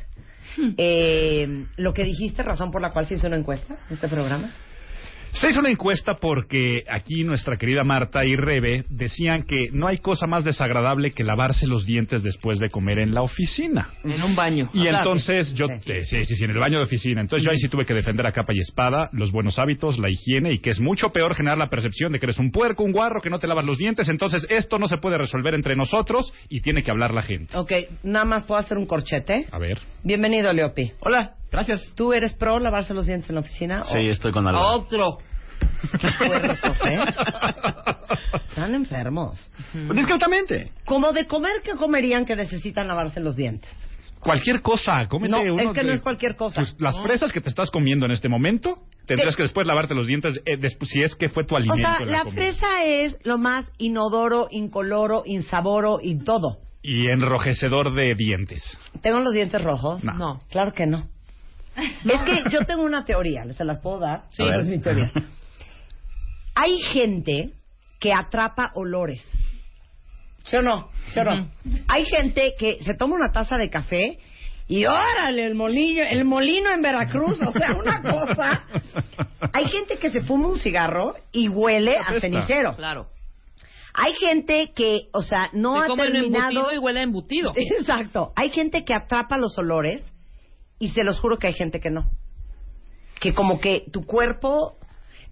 [0.77, 4.51] eh, lo que dijiste, razón por la cual se hizo una encuesta en este programa?
[5.33, 9.99] Se hizo una encuesta porque aquí nuestra querida Marta y Rebe decían que no hay
[9.99, 13.91] cosa más desagradable que lavarse los dientes después de comer en la oficina.
[14.03, 14.69] En un baño.
[14.73, 14.99] Y Hablaste.
[14.99, 17.21] entonces yo, eh, sí, sí, sí, en el baño de oficina.
[17.21, 20.11] Entonces yo ahí sí tuve que defender a capa y espada los buenos hábitos, la
[20.11, 22.93] higiene y que es mucho peor generar la percepción de que eres un puerco, un
[22.93, 24.09] guarro, que no te lavas los dientes.
[24.09, 27.57] Entonces esto no se puede resolver entre nosotros y tiene que hablar la gente.
[27.57, 27.73] Ok,
[28.03, 29.47] nada más puedo hacer un corchete.
[29.53, 29.79] A ver.
[30.03, 30.93] Bienvenido, Leopi.
[31.01, 31.93] Hola, gracias.
[31.95, 33.83] ¿Tú eres pro lavarse los dientes en la oficina?
[33.85, 34.67] Sí, estoy con Álvaro.
[34.69, 35.19] Otro.
[36.19, 36.99] Puercos, ¿eh?
[38.51, 39.51] Están enfermos.
[39.95, 40.73] Discretamente.
[40.85, 43.69] Como de comer, ¿qué comerían que necesitan lavarse los dientes?
[44.21, 46.61] Cualquier cosa, cómete No, uno es que no es cualquier cosa.
[46.61, 47.05] Pues, las No.
[47.05, 49.39] fresas que te estás comiendo en este momento, tendrás ¿Qué?
[49.39, 51.83] que después lavarte los dientes eh, después, si es que fue tu O alimento.
[51.89, 52.35] sea, en la comida.
[52.35, 56.59] fresa es lo más inodoro, incoloro, insaboro y todo.
[56.83, 58.63] Y enrojecedor de dientes.
[59.03, 60.03] ¿Tengo los dientes rojos?
[60.03, 60.41] No.
[60.51, 61.07] Claro que no.
[62.05, 64.25] Es que yo tengo una teoría, ¿se las puedo dar?
[64.31, 64.43] Sí.
[64.61, 65.11] Es mi teoría.
[66.55, 67.51] Hay gente
[68.01, 69.25] que atrapa olores.
[70.45, 70.89] ¿Sí o no?
[71.13, 71.49] ¿Sí o no?
[71.89, 74.19] Hay gente que se toma una taza de café
[74.67, 78.65] y órale, el molino, el molino en Veracruz, o sea, una cosa.
[79.53, 82.75] Hay gente que se fuma un cigarro y huele a cenicero.
[82.77, 83.09] Claro.
[83.95, 86.51] Hay gente que, o sea, no Se ha come un terminado.
[86.51, 87.53] embutido y huele a embutido.
[87.79, 88.33] Exacto.
[88.37, 90.13] Hay gente que atrapa los olores
[90.79, 92.11] y se los juro que hay gente que no.
[93.21, 94.79] Que como que tu cuerpo,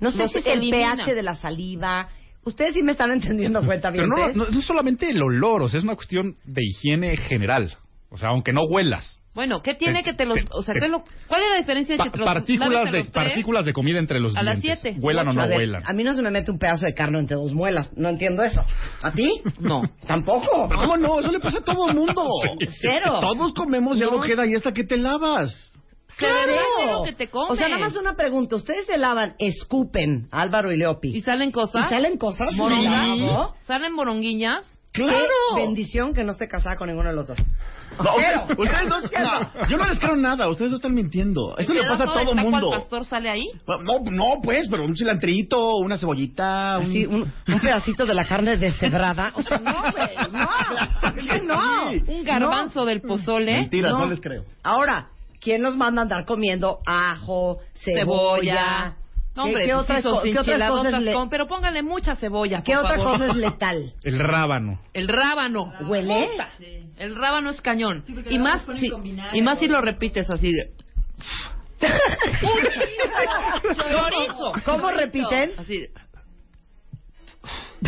[0.00, 0.96] no sé si es el elimina.
[0.96, 2.08] pH de la saliva.
[2.44, 4.32] Ustedes sí me están entendiendo cuenta Pero bien.
[4.36, 7.76] no, no, no es solamente el olor, o sea, es una cuestión de higiene general.
[8.10, 9.20] O sea, aunque no huelas.
[9.36, 10.34] Bueno, ¿qué tiene Te- que te los...
[10.36, 12.70] te- O sea, te- ¿qué es lo- ¿cuál es la diferencia Pa- entre los partículas
[12.90, 13.10] de los tres?
[13.10, 15.82] partículas de comida entre los A las siete, Huelan o no A ver, huelan.
[15.86, 17.96] A mí no se me mete un pedazo de carne entre dos muelas.
[17.96, 18.64] No entiendo eso.
[19.02, 19.30] ¿A ti?
[19.60, 19.82] No.
[20.06, 20.68] Tampoco.
[20.68, 21.20] ¿Cómo no?
[21.20, 22.28] Eso le pasa a todo el mundo.
[22.80, 23.18] Cero.
[23.20, 24.22] Todos comemos y algo No.
[24.24, 25.72] queda y hasta que te lavas.
[26.18, 27.50] Lo que te comes.
[27.52, 28.56] O sea, nada más una pregunta.
[28.56, 31.14] ¿Ustedes se lavan, escupen, Álvaro y Leopi?
[31.14, 31.86] ¿Y salen cosas?
[31.86, 32.54] ¿Y salen cosas?
[32.54, 33.16] ¿Morongas?
[33.18, 33.54] Claro.
[33.66, 34.64] ¿Salen moronguiñas?
[34.94, 35.06] Qué
[35.56, 37.38] bendición que no esté casada con ninguno de los dos.
[37.98, 38.46] No, Cero.
[38.58, 41.56] ustedes dos, no, yo no les creo nada, ustedes dos están mintiendo.
[41.58, 42.72] Esto le pasa a ¿Pedazo de todo el mundo.
[42.74, 43.48] al pastor sale ahí?
[43.66, 46.84] No, no, pues, pero un cilantrito, una cebollita, un...
[46.86, 49.32] Así, un, un pedacito de la carne deshebrada.
[49.34, 50.48] O sea, no, güey, no.
[51.00, 51.90] ¿Por qué no?
[52.14, 53.52] Un garbanzo del pozole.
[53.62, 54.00] Mentiras, no.
[54.00, 54.06] No.
[54.06, 54.44] les creo.
[54.62, 55.08] Ahora,
[55.40, 58.02] ¿quién nos manda a andar comiendo ajo, cebolla?
[58.04, 58.96] Cebolla.
[59.36, 61.82] No, ¿Qué- hombre, ¿Qué, pues otras, sí, co- qué otras cosas le- con- pero póngale
[61.82, 63.12] mucha cebolla, ¿Qué por otra favor.
[63.18, 63.92] cosa es letal?
[64.02, 64.80] El rábano.
[64.94, 65.72] El rábano.
[65.88, 66.28] ¿Huele?
[66.32, 66.48] Puta.
[66.96, 68.02] El rábano es cañón.
[68.12, 68.90] porque y más si,
[69.34, 70.70] y más si lo repites así de
[73.76, 74.52] chorizo.
[74.64, 75.52] ¿Cómo repiten?
[75.58, 75.90] Así de-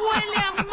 [0.00, 0.63] Huele a.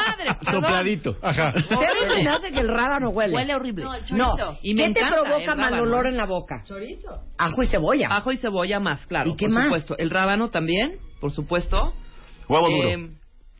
[0.45, 0.63] perdón.
[0.63, 1.15] Sopladito.
[1.21, 1.53] Ajá.
[1.55, 3.35] ¿Ustedes se me hace que el rábano huele?
[3.35, 3.83] Huele horrible.
[3.85, 4.37] No, el chorizo.
[4.37, 4.57] No.
[4.61, 5.83] Y me ¿Qué te encanta provoca el mal rábano.
[5.83, 6.63] olor en la boca?
[6.65, 7.23] Chorizo.
[7.37, 8.07] Ajo y cebolla.
[8.11, 9.29] Ajo y cebolla más, claro.
[9.29, 9.63] ¿Y qué por más?
[9.65, 9.97] supuesto.
[9.97, 11.93] El rábano también, por supuesto.
[12.49, 12.89] Huevo duro.
[12.89, 13.09] Eh,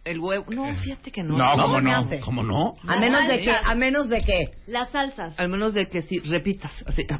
[0.06, 0.46] el huevo.
[0.50, 1.38] No, fíjate que no.
[1.38, 1.98] No, No ¿cómo se me no?
[1.98, 2.20] hace.
[2.20, 2.74] ¿Cómo no?
[2.88, 4.50] A menos de que, a menos de que.
[4.68, 5.40] Las salsas.
[5.40, 6.84] Al menos de que si repitas.
[6.88, 7.06] Así.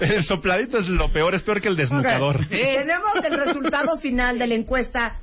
[0.00, 2.36] El sopladito es lo peor, es peor que el desnucador.
[2.42, 2.48] Ok.
[2.48, 5.16] Tenemos el resultado final de la encuesta.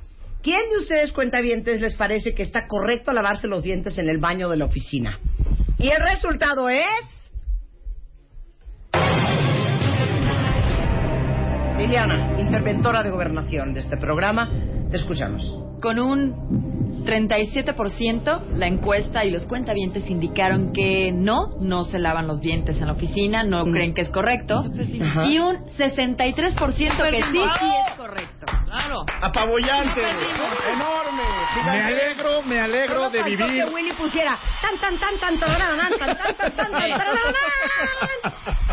[0.44, 4.50] ¿Quién de ustedes, cuentavientes, les parece que está correcto lavarse los dientes en el baño
[4.50, 5.18] de la oficina?
[5.78, 7.30] Y el resultado es...
[11.78, 14.50] Liliana, interventora de gobernación de este programa,
[14.90, 15.50] te escuchamos.
[15.80, 22.42] Con un 37%, la encuesta y los cuentavientes indicaron que no, no se lavan los
[22.42, 24.62] dientes en la oficina, no creen que es correcto.
[25.02, 25.24] Ajá.
[25.24, 28.46] Y un 63% que sí, sí es correcto.
[28.74, 29.04] Claro.
[29.22, 30.00] Apabullante.
[30.02, 31.22] Enorme.
[31.64, 33.46] Me alegro, me alegro de vivir.
[33.46, 37.34] que Willy pusiera tan tan tan tan tan tan tan tan tan tarararán.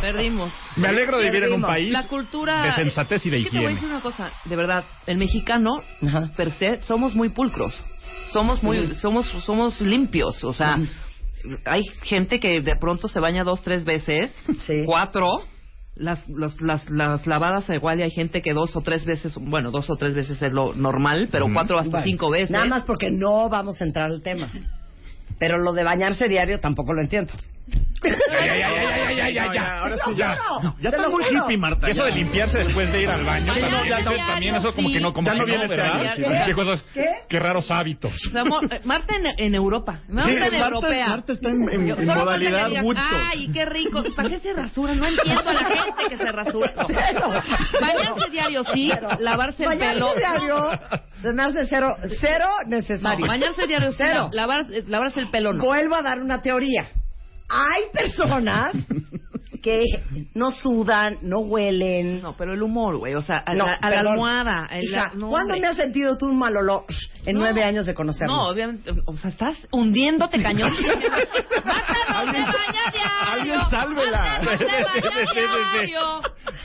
[0.02, 0.52] Perdimos.
[0.76, 2.64] Me alegro de vivir en un país La cultura.
[2.64, 3.76] de sensatez y de que te voy a higiene.
[3.76, 5.70] decir una cosa, de verdad, el mexicano,
[6.08, 6.30] Ajá.
[6.36, 7.74] per se, somos muy pulcros.
[8.34, 10.44] Somos muy, somos, somos limpios.
[10.44, 10.74] O sea,
[11.66, 14.84] hay gente que de pronto se baña dos, tres veces, Sí.
[14.86, 15.28] cuatro.
[15.96, 19.72] Las, las, las, las lavadas igual y hay gente que dos o tres veces, bueno,
[19.72, 22.50] dos o tres veces es lo normal, pero cuatro hasta Bueno, cinco veces.
[22.50, 24.50] Nada más porque no vamos a entrar al tema.
[25.38, 27.34] Pero lo de bañarse diario tampoco lo entiendo.
[28.04, 28.10] Ya,
[28.46, 29.80] ya, ya, ya, ya, ya, ya, ya.
[29.82, 30.36] Ahora sí, Te lo ya.
[30.36, 31.88] juro, Ya te está muy hippie, Marta.
[31.88, 32.06] Eso ya.
[32.06, 35.14] de limpiarse después de ir al baño también, ya, diario, también eso como que no,
[35.14, 35.30] como.
[37.30, 38.14] Qué raros hábitos.
[38.34, 40.00] Eh, Marta en, en Europa.
[40.10, 41.08] Marta Sí, en Marta- europea.
[41.08, 42.70] Marta está en- modalidad.
[42.98, 44.04] Ay, qué rico.
[44.16, 44.96] ¿Para qué se rasura?
[44.96, 46.72] No entiendo a la gente que se rasura.
[47.82, 50.16] Bañarse diario sí, lavarse el pelo.
[50.16, 50.72] diario
[51.22, 51.88] se me hace cero,
[52.20, 53.28] cero necesario.
[53.28, 54.30] bañarse diario sí, Cero.
[54.34, 55.64] lavar- lavarse el pelo no.
[55.64, 56.88] Vuelvo a dar una teoría.
[57.54, 58.74] Hay personas
[59.62, 59.84] que
[60.34, 62.22] no sudan, no huelen.
[62.24, 64.14] No, pero el humor, güey, o sea, a, No, la, a la perdón.
[64.14, 64.68] almohada.
[64.72, 65.60] el- Hija, no, ¿Cuándo hombre.
[65.62, 66.86] me has sentido tú un mal olor
[67.26, 67.42] en No.
[67.42, 68.36] nueve años de conocernos?
[68.38, 70.72] No, obviamente, o sea, estás hundiéndote cañón.
[71.66, 71.94] Marta
[72.26, 73.32] no se baña diario.
[73.32, 74.42] alguien sálvela.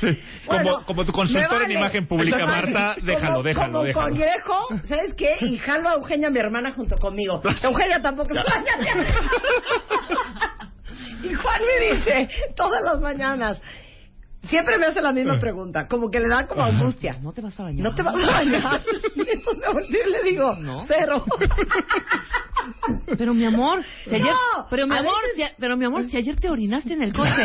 [0.00, 0.08] Sí,
[0.46, 1.64] como, Bueno, como tu me consultor vale.
[1.66, 2.72] en imagen pública, vale.
[2.72, 4.06] Marta, déjalo, como, déjalo, como déjalo.
[4.14, 5.34] conejo, ¿sabes qué?
[5.40, 7.42] Y jalo a Eugenia, mi hermana, junto conmigo.
[7.62, 8.72] Eugenia tampoco se baña.
[11.22, 13.60] Y Juan me dice todas las mañanas,
[14.42, 17.18] siempre me hace la misma pregunta, como que le da como angustia.
[17.20, 17.82] No te vas a bañar.
[17.84, 18.82] ¿No te vas a bañar?
[19.16, 20.84] Y entonces me volteo y le digo, No.
[20.86, 21.24] cero.
[23.18, 26.04] Pero mi amor, si ayer, No, pero mi a amor, veces- si, pero mi amor,
[26.04, 27.42] si ayer te orinaste en el coche.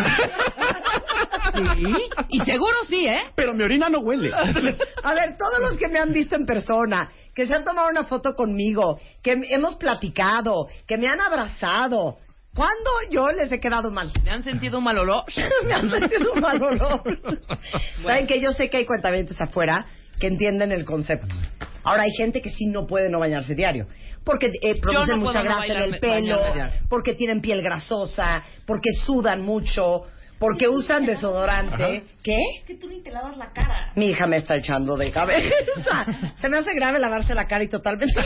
[1.75, 1.95] sí,
[2.29, 3.23] y seguro sí, ¿eh?
[3.35, 4.31] Pero mi orina no huele.
[5.03, 8.03] A ver, todos los que me han visto en persona, que se han tomado una
[8.03, 12.17] foto conmigo, que hemos platicado, que me han abrazado,
[12.55, 14.11] ¿cuándo yo les he quedado mal?
[14.11, 15.25] ¿Te han sentido un mal olor?
[15.65, 17.01] me han sentido un mal olor.
[18.03, 19.85] Saben que yo sé que hay cuentavientes afuera
[20.19, 21.35] que entienden el concepto.
[21.83, 23.87] Ahora hay gente que sí no puede no bañarse diario.
[24.23, 26.39] Porque eh, producen no mucha no grasa en el pelo,
[26.87, 30.03] porque tienen piel grasosa, porque sudan mucho,
[30.37, 31.73] porque usan desodorante.
[31.73, 32.05] Ajá.
[32.23, 32.37] ¿Qué?
[32.59, 33.91] Es que tú ni te lavas la cara.
[33.95, 36.05] Mi hija me está echando de cabeza.
[36.37, 38.13] Se me hace grave lavarse la cara y totalmente.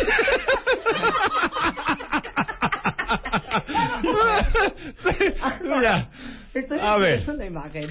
[5.82, 6.10] Ya.
[6.53, 7.27] Estoy A ver.
[7.36, 7.90] la imagen.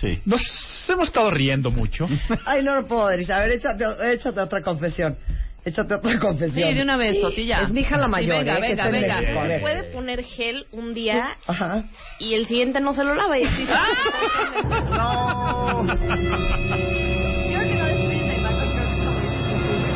[0.00, 0.20] Sí.
[0.24, 0.40] Nos
[0.88, 2.06] hemos estado riendo mucho.
[2.46, 3.32] Ay, no lo puedo decir.
[3.32, 5.16] A ver, échate, échate otra confesión.
[5.64, 6.68] Échate otra confesión.
[6.70, 7.62] Sí, de una vez, Toti, ya.
[7.62, 8.60] Es mi hija la Sí, mayor, venga, ¿eh?
[8.62, 9.20] venga, venga.
[9.20, 9.40] México.
[9.42, 9.60] Ver.
[9.60, 11.84] Puede poner gel un día Ajá.
[12.18, 13.38] y el siguiente no se lo lava.
[13.38, 13.72] Y así se-
[14.90, 15.84] No.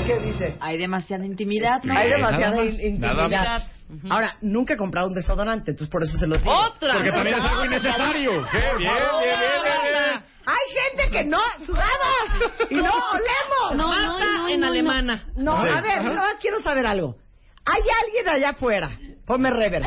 [0.07, 0.55] ¿Qué dice?
[0.61, 1.97] Hay demasiada intimidad, ¿no?
[1.97, 3.29] Hay demasiada Nada más, intimidad.
[3.31, 3.67] nada
[4.11, 6.53] Ahora, nunca he comprado un desodorante, entonces por eso se los digo.
[6.53, 6.95] ¡Otra!
[6.95, 8.49] Porque también es algo innecesario.
[8.53, 10.25] Qué bien, bien, bien, bien, bien.
[10.47, 13.77] Hay gente que no sudamos y no olemos.
[13.77, 15.25] No, no, no, en alemana.
[15.37, 17.17] No, a ver, nada más quiero saber algo.
[17.65, 18.91] ¿Hay alguien allá afuera?
[19.27, 19.83] Ponme rever.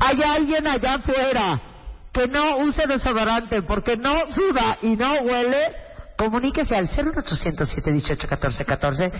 [0.00, 1.60] ¿Hay alguien allá afuera
[2.12, 5.87] que no use desodorante porque no suda y no huele?
[6.18, 9.12] Comuníquese al 01800 718 1414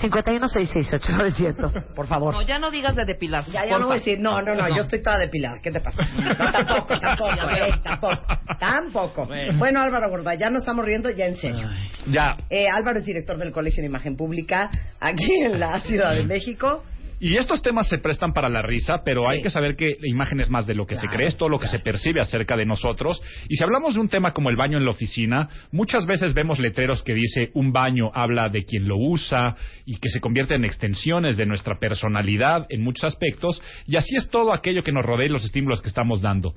[0.00, 2.32] 51668 900 por favor.
[2.32, 3.50] No, ya no digas de depilarse.
[3.50, 5.60] Ya, ya no voy a decir, no, no, no, yo estoy toda depilada.
[5.60, 6.02] ¿Qué te pasa?
[6.14, 8.22] No, tampoco, tampoco, eh, tampoco,
[8.58, 9.28] tampoco.
[9.56, 11.68] Bueno, Álvaro Gorda, ya no estamos riendo, ya en serio.
[12.06, 12.36] Ya.
[12.48, 14.70] Eh, Álvaro es director del Colegio de Imagen Pública
[15.00, 16.84] aquí en la Ciudad de México.
[17.24, 20.40] Y estos temas se prestan para la risa, pero hay que saber que la imagen
[20.40, 22.66] es más de lo que se cree, es todo lo que se percibe acerca de
[22.66, 23.22] nosotros.
[23.48, 26.58] Y si hablamos de un tema como el baño en la oficina, muchas veces vemos
[26.58, 29.54] letreros que dice un baño habla de quien lo usa
[29.86, 33.62] y que se convierte en extensiones de nuestra personalidad en muchos aspectos.
[33.86, 36.52] Y así es todo aquello que nos rodea y los estímulos que estamos dando.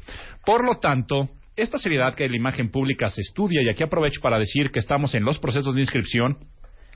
[0.46, 4.38] Por lo tanto, esta seriedad que la imagen pública se estudia, y aquí aprovecho para
[4.38, 6.38] decir que estamos en los procesos de inscripción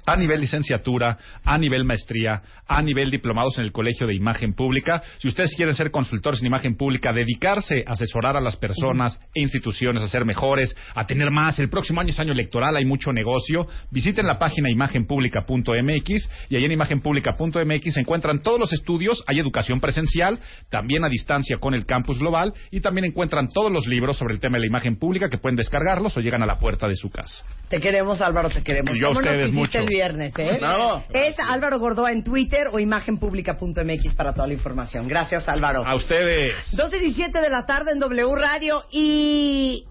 [0.06, 5.02] a nivel licenciatura, a nivel maestría, a nivel diplomados en el Colegio de Imagen Pública.
[5.20, 9.42] Si ustedes quieren ser consultores en imagen pública, dedicarse a asesorar a las personas e
[9.42, 13.12] instituciones a ser mejores, a tener más, el próximo año es año electoral, hay mucho
[13.12, 19.40] negocio, visiten la página imagenpublica.mx y ahí en imagenpublica.mx se encuentran todos los estudios, hay
[19.40, 24.18] educación presencial, también a distancia con el campus global y también encuentran todos los libros
[24.18, 26.88] sobre el tema de la imagen pública que pueden descargarlos o llegan a la puerta
[26.88, 27.44] de su casa.
[27.70, 28.96] Te queremos, Álvaro, te queremos.
[28.96, 29.80] Y yo a ¿Cómo nos ustedes mucho.
[29.92, 30.58] Viernes, eh?
[30.60, 31.04] Bravo.
[31.14, 35.08] Es Álvaro Gordoa en Twitter o imagenpublica.mx para toda la información.
[35.08, 35.86] Gracias, Álvaro.
[35.86, 36.56] A ustedes.
[36.76, 39.86] 12 y 17 de la tarde en W Radio y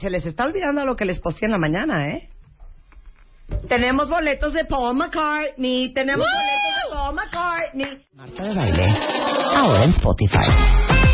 [0.00, 2.28] se les está olvidando lo que les posté en la mañana, ¿eh?
[3.68, 8.06] Tenemos boletos de Paul McCartney, tenemos boletos de Paul McCartney.
[8.14, 8.86] Marta de baile,
[9.54, 11.13] ahora en Spotify.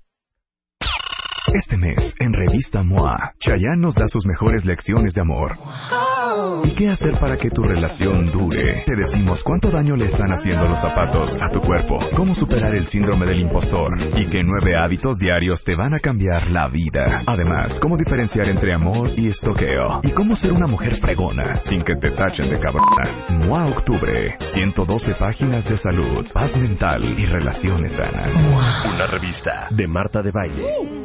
[1.53, 5.57] Este mes, en Revista MOA, Chayanne nos da sus mejores lecciones de amor.
[6.63, 8.83] ¿Y qué hacer para que tu relación dure?
[8.85, 12.85] Te decimos cuánto daño le están haciendo los zapatos a tu cuerpo, cómo superar el
[12.85, 17.23] síndrome del impostor y qué nueve hábitos diarios te van a cambiar la vida.
[17.27, 21.95] Además, cómo diferenciar entre amor y estoqueo y cómo ser una mujer fregona sin que
[21.95, 23.27] te tachen de cabrona.
[23.29, 28.31] MOA Octubre, 112 páginas de salud, paz mental y relaciones sanas.
[28.93, 31.00] Una revista de Marta de Baile.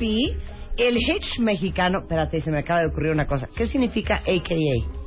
[0.00, 2.00] El hitch mexicano.
[2.00, 3.48] Espérate, se me acaba de ocurrir una cosa.
[3.54, 4.98] ¿Qué significa a.k.a.?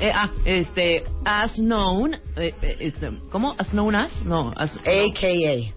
[0.00, 3.54] Eh, ah, este, as known, eh, eh, este, ¿cómo?
[3.58, 5.74] As known as, no, as, A.k.a.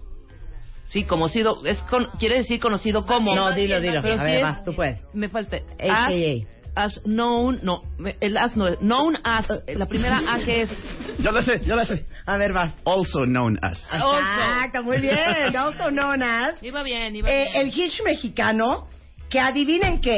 [0.88, 3.34] sí, conocido, es con, quiere decir conocido como.
[3.34, 4.00] No, dilo, dilo.
[4.02, 5.06] Pero A ver, es- vas, tú puedes.
[5.12, 5.56] Me falta.
[5.56, 6.06] A.k.a..
[6.06, 7.82] As, as known, no,
[8.20, 10.70] el as no, es- known as, la primera A que es.
[11.18, 12.06] Yo lo sé, yo lo sé.
[12.26, 12.74] A ver, vas.
[12.84, 13.82] Also known as.
[13.92, 15.56] Exacto, muy bien.
[15.56, 16.62] Also known as.
[16.62, 17.62] Iba bien, iba Eh, bien.
[17.66, 18.86] el hitch mexicano,
[19.30, 20.16] que adivinen qué,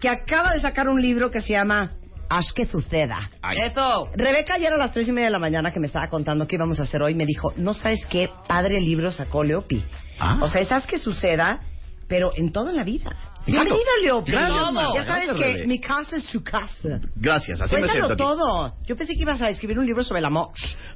[0.00, 1.92] que acaba de sacar un libro que se llama
[2.28, 3.30] Haz que suceda.
[3.64, 4.10] Eso.
[4.14, 6.56] Rebeca ayer a las tres y media de la mañana que me estaba contando qué
[6.56, 9.84] íbamos a hacer hoy, me dijo, no sabes qué padre libro sacó Leopi.
[10.18, 10.38] Ah.
[10.42, 11.60] O sea, es haz que suceda,
[12.08, 13.10] pero en toda la vida.
[13.46, 14.30] Leopi.
[14.32, 14.72] Gracias, Todo.
[14.72, 14.90] Marta.
[14.94, 17.00] Ya sabes Gracias, que mi casa es tu casa.
[17.14, 18.36] Gracias, así me Cuéntalo siento aquí.
[18.36, 18.74] todo.
[18.86, 20.48] Yo pensé que ibas a escribir un libro sobre el amor.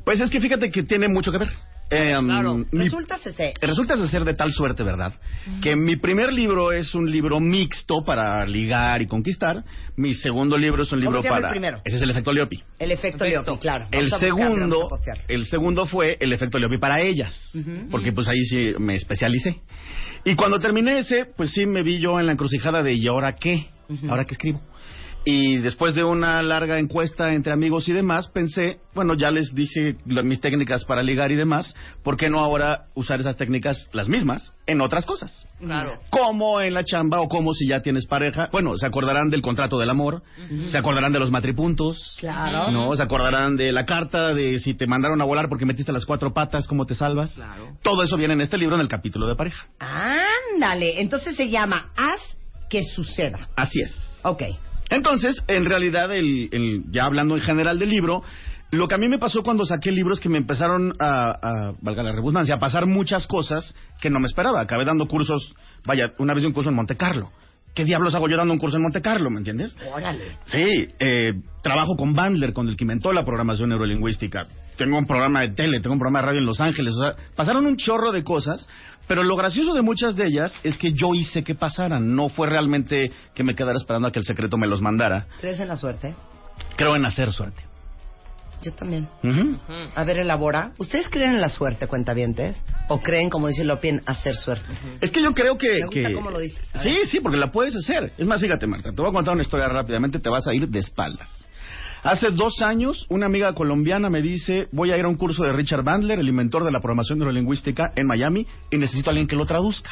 [0.05, 1.49] Pues es que fíjate que tiene mucho que ver.
[1.93, 3.53] Eh, Claro, mi- resulta ser.
[3.61, 5.13] Resulta de ser de tal suerte, ¿verdad?
[5.61, 9.65] Que mi primer libro es un libro mixto para ligar y conquistar.
[9.97, 11.51] Mi segundo libro es un ¿Cómo libro se llama el para.
[11.53, 11.81] primero?
[11.85, 12.63] Ese es el efecto Leopi.
[12.79, 13.87] El efecto Leopi, claro.
[13.91, 17.35] El Vamos a buscarlo, vamos segundo, a el segundo fue el efecto Leopi para ellas,
[17.57, 17.89] Ujú.
[17.91, 19.57] porque pues ahí sí me especialicé.
[20.25, 23.35] Y cuando terminé ese, pues sí me vi yo en la encrucijada de ¿y ahora
[23.35, 23.71] qué?
[24.09, 24.61] ¿Ahora qué escribo?
[25.23, 29.97] Y después de una larga encuesta entre amigos y demás, pensé, bueno, ya les dije
[30.07, 34.09] la- mis técnicas para ligar y demás, ¿por qué no ahora usar esas técnicas, las
[34.09, 35.47] mismas, en otras cosas?
[35.59, 36.01] Claro.
[36.09, 38.49] Como en la chamba o como si ya tienes pareja.
[38.51, 40.23] Bueno, se acordarán del contrato del amor,
[40.65, 42.17] se acordarán de los matripuntos.
[42.19, 42.71] Claro.
[42.71, 46.07] No, se acordarán de la carta de si te mandaron a volar porque metiste las
[46.07, 47.35] cuatro patas, cómo te salvas.
[47.83, 49.67] Todo eso viene en este libro en el capítulo de pareja.
[50.55, 51.01] Ándale.
[51.01, 52.21] Entonces se llama Haz
[52.71, 53.49] que suceda.
[53.57, 53.95] Así es.
[54.23, 54.43] Ok.
[54.91, 58.23] Entonces, en realidad, el, el- ya hablando en general del libro,
[58.73, 61.31] lo que a mí me pasó cuando saqué el libro es que me empezaron a,
[61.31, 64.61] a, valga la redundancia, a pasar muchas cosas que no me esperaba.
[64.61, 65.55] Acabé dando cursos,
[65.87, 67.31] vaya, una vez un curso en Monte Carlo.
[67.75, 69.77] ¿Qué diablos hago yo dando un curso en Monte Carlo, me entiendes?
[69.95, 70.25] Órale.
[70.47, 74.49] Sí, eh, trabajo con Bandler, con el que inventó la programación neurolingüística.
[74.77, 76.95] Tengo un programa de tele, tengo un programa de radio en Los Ángeles.
[76.95, 78.69] O sea, pasaron un chorro de cosas,
[79.11, 82.15] pero lo gracioso de muchas de ellas es que yo hice que pasaran.
[82.15, 85.27] No fue realmente que me quedara esperando a que el secreto me los mandara.
[85.41, 86.15] ¿Crees en la suerte?
[86.77, 87.61] Creo en hacer suerte.
[88.63, 89.09] Yo también.
[89.97, 90.71] A ver, elabora.
[90.79, 92.63] ¿Ustedes creen en la suerte, cuentavientes?
[92.87, 94.67] ¿O creen, como dice Lopi, en hacer suerte?
[95.01, 95.73] Es que yo creo que...
[95.75, 96.71] Me gusta que- cómo lo dices.
[96.81, 98.13] Sí, sí, porque la puedes hacer.
[98.17, 100.69] Es más, fíjate, Marta, te voy a contar una historia rápidamente, te vas a ir
[100.69, 101.49] de espaldas.
[102.03, 105.53] Hace dos años, una amiga colombiana me dice, voy a ir a un curso de
[105.53, 109.37] Richard Bandler, el inventor de la programación neurolingüística en Miami, y necesito a alguien que
[109.37, 109.91] lo traduzca.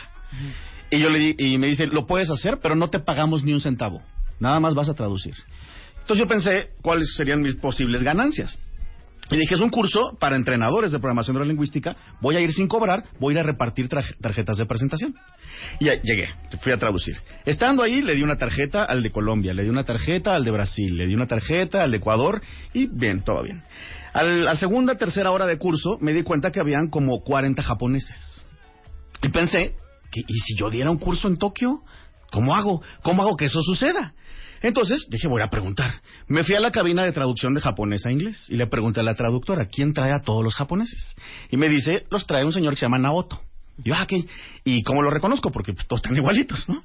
[0.91, 3.53] Y yo le di- y me dice, lo puedes hacer, pero no te pagamos ni
[3.53, 4.01] un centavo.
[4.41, 5.35] Nada más vas a traducir.
[6.01, 8.59] Entonces yo pensé, ¿cuáles serían mis posibles ganancias?
[9.31, 11.97] Y dije, es un curso para entrenadores de programación neurolingüística.
[12.21, 15.15] Voy a ir sin cobrar, voy a ir a repartir tarjetas de presentación.
[15.79, 16.29] Y llegué,
[16.61, 17.17] fui a traducir.
[17.45, 20.51] Estando ahí, le di una tarjeta al de Colombia, le di una tarjeta al de
[20.51, 22.41] Brasil, le di una tarjeta al de Ecuador
[22.73, 23.63] y bien, todo bien.
[24.15, 28.47] A la segunda, tercera hora de curso, me di cuenta que habían como 40 japoneses.
[29.23, 29.75] Y pensé,
[30.15, 31.83] ¿y si yo diera un curso en Tokio?
[32.31, 32.83] ¿Cómo hago?
[33.03, 34.15] ¿Cómo hago que eso suceda?
[34.61, 35.95] Entonces dije, voy a preguntar.
[36.27, 39.05] Me fui a la cabina de traducción de japonés a inglés y le pregunté a
[39.05, 41.17] la traductora, ¿quién trae a todos los japoneses?
[41.51, 43.41] Y me dice, los trae un señor que se llama Naoto.
[43.85, 44.13] Y yo, ah, ok.
[44.65, 45.53] ¿Y cómo lo reconozco?
[45.53, 46.83] Porque pues, todos están igualitos, ¿no?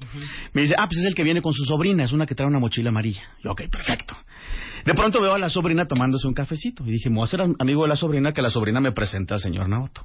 [0.52, 2.46] Me dice, ah, pues es el que viene con su sobrina, es una que trae
[2.46, 3.22] una mochila amarilla.
[3.42, 4.16] Yo, ok, perfecto.
[4.84, 6.84] De pronto veo a la sobrina tomándose un cafecito.
[6.86, 9.34] Y dije, me voy a am- amigo de la sobrina, que la sobrina me presenta
[9.34, 10.04] al señor Naoto.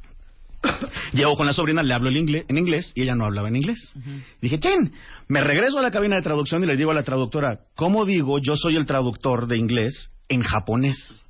[1.14, 3.94] Llego con la sobrina, le hablo en inglés y ella no hablaba en inglés.
[4.42, 4.94] Dije, Chen,
[5.28, 8.40] me regreso a la cabina de traducción y le digo a la traductora, ¿cómo digo
[8.40, 11.26] yo soy el traductor de inglés en japonés?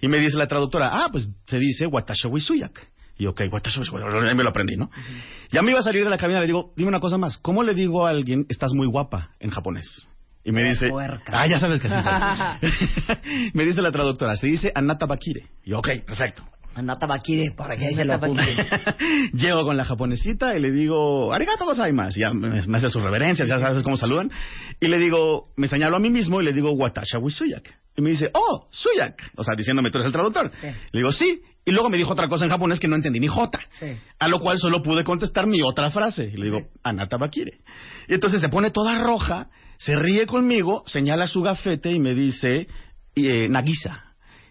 [0.00, 2.88] Y me dice la traductora, ah, pues se dice Watashi wa Suyak.
[3.18, 4.90] Y ok, Watashi wa Suyak, ya me lo aprendí, ¿no?
[5.50, 7.38] Ya me iba a salir de la cabina y le digo, dime una cosa más,
[7.38, 10.08] ¿cómo le digo a alguien, estás muy guapa en japonés?
[10.44, 10.90] Y me dice,
[11.26, 12.60] ah, ya sabes que así
[13.54, 15.46] me dice la traductora, se dice Anata Bakire.
[15.64, 16.42] Y yo, ok, perfecto.
[16.78, 18.42] Anata Bakire, para que ahí se lo apunte.
[19.32, 22.20] Llego con la japonesita y le digo, arigato gozaimasu.
[22.20, 24.30] Ya me, me hace sus reverencias, ya sabes cómo saludan.
[24.80, 27.74] Y le digo, me señalo a mí mismo y le digo, watasha wi suyak.
[27.96, 29.32] Y me dice, oh, suyak.
[29.36, 30.52] O sea, diciéndome, tú eres el traductor.
[30.62, 31.42] Le digo, sí.
[31.64, 33.58] Y luego me dijo otra cosa en japonés que no entendí ni jota.
[34.20, 36.30] A lo cual solo pude contestar mi otra frase.
[36.32, 37.58] Y le digo, anata bakire.
[38.06, 39.48] Y entonces se pone toda roja,
[39.78, 42.68] se ríe conmigo, señala su gafete y me dice,
[43.16, 44.04] eh, Nagisa.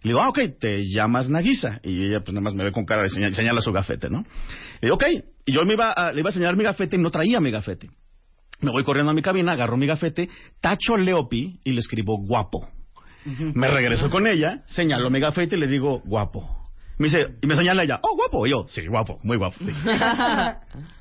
[0.03, 1.79] Y le digo, ah, ok, te llamas Nagisa.
[1.83, 4.25] Y ella pues nada más me ve con cara de señal, señala su gafete, ¿no?
[4.81, 5.03] Y digo, ok.
[5.45, 7.51] Y yo me iba a- le iba a señalar mi gafete y no traía mi
[7.51, 7.89] gafete.
[8.59, 10.29] Me voy corriendo a mi cabina, agarro mi gafete,
[10.61, 12.67] tacho Leopi y le escribo guapo.
[13.25, 16.49] Me regreso con ella, señalo mi gafete y le digo guapo.
[16.97, 18.47] Me dice, y me señala ella, oh, guapo.
[18.47, 19.57] Y yo, sí, guapo, muy guapo.
[19.59, 19.71] sí.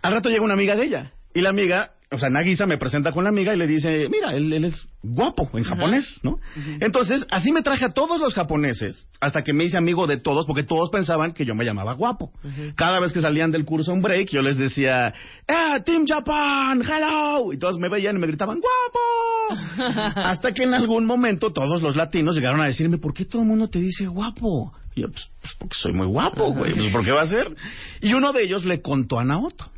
[0.03, 1.13] Al rato llega una amiga de ella.
[1.35, 4.31] Y la amiga, o sea, Nagisa me presenta con la amiga y le dice, mira,
[4.31, 6.39] él, él es guapo en japonés, ¿no?
[6.79, 10.47] Entonces, así me traje a todos los japoneses, hasta que me hice amigo de todos,
[10.47, 12.31] porque todos pensaban que yo me llamaba guapo.
[12.77, 15.13] Cada vez que salían del curso un break, yo les decía,
[15.49, 16.81] ¡Ah, Team Japan!
[16.83, 17.53] ¡Hello!
[17.53, 20.13] Y todos me veían y me gritaban, ¡guapo!
[20.21, 23.49] hasta que en algún momento todos los latinos llegaron a decirme, ¿por qué todo el
[23.49, 24.73] mundo te dice guapo?
[24.95, 27.55] Y yo, pues, pues, porque soy muy guapo, güey, pues, ¿por qué va a ser?
[28.01, 29.71] Y uno de ellos le contó a Naoto.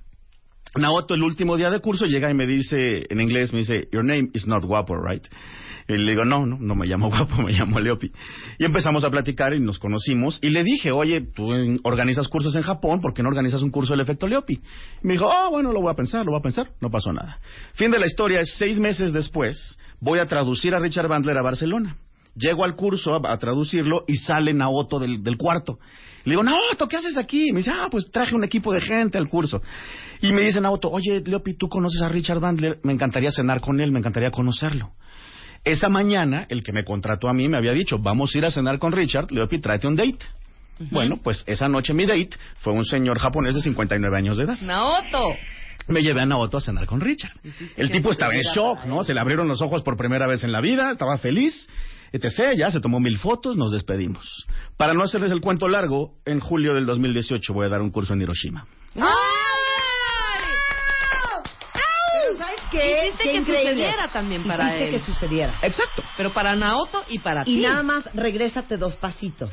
[0.77, 4.05] Naoto el último día de curso llega y me dice, en inglés me dice, your
[4.05, 5.27] name is not guapo, right?
[5.89, 8.09] Y le digo, no, no, no me llamo guapo, me llamo Leopi.
[8.59, 10.39] Y empezamos a platicar y nos conocimos.
[10.43, 11.49] Y le dije, oye, tú
[11.82, 14.55] organizas cursos en Japón, ¿por qué no organizas un curso del efecto Leopi?
[15.03, 16.70] Y me dijo, ah, bueno, lo voy a pensar, lo voy a pensar.
[16.82, 17.40] No pasó nada.
[17.73, 21.97] Fin de la historia seis meses después, voy a traducir a Richard Bandler a Barcelona.
[22.35, 25.78] Llego al curso a, a traducirlo y sale Naoto del, del cuarto.
[26.28, 27.52] Le digo, Naoto, ¿qué haces aquí?
[27.52, 29.62] Me dice, ah, pues traje un equipo de gente al curso.
[30.20, 32.80] Y me dice Naoto, oye, Leopi, ¿tú conoces a Richard Bandler?
[32.82, 34.90] Me encantaría cenar con él, me encantaría conocerlo.
[35.64, 38.50] Esa mañana, el que me contrató a mí me había dicho, vamos a ir a
[38.50, 40.18] cenar con Richard, Leopi, tráete un date.
[40.90, 44.60] Bueno, pues esa noche mi date fue un señor japonés de 59 años de edad.
[44.60, 45.34] Naoto.
[45.88, 47.32] Me llevé a Naoto a cenar con Richard.
[47.74, 49.02] El tipo estaba en shock, ¿no?
[49.02, 51.68] Se le abrieron los ojos por primera vez en la vida, estaba feliz,
[52.12, 52.56] etc.
[52.56, 54.47] Ya se tomó mil fotos, nos despedimos.
[54.76, 58.14] Para no hacerles el cuento largo, en julio del 2018 voy a dar un curso
[58.14, 58.66] en Hiroshima.
[61.74, 63.06] Pero ¿sabes qué?
[63.09, 63.70] Hiciste Qué que increíble.
[63.72, 64.90] sucediera también para Hiciste él.
[64.90, 65.59] que sucediera.
[65.62, 66.02] Exacto.
[66.16, 67.60] Pero para Naoto y para Y ti.
[67.62, 69.52] nada más, regrésate dos pasitos.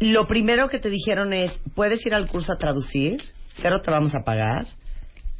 [0.00, 3.22] Lo primero que te dijeron es, puedes ir al curso a traducir,
[3.54, 4.66] cero te vamos a pagar,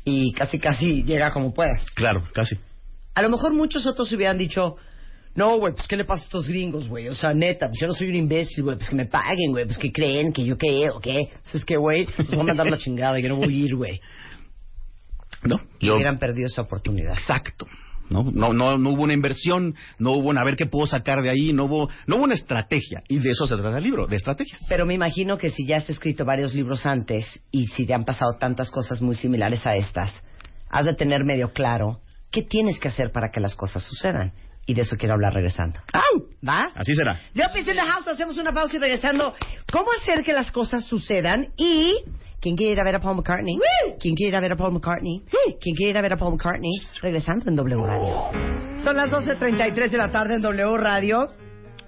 [0.04, 1.84] y casi casi llega como puedas.
[1.94, 2.56] Claro, casi.
[3.14, 4.76] A lo mejor muchos otros hubieran dicho,
[5.34, 7.08] no, güey, pues ¿qué le pasa a estos gringos, güey?
[7.08, 9.64] O sea, neta, pues yo no soy un imbécil, güey, pues que me paguen, güey,
[9.64, 11.30] pues que creen, que yo qué, o qué.
[11.42, 13.76] Pues es que, güey, les voy a mandar la chingada, yo no voy a ir,
[13.76, 14.00] güey.
[15.44, 15.60] ¿No?
[15.78, 17.12] Y hubieran perdido esa oportunidad.
[17.12, 17.66] Exacto.
[18.10, 18.24] ¿no?
[18.24, 21.30] No, no, no hubo una inversión, no hubo una a ver qué puedo sacar de
[21.30, 23.02] ahí, no hubo, no hubo una estrategia.
[23.08, 24.60] Y de eso se trata el libro, de estrategias.
[24.68, 28.04] Pero me imagino que si ya has escrito varios libros antes y si te han
[28.04, 30.12] pasado tantas cosas muy similares a estas,
[30.68, 32.00] has de tener medio claro
[32.30, 34.32] qué tienes que hacer para que las cosas sucedan.
[34.66, 35.80] Y de eso quiero hablar regresando.
[36.46, 36.70] ¿Va?
[36.74, 37.18] Así será.
[37.34, 39.34] Leopis in the house, hacemos una pausa y regresando.
[39.72, 41.48] ¿Cómo hacer que las cosas sucedan?
[41.56, 41.94] Y.
[42.40, 43.58] ¿Quién quiere ir a ver a Paul McCartney?
[44.00, 45.22] ¿Quién quiere ir a ver a Paul McCartney?
[45.60, 46.70] ¿Quién quiere ir a ver a Paul McCartney?
[47.02, 48.30] Regresando en W Radio.
[48.82, 51.26] Son las 12.33 de la tarde en W Radio.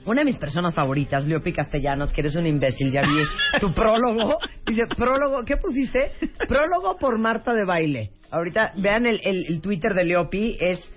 [0.04, 3.20] Una de mis personas favoritas, Leopi Castellanos, que eres un imbécil, ya vi
[3.60, 4.36] tu prólogo.
[4.66, 6.12] Dice, prólogo, ¿qué pusiste?
[6.48, 8.10] Prólogo por Marta de Baile.
[8.30, 10.92] Ahorita, vean el, el- el Twitter de Leopi, es...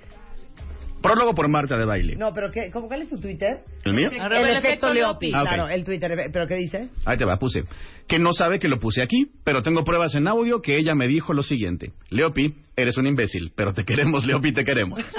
[1.06, 2.16] Prólogo por Marta de baile.
[2.16, 3.60] No, pero ¿qué, cómo, ¿cuál es tu Twitter?
[3.84, 4.10] ¿El mío?
[4.10, 5.32] El, efecto Leopi.
[5.34, 5.44] Ah.
[5.44, 6.30] Claro, el Twitter.
[6.34, 6.90] ¿Pero qué dice?
[7.06, 7.62] Ahí te va, puse.
[8.08, 11.08] Que no sabe que lo puse aquí, pero tengo pruebas en audio que ella me
[11.08, 11.92] dijo lo siguiente.
[12.10, 15.00] Leopi, eres un imbécil, pero te queremos, Leopi, te queremos.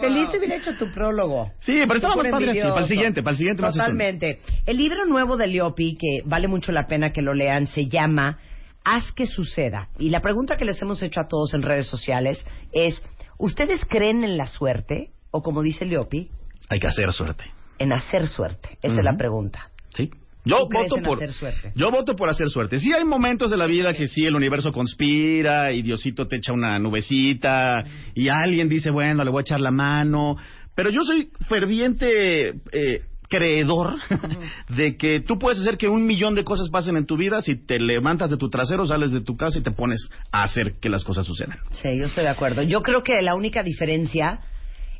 [0.00, 1.50] Feliz hubiera hecho tu prólogo.
[1.60, 3.74] Sí, pero estaba más padre así, para el siguiente, para el siguiente más.
[3.74, 4.38] Totalmente.
[4.66, 8.38] El libro nuevo de Leopi, que vale mucho la pena que lo lean, se llama
[8.84, 9.88] Haz que suceda.
[9.98, 13.02] Y la pregunta que les hemos hecho a todos en redes sociales es,
[13.40, 15.10] ¿ustedes creen en la suerte?
[15.32, 16.28] O como dice Leopi,
[16.68, 17.44] Hay que hacer suerte.
[17.78, 18.78] en hacer suerte.
[18.82, 19.70] Esa es la pregunta.
[19.94, 20.10] Sí.
[20.44, 21.72] Yo ¿Tú crees voto por hacer suerte?
[21.74, 22.78] Yo voto por hacer suerte.
[22.78, 26.52] Sí hay momentos de la vida que sí el universo conspira y Diosito te echa
[26.52, 27.84] una nubecita
[28.14, 30.36] y alguien dice, bueno, le voy a echar la mano,
[30.74, 33.96] pero yo soy ferviente eh, creedor
[34.68, 37.56] de que tú puedes hacer que un millón de cosas pasen en tu vida si
[37.56, 40.90] te levantas de tu trasero, sales de tu casa y te pones a hacer que
[40.90, 41.58] las cosas sucedan.
[41.70, 42.62] Sí, yo estoy de acuerdo.
[42.62, 44.40] Yo creo que la única diferencia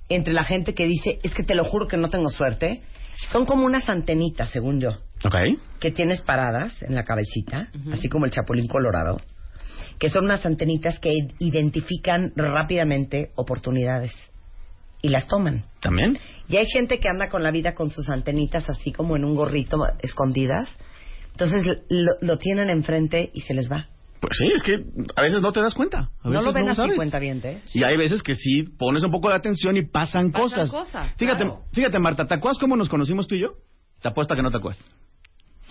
[0.09, 2.82] entre la gente que dice, es que te lo juro que no tengo suerte,
[3.31, 4.90] son como unas antenitas, según yo.
[5.23, 5.35] ¿Ok?
[5.81, 9.16] que tienes paradas en la cabecita, así como el chapulín colorado,
[9.98, 14.12] que son unas antenitas que identifican rápidamente oportunidades
[15.02, 15.64] y las toman.
[15.81, 16.18] ¿También?
[16.48, 19.35] Y hay gente que anda con la vida con sus antenitas así como en un
[19.35, 20.78] gorrito escondidas,
[21.32, 23.86] entonces lo, lo tienen enfrente y se les va.
[24.20, 24.85] Pues sí, es que
[25.16, 25.98] a veces no te das cuenta.
[26.22, 26.97] A No veces lo ven así, sabes.
[26.97, 27.62] cuentaviente.
[27.72, 30.70] Y hay veces que sí pones un poco de atención y pasan, Pasan cosas.
[30.70, 31.62] cosas, Fíjate, claro.
[31.72, 33.48] fíjate Marta, ¿te acuerdas cómo nos conocimos tú y yo?
[34.02, 34.85] Te apuesto a que no te acuerdas.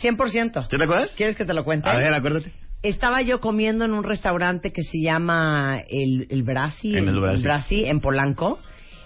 [0.02, 0.64] 100%.
[0.64, 1.12] ¿Sí te acuerdas?
[1.16, 1.90] ¿Quieres que te lo cuente?
[1.90, 2.54] A ver, acuérdate.
[2.82, 7.84] Estaba yo comiendo en un restaurante que se llama El, el Brasi, En el Brasi.
[7.86, 8.58] en Polanco,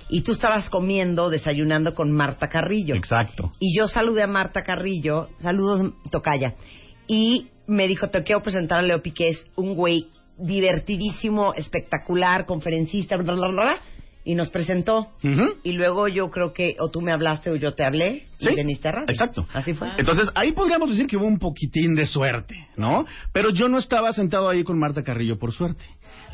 [0.10, 2.96] y tú estabas comiendo, desayunando con Marta Carrillo.
[2.96, 3.52] Exacto.
[3.60, 6.56] Y yo saludé a Marta Carrillo, saludos Tocaya,
[7.08, 10.08] y me dijo, te quiero presentar a Leo Piqué, es un güey
[10.38, 13.82] divertidísimo, espectacular, conferencista, bla, bla, bla, bla,
[14.26, 15.10] y nos presentó.
[15.64, 18.88] Y luego yo creo que o tú me hablaste o yo te hablé y veniste
[18.88, 19.06] a radio.
[19.10, 19.46] exacto.
[19.54, 19.90] Así fue.
[19.98, 23.06] Entonces, ahí podríamos decir que hubo un poquitín de suerte, ¿no?
[23.34, 25.84] Pero yo no estaba sentado ahí con Marta Carrillo por suerte.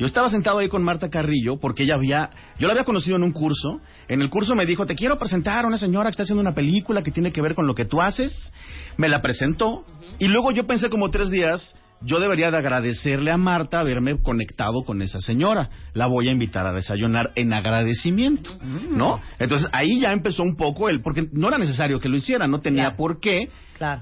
[0.00, 3.22] Yo estaba sentado ahí con Marta Carrillo porque ella había, yo la había conocido en
[3.22, 3.82] un curso.
[4.08, 6.54] En el curso me dijo, te quiero presentar a una señora que está haciendo una
[6.54, 8.50] película que tiene que ver con lo que tú haces.
[8.96, 9.84] Me la presentó
[10.18, 14.82] y luego yo pensé como tres días, yo debería de agradecerle a Marta haberme conectado
[14.84, 15.68] con esa señora.
[15.92, 18.50] La voy a invitar a desayunar en agradecimiento,
[18.90, 19.20] ¿no?
[19.38, 22.60] Entonces ahí ya empezó un poco el, porque no era necesario que lo hiciera, no
[22.60, 23.48] tenía por qué.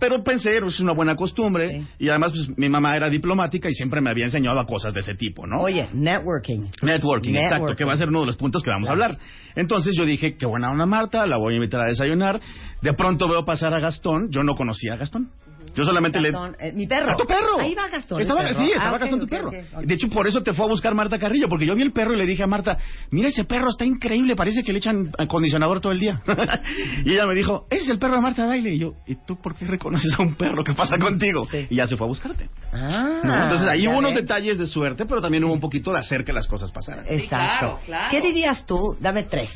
[0.00, 1.82] Pero pensé, es una buena costumbre.
[1.98, 5.00] Y además, pues, mi mamá era diplomática y siempre me había enseñado a cosas de
[5.00, 5.60] ese tipo, ¿no?
[5.60, 6.70] Oye, networking.
[6.82, 9.18] Networking, exacto, que va a ser uno de los puntos que vamos a hablar.
[9.54, 12.40] Entonces yo dije, qué buena onda Marta, la voy a invitar a desayunar.
[12.82, 15.30] De pronto veo pasar a Gastón, yo no conocía a Gastón.
[15.78, 16.68] Yo solamente Gastón, le...
[16.68, 17.12] eh, mi perro.
[17.12, 17.60] ¡A tu perro!
[17.60, 18.20] Ahí va Gastón.
[18.20, 18.58] Estaba, perro.
[18.58, 19.48] sí, estaba Ah, Gastón tu ok, perro.
[19.48, 19.80] ok, ok.
[19.84, 22.14] De hecho, por eso te fue a buscar Marta Carrillo, porque yo vi el perro
[22.14, 22.78] y le dije a Marta,
[23.10, 26.20] mira ese perro, está increíble, parece que le echan acondicionador todo el día.
[27.04, 28.70] y ella me dijo, ese es el perro de Marta de Baile.
[28.74, 30.64] Y yo, ¿y tú por qué reconoces a un perro?
[30.64, 31.46] ¿Qué pasa contigo?
[31.70, 32.48] Y ya se fue a buscarte.
[32.72, 33.42] Ah, ¿no?
[33.44, 34.22] Entonces ahí hubo unos ves.
[34.22, 37.04] detalles de suerte, pero también hubo un poquito de hacer que las cosas pasaran.
[37.08, 37.78] Exacto.
[38.10, 38.96] ¿Qué dirías tú?
[39.00, 39.50] Dame tres.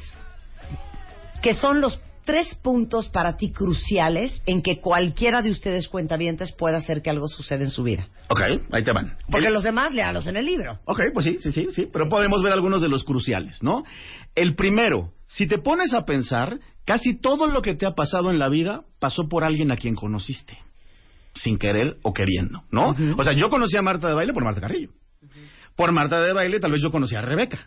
[1.42, 6.78] Que son los tres puntos para ti cruciales en que cualquiera de ustedes cuentavientes pueda
[6.78, 8.06] hacer que algo suceda en su vida.
[8.28, 8.40] Ok,
[8.72, 9.16] ahí te van.
[9.30, 10.78] Porque El- los demás léalos en el libro.
[10.84, 13.82] Ok, pues sí, sí, sí, sí, pero podemos ver algunos de los cruciales, ¿no?
[14.34, 18.38] El primero, si te pones a pensar, casi todo lo que te ha pasado en
[18.38, 20.56] la vida pasó por alguien a quien conociste,
[21.34, 22.90] sin querer o queriendo, ¿no?
[23.16, 24.90] O sea, yo conocí a Marta de Baile por Marta Carrillo.
[25.76, 27.58] Por Marta de Baile tal vez yo conocí a Rebeca.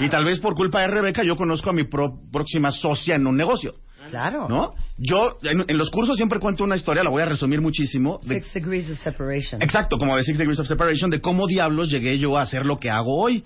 [0.00, 3.26] Y tal vez por culpa de Rebeca yo conozco a mi pro- próxima socia en
[3.26, 3.74] un negocio.
[4.10, 4.48] Claro.
[4.48, 4.74] ¿No?
[4.98, 8.18] Yo en, en los cursos siempre cuento una historia, la voy a resumir muchísimo.
[8.22, 9.62] de- Six degrees of separation.
[9.62, 12.78] Exacto, como de Six Degrees of Separation, de cómo diablos llegué yo a hacer lo
[12.78, 13.44] que hago hoy.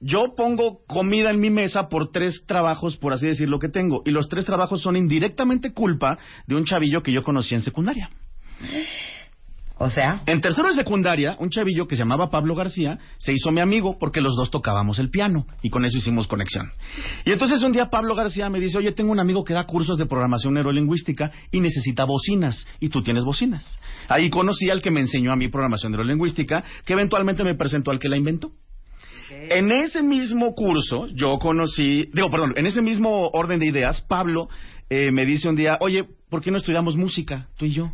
[0.00, 4.02] Yo pongo comida en mi mesa por tres trabajos, por así decirlo, que tengo.
[4.04, 6.16] Y los tres trabajos son indirectamente culpa
[6.46, 8.08] de un chavillo que yo conocí en secundaria.
[9.78, 10.22] O sea.
[10.26, 13.96] En tercero de secundaria, un chavillo que se llamaba Pablo García se hizo mi amigo
[13.98, 16.72] porque los dos tocábamos el piano y con eso hicimos conexión.
[17.24, 19.96] Y entonces un día Pablo García me dice, oye, tengo un amigo que da cursos
[19.96, 23.78] de programación neurolingüística y necesita bocinas y tú tienes bocinas.
[24.08, 28.00] Ahí conocí al que me enseñó a mí programación neurolingüística que eventualmente me presentó al
[28.00, 28.50] que la inventó.
[29.30, 34.48] En ese mismo curso, yo conocí, digo, perdón, en ese mismo orden de ideas, Pablo
[34.90, 37.92] eh, me dice un día, oye, ¿por qué no estudiamos música, tú y yo?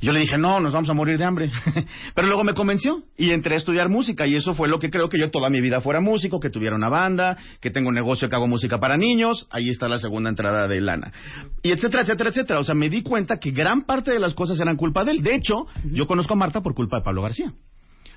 [0.00, 1.50] Y Yo le dije, no, nos vamos a morir de hambre.
[2.14, 5.08] Pero luego me convenció y entré a estudiar música y eso fue lo que creo
[5.08, 8.28] que yo toda mi vida fuera músico, que tuviera una banda, que tengo un negocio
[8.28, 9.46] que hago música para niños.
[9.50, 11.12] Ahí está la segunda entrada de lana.
[11.62, 12.60] Y etcétera, etcétera, etcétera.
[12.60, 15.22] O sea, me di cuenta que gran parte de las cosas eran culpa de él.
[15.22, 17.52] De hecho, yo conozco a Marta por culpa de Pablo García.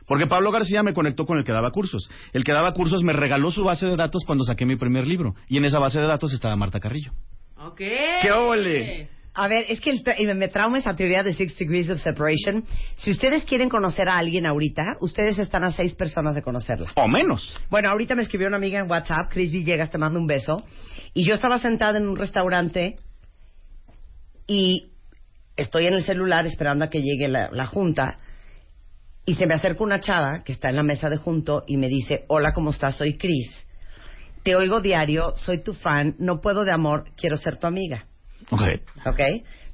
[0.08, 2.10] Porque Pablo García me conectó con el que daba cursos.
[2.32, 5.36] El que daba cursos me regaló su base de datos cuando saqué mi primer libro.
[5.50, 7.12] Y en esa base de datos estaba Marta Carrillo.
[7.58, 7.82] Ok.
[8.22, 9.17] ¡Qué ole!
[9.40, 12.64] A ver, es que el tra- me trauma esa teoría de Six Degrees of Separation.
[12.96, 16.92] Si ustedes quieren conocer a alguien ahorita, ustedes están a seis personas de conocerla.
[16.96, 17.56] O menos.
[17.70, 20.64] Bueno, ahorita me escribió una amiga en WhatsApp, Chris Villegas, te mando un beso.
[21.14, 22.98] Y yo estaba sentada en un restaurante
[24.48, 24.92] y
[25.56, 28.18] estoy en el celular esperando a que llegue la, la junta.
[29.26, 31.90] Y se me acerca una chava que está en la mesa de junto y me
[31.90, 32.96] dice, hola, ¿cómo estás?
[32.98, 33.50] Soy Chris.
[34.44, 38.06] Te oigo diario, soy tu fan, no puedo de amor, quiero ser tu amiga.
[38.52, 38.62] Ok.
[39.06, 39.20] ¿ok?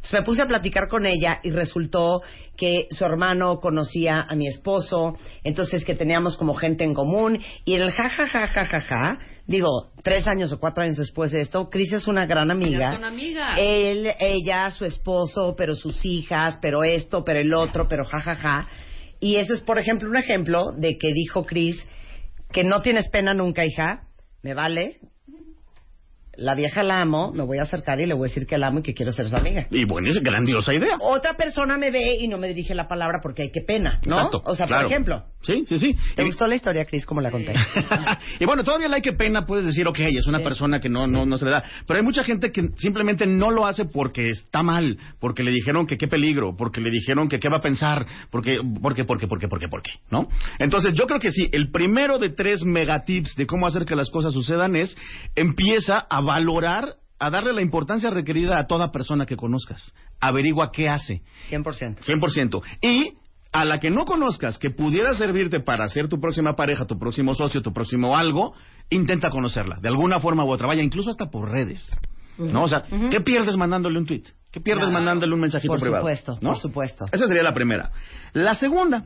[0.03, 2.21] Entonces me puse a platicar con ella y resultó
[2.57, 7.75] que su hermano conocía a mi esposo, entonces que teníamos como gente en común y
[7.75, 11.31] en el ja ja ja ja ja ja, digo, tres años o cuatro años después
[11.31, 12.91] de esto, Cris es una gran amiga.
[12.91, 13.57] Son amigas.
[13.57, 18.35] Él, ella, su esposo, pero sus hijas, pero esto, pero el otro, pero ja ja
[18.35, 18.67] ja.
[19.21, 21.81] Y eso es, por ejemplo, un ejemplo de que dijo Cris
[22.51, 24.07] que no tienes pena nunca, hija,
[24.41, 24.99] me vale.
[26.35, 28.67] La vieja la amo, me voy a acercar y le voy a decir que la
[28.67, 29.67] amo y que quiero ser su amiga.
[29.69, 30.97] Y bueno, es grandiosa idea.
[30.99, 34.15] Otra persona me ve y no me dirige la palabra porque hay que pena, ¿no?
[34.15, 34.83] Exacto, o sea, claro.
[34.83, 35.23] por ejemplo.
[35.43, 35.95] Sí, sí, sí.
[36.15, 37.53] ¿Te gustó la historia, Cris, como la conté?
[38.39, 40.43] y bueno, todavía la hay que pena, puedes decir, ok, es una Sí.
[40.43, 41.63] persona que no, no, no se le da.
[41.85, 45.85] Pero hay mucha gente que simplemente no lo hace porque está mal, porque le dijeron
[45.85, 49.47] que qué peligro, porque le dijeron que qué va a pensar, porque, porque, porque, porque,
[49.47, 50.27] porque, porque, ¿no?
[50.59, 54.09] Entonces yo creo que sí, el primero de tres megatips de cómo hacer que las
[54.09, 54.97] cosas sucedan es
[55.35, 59.93] empieza a valorar a darle la importancia requerida a toda persona que conozcas.
[60.19, 61.21] Averigua qué hace.
[61.49, 61.99] 100%.
[62.03, 62.61] 100%.
[62.81, 63.13] Y
[63.53, 67.33] a la que no conozcas, que pudiera servirte para ser tu próxima pareja, tu próximo
[67.35, 68.53] socio, tu próximo algo,
[68.89, 70.67] intenta conocerla, de alguna forma u otra.
[70.67, 71.87] Vaya, incluso hasta por redes.
[72.37, 72.63] ¿No?
[72.63, 74.23] O sea, ¿qué pierdes mandándole un tweet?
[74.51, 76.01] ¿Qué pierdes mandándole un mensajito Por privado?
[76.01, 76.49] supuesto, ¿no?
[76.49, 77.05] por supuesto.
[77.11, 77.91] Esa sería la primera.
[78.33, 79.05] La segunda,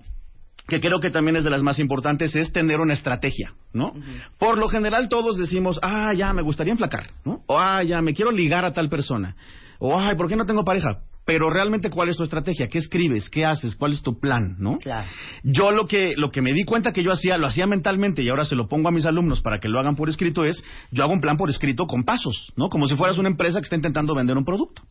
[0.68, 3.94] que creo que también es de las más importantes, es tener una estrategia, ¿no?
[4.38, 7.42] Por lo general todos decimos, ah, ya, me gustaría enflacar, ¿no?
[7.48, 9.36] O, ah, ya, me quiero ligar a tal persona.
[9.80, 11.04] O, ay, ¿por qué no tengo pareja?
[11.26, 12.68] Pero realmente, ¿cuál es tu estrategia?
[12.70, 13.30] ¿Qué escribes?
[13.30, 13.76] ¿Qué haces?
[13.76, 14.56] ¿Cuál es tu plan?
[14.60, 14.78] ¿No?
[14.78, 15.10] Claro.
[15.44, 18.30] Yo lo que, lo que me di cuenta que yo hacía, lo hacía mentalmente y
[18.30, 21.04] ahora se lo pongo a mis alumnos para que lo hagan por escrito es, yo
[21.04, 22.70] hago un plan por escrito con pasos, ¿no?
[22.70, 24.84] Como si fueras una empresa que está intentando vender un producto.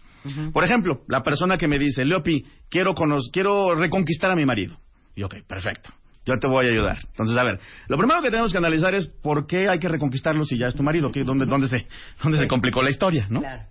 [0.52, 2.94] Por ejemplo, la persona que me dice, Leopi, quiero,
[3.32, 4.76] quiero reconquistar a mi marido.
[5.16, 5.90] Y ok, perfecto.
[6.24, 6.98] Yo te voy a ayudar.
[7.10, 10.44] Entonces, a ver, lo primero que tenemos que analizar es por qué hay que reconquistarlo
[10.44, 11.10] si ya es tu marido.
[11.10, 11.86] ¿Qué- ¿Dónde, dónde, se,
[12.22, 13.40] dónde se complicó la historia, no?
[13.40, 13.62] Claro.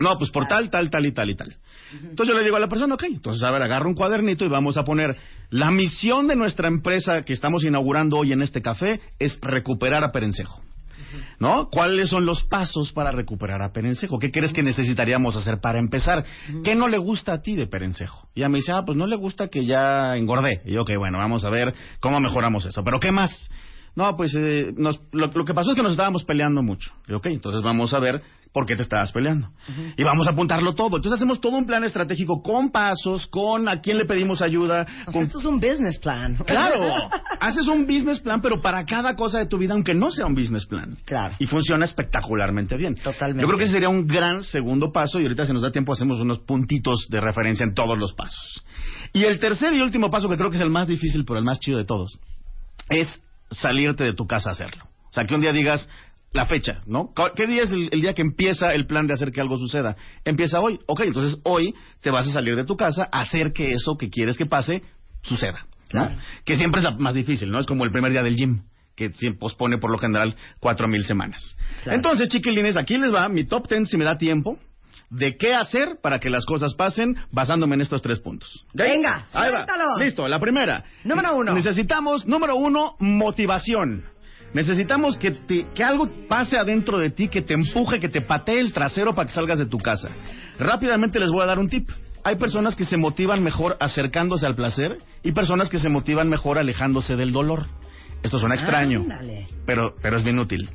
[0.00, 1.56] No, pues por tal, tal, tal y tal y tal.
[1.92, 4.48] Entonces yo le digo a la persona, ok, entonces a ver, agarra un cuadernito y
[4.48, 5.16] vamos a poner
[5.50, 10.10] la misión de nuestra empresa que estamos inaugurando hoy en este café es recuperar a
[10.10, 10.60] Perencejo.
[11.38, 11.68] ¿No?
[11.70, 14.18] ¿Cuáles son los pasos para recuperar a Perencejo?
[14.18, 16.24] ¿Qué crees que necesitaríamos hacer para empezar?
[16.64, 18.28] ¿Qué no le gusta a ti de Perencejo?
[18.34, 20.62] Y ella me dice, ah, pues no le gusta que ya engordé.
[20.64, 22.82] Y yo, ok, bueno, vamos a ver cómo mejoramos eso.
[22.84, 23.50] ¿Pero qué más?
[23.94, 26.92] No, pues eh, nos- lo, lo que pasó es que nos estábamos peleando mucho.
[27.08, 28.22] Y, ok, entonces vamos a ver
[28.52, 29.48] por qué te estabas peleando.
[29.96, 30.96] Y vamos a apuntarlo todo.
[30.96, 34.86] Entonces hacemos todo un plan estratégico con pasos, con a quién le pedimos ayuda.
[35.06, 36.36] O sea, con- esto es un business plan.
[36.46, 37.08] Claro,
[37.40, 40.34] haces un business plan, pero para cada cosa de tu vida, aunque no sea un
[40.34, 40.96] business plan.
[41.06, 41.34] Claro.
[41.38, 42.94] Y funciona espectacularmente bien.
[42.96, 43.40] Totalmente.
[43.42, 45.92] Yo creo que ese sería un gran segundo paso y ahorita si nos da tiempo
[45.92, 48.64] hacemos unos puntitos de referencia en todos los pasos.
[49.14, 51.44] Y el tercer y último paso, que creo que es el más difícil, pero el
[51.44, 52.18] más chido de todos,
[52.90, 54.84] es salirte de tu casa a hacerlo.
[55.10, 55.88] O sea, que un día digas
[56.32, 57.12] la fecha, ¿no?
[57.36, 59.96] ¿Qué día es el, el día que empieza el plan de hacer que algo suceda?
[60.24, 60.78] Empieza hoy.
[60.86, 64.08] Ok, entonces hoy te vas a salir de tu casa a hacer que eso que
[64.10, 64.82] quieres que pase
[65.22, 65.66] suceda.
[65.92, 66.06] ¿no?
[66.06, 66.16] Claro.
[66.44, 67.58] Que siempre es la más difícil, ¿no?
[67.58, 68.62] Es como el primer día del gym
[68.96, 71.56] que siempre pospone por lo general cuatro mil semanas.
[71.82, 71.96] Claro.
[71.96, 74.58] Entonces, chiquilines, aquí les va mi top ten, si me da tiempo,
[75.10, 78.66] de qué hacer para que las cosas pasen basándome en estos tres puntos.
[78.72, 79.66] Venga, Ahí va.
[79.98, 80.84] Listo, la primera.
[81.04, 81.54] Número uno.
[81.54, 84.04] Necesitamos, número uno, motivación.
[84.54, 88.60] Necesitamos que, te- que algo pase adentro de ti, que te empuje, que te patee
[88.60, 90.08] el trasero para que salgas de tu casa.
[90.58, 91.88] Rápidamente les voy a dar un tip.
[92.24, 96.58] Hay personas que se motivan mejor acercándose al placer y personas que se motivan mejor
[96.58, 97.66] alejándose del dolor.
[98.22, 99.04] Esto suena extraño,
[99.66, 100.68] pero, pero es bien útil.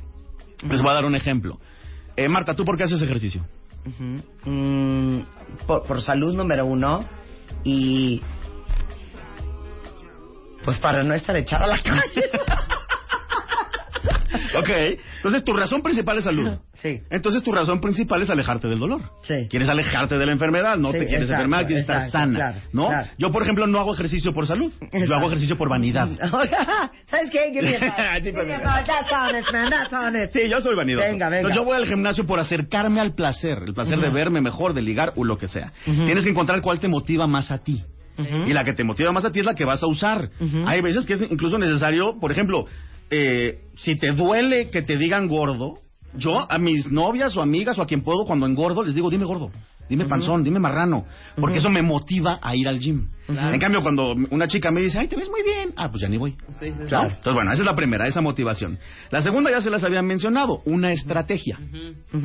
[0.68, 1.58] Les voy a dar un ejemplo.
[2.16, 3.46] Eh, Marta, ¿tú por qué haces ejercicio?
[4.44, 5.20] Mm,
[5.66, 7.08] por, por salud número uno
[7.64, 8.20] y
[10.64, 12.30] pues para no estar echada a la calle.
[14.58, 14.68] Ok,
[15.16, 16.50] entonces tu razón principal es salud.
[16.78, 17.00] Sí.
[17.10, 19.02] Entonces tu razón principal es alejarte del dolor.
[19.22, 19.48] Sí.
[19.50, 22.34] Quieres alejarte de la enfermedad, no Sí, te quieres exacto, enfermar, quieres estar exacto, sana.
[22.38, 22.86] claro, ¿No?
[22.86, 23.08] claro.
[23.18, 24.70] Yo, por ejemplo, no hago ejercicio por salud.
[24.80, 25.14] Yo Exacto.
[25.16, 26.08] hago ejercicio por vanidad.
[27.10, 27.50] ¿Sabes qué?
[27.52, 28.14] Give me a.
[28.22, 28.84] Sí, Give me a pues.
[28.86, 29.70] That's honest, man.
[29.70, 30.32] That's honest.
[30.32, 31.04] Sí, yo soy vanidoso.
[31.08, 31.36] Venga, venga.
[31.38, 34.82] Entonces, yo voy al gimnasio por acercarme al placer, el placer de verme mejor, de
[34.82, 35.72] ligar o lo que sea.
[35.84, 37.82] Tienes que encontrar cuál te motiva más a ti.
[38.46, 40.30] Y la que te motiva más a ti es la que vas a usar.
[40.66, 42.66] Hay veces que es incluso necesario, por ejemplo,
[43.10, 45.78] eh, si te duele que te digan gordo,
[46.14, 49.24] yo a mis novias o amigas o a quien puedo cuando engordo les digo, dime
[49.24, 49.50] gordo,
[49.88, 51.04] dime panzón, dime marrano,
[51.36, 53.08] porque eso me motiva a ir al gym.
[53.28, 56.08] En cambio, cuando una chica me dice, ay, te ves muy bien, ah, pues ya
[56.08, 56.32] ni voy.
[56.58, 56.86] Sí, sí, sí.
[56.88, 57.10] Claro.
[57.10, 58.78] Entonces, bueno, esa es la primera, esa motivación.
[59.10, 61.58] La segunda ya se las habían mencionado, una estrategia.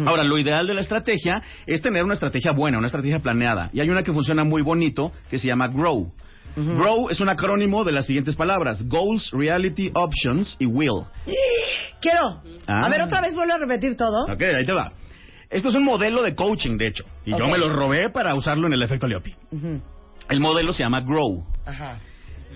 [0.06, 3.70] Ahora, lo ideal de la estrategia es tener una estrategia buena, una estrategia planeada.
[3.74, 6.14] Y hay una que funciona muy bonito que se llama GROW.
[6.56, 11.04] GROW es un acrónimo de las siguientes palabras: Goals, Reality, Options y Will.
[12.02, 12.42] Quiero.
[12.68, 12.86] Ah.
[12.86, 14.24] A ver, otra vez vuelvo a repetir todo.
[14.24, 14.92] Ok, ahí te va.
[15.50, 17.06] Esto es un modelo de coaching, de hecho.
[17.26, 19.36] Y yo me lo robé para usarlo en el efecto Leopi.
[20.30, 22.00] El modelo se llama GROW, Ajá.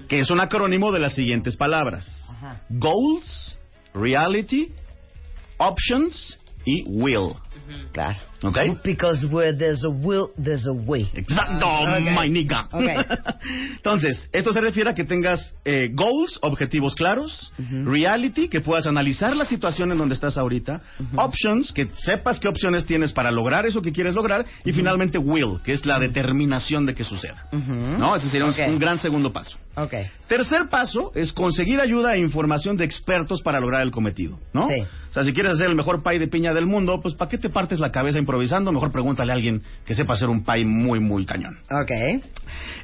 [0.08, 2.62] que es un acrónimo de las siguientes palabras: Ajá.
[2.70, 3.60] Goals,
[3.94, 4.72] Reality,
[5.58, 7.34] Options y Will.
[7.92, 8.18] Claro.
[8.44, 8.58] ¿Ok?
[8.84, 11.10] Because where there's a will, there's a way.
[11.16, 12.00] Exacto, Ok.
[12.22, 12.68] my nigga.
[12.72, 12.84] Ok.
[13.78, 17.52] Entonces, esto se refiere a que tengas eh, goals, objetivos claros,
[17.86, 20.82] reality, que puedas analizar la situación en donde estás ahorita,
[21.16, 25.60] options, que sepas qué opciones tienes para lograr eso que quieres lograr, y finalmente will,
[25.64, 27.46] que es la determinación de que suceda.
[27.52, 28.16] ¿No?
[28.16, 29.58] Ese sería un- un gran segundo paso.
[30.28, 34.68] Tercer paso es conseguir ayuda e información de expertos para lograr el cometido, ¿no?
[34.68, 34.82] Sí.
[34.82, 37.38] O sea, si quieres hacer el mejor pie de piña del mundo, pues ¿para qué
[37.38, 38.72] te partes la cabeza improvisando?
[38.72, 41.58] Mejor pregúntale a alguien que sepa hacer un pie muy, muy cañón.
[41.70, 41.92] Ok.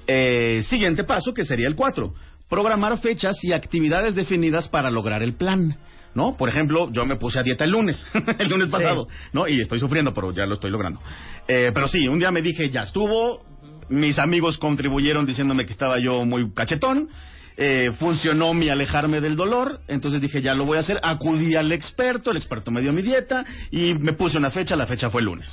[0.07, 2.13] Eh, siguiente paso, que sería el 4.
[2.49, 5.77] Programar fechas y actividades definidas para lograr el plan.
[6.15, 6.37] ¿No?
[6.37, 8.07] Por ejemplo, yo me puse a dieta el lunes,
[8.37, 9.47] el lunes pasado, ¿no?
[9.47, 10.99] Y estoy sufriendo, pero ya lo estoy logrando.
[11.47, 13.43] Eh, pero sí, un día me dije, ya estuvo,
[13.89, 17.09] mis amigos contribuyeron diciéndome que estaba yo muy cachetón,
[17.57, 21.71] eh, funcionó mi alejarme del dolor, entonces dije, ya lo voy a hacer, acudí al
[21.71, 25.21] experto, el experto me dio mi dieta y me puse una fecha, la fecha fue
[25.21, 25.49] el lunes.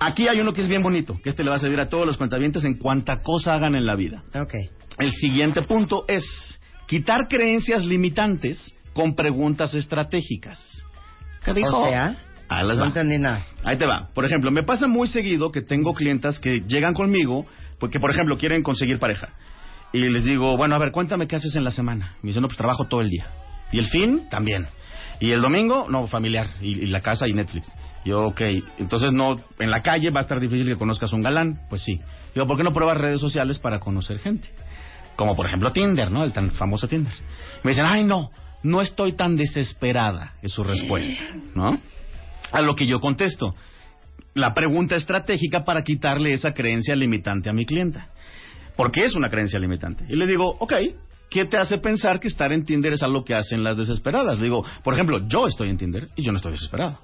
[0.00, 2.06] Aquí hay uno que es bien bonito, que este le va a servir a todos
[2.06, 4.24] los cuentavientes en cuanta cosa hagan en la vida.
[4.34, 4.54] Ok.
[4.98, 6.24] El siguiente punto es
[6.88, 10.82] quitar creencias limitantes con preguntas estratégicas.
[11.44, 11.82] ¿Qué dijo?
[11.82, 12.16] O sea,
[12.48, 13.46] Ahí no entendí nada.
[13.64, 14.08] Ahí te va.
[14.12, 17.46] Por ejemplo, me pasa muy seguido que tengo clientas que llegan conmigo
[17.78, 19.30] porque, por ejemplo, quieren conseguir pareja.
[19.92, 22.16] Y les digo, bueno, a ver, cuéntame qué haces en la semana.
[22.22, 23.26] Me dicen, no, pues trabajo todo el día.
[23.72, 24.66] Y el fin, también.
[25.20, 26.48] Y el domingo, no, familiar.
[26.60, 27.70] Y, y la casa y Netflix.
[28.04, 28.40] Yo, ok.
[28.78, 31.60] Entonces, no, en la calle va a estar difícil que conozcas un galán.
[31.68, 32.00] Pues sí.
[32.34, 34.48] Digo, ¿por qué no pruebas redes sociales para conocer gente?
[35.16, 36.24] Como por ejemplo Tinder, ¿no?
[36.24, 37.12] El tan famoso Tinder.
[37.62, 38.30] Me dicen, ay, no,
[38.62, 41.22] no estoy tan desesperada, es su respuesta,
[41.54, 41.78] ¿no?
[42.50, 43.54] A lo que yo contesto,
[44.34, 48.08] la pregunta estratégica para quitarle esa creencia limitante a mi clienta.
[48.76, 50.04] ¿Por qué es una creencia limitante?
[50.08, 50.72] Y le digo, ok,
[51.30, 54.40] ¿qué te hace pensar que estar en Tinder es algo que hacen las desesperadas?
[54.40, 56.98] Digo, por ejemplo, yo estoy en Tinder y yo no estoy desesperado.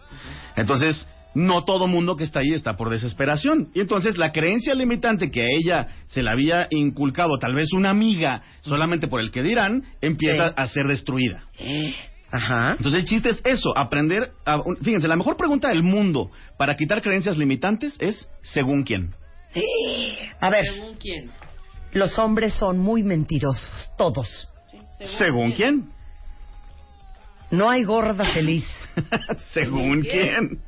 [0.56, 3.68] Entonces, no todo mundo que está ahí está por desesperación.
[3.74, 7.90] Y entonces la creencia limitante que a ella se le había inculcado, tal vez una
[7.90, 10.54] amiga, solamente por el que dirán, empieza Sí.
[10.56, 11.44] a ser destruida.
[12.30, 12.72] Ajá.
[12.72, 14.56] Entonces el chiste es eso, aprender a...
[14.56, 19.14] un- Fíjense, la mejor pregunta del mundo para quitar creencias limitantes es ¿según quién?
[20.40, 21.30] A ver, ¿Según quién?
[21.92, 24.48] Los hombres son muy mentirosos, todos.
[25.18, 25.90] ¿Según quién?
[27.50, 28.66] No hay gorda feliz.
[29.52, 30.60] ¿Según quién?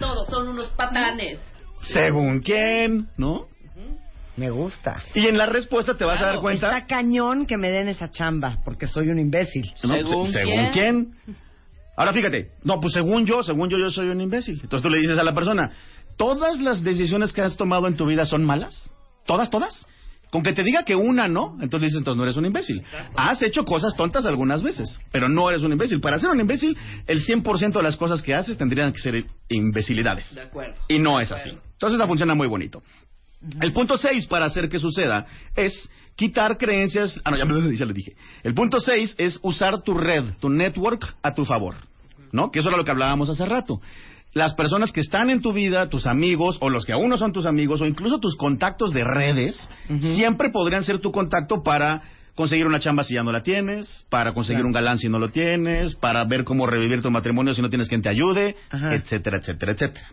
[0.00, 1.38] Todos son unos patanes.
[1.92, 3.08] ¿Según quién?
[3.16, 3.46] ¿No?
[4.36, 5.02] Me gusta.
[5.14, 6.66] Y en la respuesta te vas a dar cuenta...
[6.76, 9.72] Está cañón que me den esa chamba, porque soy un imbécil.
[9.82, 9.94] No,
[10.26, 11.14] se- ¿Según quién?
[11.96, 14.58] Ahora fíjate, no, pues según yo, según yo, yo soy un imbécil.
[14.62, 15.72] Entonces tú le dices a la persona,
[16.16, 18.90] ¿todas las decisiones que has tomado en tu vida son malas?
[19.26, 19.86] ¿Todas, todas?
[20.30, 22.82] Con que te diga que una no, entonces dices, entonces no eres un imbécil.
[23.16, 26.00] Has hecho cosas tontas algunas veces, pero no eres un imbécil.
[26.00, 26.76] Para ser un imbécil,
[27.08, 30.34] el 100% de las cosas que haces tendrían que ser imbecilidades.
[30.34, 30.74] De acuerdo.
[30.88, 31.50] Y no es así.
[31.50, 32.82] Entonces esa funciona muy bonito.
[33.60, 35.26] El punto 6 para hacer que suceda
[35.56, 37.20] es quitar creencias.
[37.24, 38.14] Ah, no, ya, me- ya le dije.
[38.42, 41.74] El punto 6 es usar tu red, tu network a tu favor.
[42.32, 42.52] ¿No?
[42.52, 43.80] Que eso era lo que hablábamos hace rato.
[44.32, 47.32] Las personas que están en tu vida, tus amigos, o los que aún no son
[47.32, 49.68] tus amigos, o incluso tus contactos de redes,
[50.14, 52.02] siempre podrían ser tu contacto para
[52.36, 54.68] conseguir una chamba si ya no la tienes, para conseguir Claro.
[54.68, 57.88] un galán si no lo tienes, para ver cómo revivir tu matrimonio si no tienes
[57.88, 58.94] quien te ayude, Ajá.
[58.94, 60.06] etcétera, etcétera, etcétera.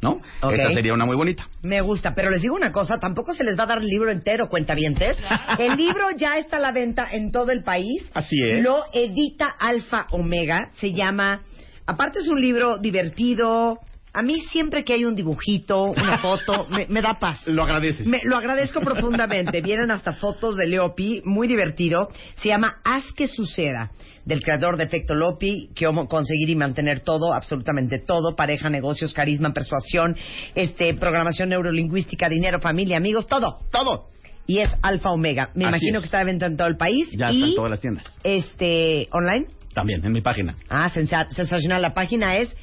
[0.00, 0.18] ¿No?
[0.52, 1.46] Esa sería una muy bonita.
[1.62, 4.10] Me gusta, pero les digo una cosa, tampoco se les va a dar el libro
[4.10, 5.16] entero, cuentavientes.
[5.58, 8.10] El libro ya está a la venta en todo el país.
[8.12, 8.62] Así es.
[8.62, 11.40] Lo edita Alfa Omega, se llama...
[11.86, 13.78] Aparte es un libro divertido.
[14.16, 17.46] A mí siempre que hay un dibujito, una foto, me, me da paz.
[17.46, 18.06] Lo agradeces.
[18.06, 19.60] Me- lo agradezco profundamente.
[19.62, 22.08] Vienen hasta fotos de Leopi, muy divertido.
[22.40, 23.90] Se llama Haz que suceda,
[24.24, 29.52] del creador de Efecto Lopi, que conseguir y mantener todo, absolutamente todo, pareja, negocios, carisma,
[29.52, 30.16] persuasión,
[30.54, 33.58] este, programación neurolingüística, dinero, familia, amigos, todo.
[33.72, 34.06] Todo.
[34.46, 35.50] Y es Alfa Omega.
[35.54, 36.02] Me Así imagino es.
[36.02, 37.08] que está de venta en todo el país.
[37.18, 38.04] Ya y, está en todas las tiendas.
[38.22, 39.46] Este, online.
[39.74, 40.54] También, en mi página.
[40.68, 41.82] Ah, sensa- sensacional.
[41.82, 42.54] La página es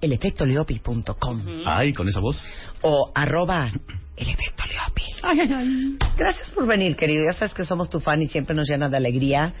[0.00, 2.42] elefectoleopi.com Ay, con esa voz.
[2.82, 3.70] o arroba
[4.16, 5.96] el efecto Leopi.
[6.16, 7.24] Gracias por venir, querido.
[7.24, 9.52] Ya sabes que somos tu fan y siempre nos llena de alegría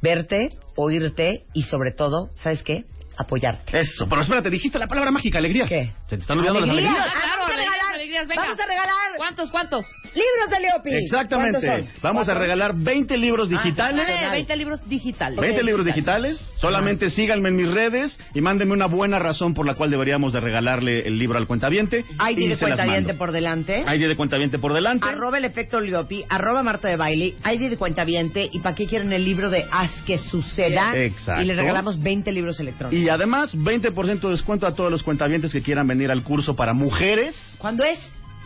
[0.00, 2.84] verte, oírte y sobre todo, ¿sabes qué?
[3.18, 3.80] Apoyarte.
[3.80, 5.68] Eso, pero espérate, dijiste la palabra mágica, alegrías.
[5.68, 5.92] ¿Qué?
[6.06, 6.92] Se te están olvidando las Alegrías.
[6.94, 7.16] alegrías.
[7.16, 8.42] Ah, vamos a alegrías, regalar, alegrías, venga.
[8.44, 9.84] vamos a regalar ¿Cuántos, cuántos?
[10.14, 10.90] Libros de Leopi.
[11.04, 11.88] Exactamente.
[12.02, 14.06] Vamos a regalar 20 libros digitales.
[14.08, 15.38] Ah, 20 libros digitales.
[15.38, 16.36] 20 libros digitales.
[16.56, 20.40] Solamente síganme en mis redes y mándenme una buena razón por la cual deberíamos de
[20.40, 22.04] regalarle el libro al cuentaviente.
[22.30, 23.84] ID y de cuentaviente por delante.
[23.86, 25.06] ID de cuentaviente por delante.
[25.06, 29.12] Arroba el efecto Leopi, arroba Marta de Baile, ID de cuentaviente y para qué quieren
[29.12, 30.92] el libro de Haz que suceda.
[30.94, 31.42] Exacto.
[31.42, 32.98] Y le regalamos 20 libros electrónicos.
[32.98, 36.72] Y además, 20% de descuento a todos los cuentavientes que quieran venir al curso para
[36.72, 37.34] mujeres.
[37.58, 37.98] ¿Cuándo es?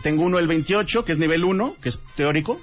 [0.03, 2.59] Tengo uno el 28, que es nivel 1, que es teórico,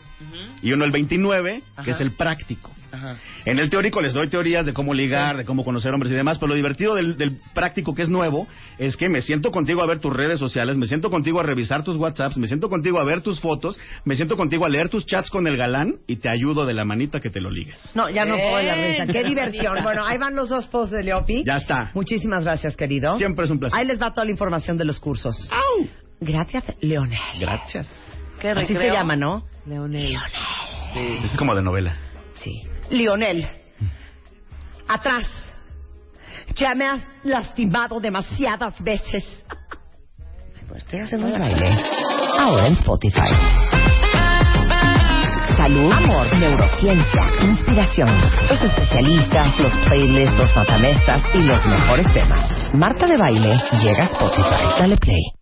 [0.62, 1.82] y uno el 29, Ajá.
[1.82, 2.70] que es el práctico.
[2.92, 3.16] Ajá.
[3.46, 6.38] En el teórico les doy teorías de cómo ligar, de cómo conocer hombres y demás,
[6.38, 8.46] pero lo divertido del, del práctico que es nuevo
[8.78, 11.82] es que me siento contigo a ver tus redes sociales, me siento contigo a revisar
[11.82, 15.06] tus WhatsApps, me siento contigo a ver tus fotos, me siento contigo a leer tus
[15.06, 17.78] chats con el galán y te ayudo de la manita que te lo ligues.
[17.94, 19.06] No, ya no puedo de la risa.
[19.06, 19.82] Qué diversión.
[19.82, 21.44] Bueno, ahí van los dos posts de Leopi.
[21.44, 21.90] Ya está.
[21.94, 23.16] Muchísimas gracias, querido.
[23.16, 23.78] Siempre es un placer.
[23.78, 25.50] Ahí les va toda la información de los cursos.
[25.50, 25.88] ¡Au!
[26.20, 27.18] Gracias, Leonel.
[27.38, 27.86] Gracias.
[28.40, 29.42] ¿Qué Así se llama, ¿no?
[29.66, 30.16] Leonel.
[30.94, 31.96] Es como de novela.
[32.34, 32.62] Sí.
[32.90, 33.48] Lionel.
[34.88, 35.54] Atrás.
[36.56, 39.44] Ya me has lastimado demasiadas veces.
[40.68, 41.70] Pues estoy haciendo el baile.
[42.38, 43.20] Ahora en Spotify.
[45.56, 48.08] Salud, amor, neurociencia, inspiración.
[48.48, 52.74] Los especialistas, los playlists, los matamestas y los mejores temas.
[52.74, 54.78] Marta de Baile llega a Spotify.
[54.78, 55.39] Dale play.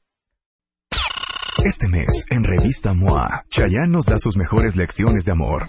[1.65, 5.67] Este mes, en Revista MOA, Chayanne nos da sus mejores lecciones de amor.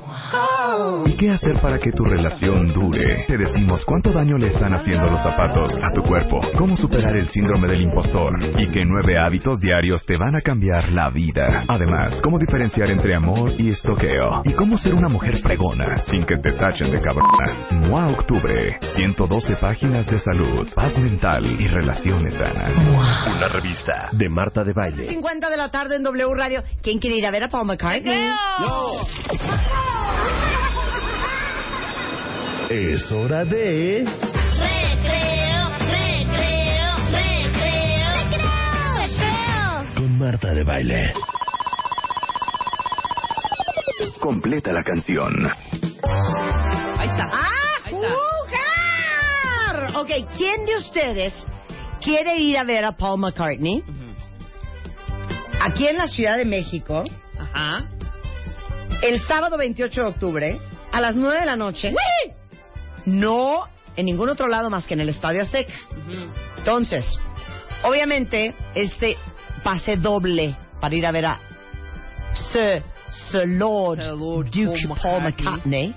[1.06, 3.26] ¿Y qué hacer para que tu relación dure?
[3.28, 7.28] Te decimos cuánto daño le están haciendo los zapatos a tu cuerpo, cómo superar el
[7.28, 11.66] síndrome del impostor y qué nueve hábitos diarios te van a cambiar la vida.
[11.68, 16.38] Además, cómo diferenciar entre amor y estoqueo y cómo ser una mujer fregona sin que
[16.38, 17.70] te tachen de cabrona.
[17.72, 22.74] MOA Octubre, 112 páginas de salud, paz mental y relaciones sanas.
[23.36, 25.10] Una revista de Marta de Baile.
[25.10, 26.64] 50 de la tarde en W Radio.
[26.82, 28.30] ¿Quién quiere ir a ver a Paul McCartney?
[32.70, 34.06] Es hora de...
[34.60, 38.14] Recreo, recreo, recreo,
[38.94, 39.96] recreo.
[39.96, 41.14] Con Marta de baile.
[44.22, 45.50] Completa la canción.
[47.00, 47.24] Ahí está.
[47.32, 47.50] ¡A
[47.90, 49.96] jugar!
[49.96, 51.34] Ok, ¿quién de ustedes
[52.02, 53.84] quiere ir a ver a Paul McCartney?
[55.60, 57.04] Aquí en la Ciudad de México.
[57.40, 57.86] Ajá.
[59.02, 60.60] El sábado 28 de octubre,
[60.92, 61.88] a las 9 de la noche.
[61.90, 62.38] ¡Wii!
[63.10, 63.64] No
[63.96, 65.74] en ningún otro lado más que en el Estadio Azteca.
[66.58, 67.06] Entonces,
[67.84, 69.18] obviamente, este
[69.64, 71.40] pase doble para ir a ver a
[72.54, 72.84] Sir,
[73.32, 74.00] Sir Lord,
[74.52, 75.94] Duke Paul McCartney.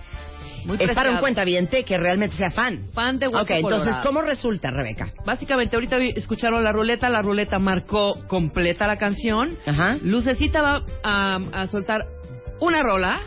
[0.65, 1.21] Muy es para un preciado.
[1.21, 2.85] cuentaviente que realmente sea fan.
[2.95, 4.03] Fan de Hueso Ok, entonces, Colorado.
[4.05, 5.09] ¿cómo resulta, Rebeca?
[5.27, 9.51] Básicamente, ahorita escucharon la ruleta, la ruleta marcó completa la canción.
[10.05, 12.05] Lucecita va a, a soltar
[12.61, 13.21] una rola.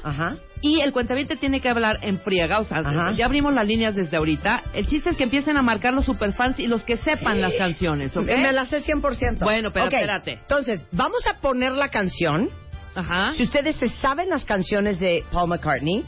[0.65, 3.11] Y el cuentaviente tiene que hablar en friega, o sea, Ajá.
[3.11, 4.63] ya abrimos las líneas desde ahorita.
[4.73, 8.17] El chiste es que empiecen a marcar los superfans y los que sepan las canciones,
[8.17, 8.25] ¿ok?
[8.25, 9.41] Me la sé 100%.
[9.41, 10.31] Bueno, pero espérate.
[10.31, 12.49] Entonces, vamos a poner la canción.
[12.95, 13.33] Ajá.
[13.33, 16.03] Si ustedes se saben las canciones de Paul McCartney,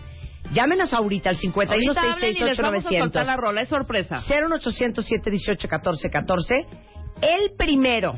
[0.54, 3.70] llámenos ahorita al 51 Ahorita hablen y les vamos a soltar la 900 rola, es
[3.70, 4.24] sorpresa.
[4.28, 6.66] 01800 718 1414
[7.22, 8.16] El primero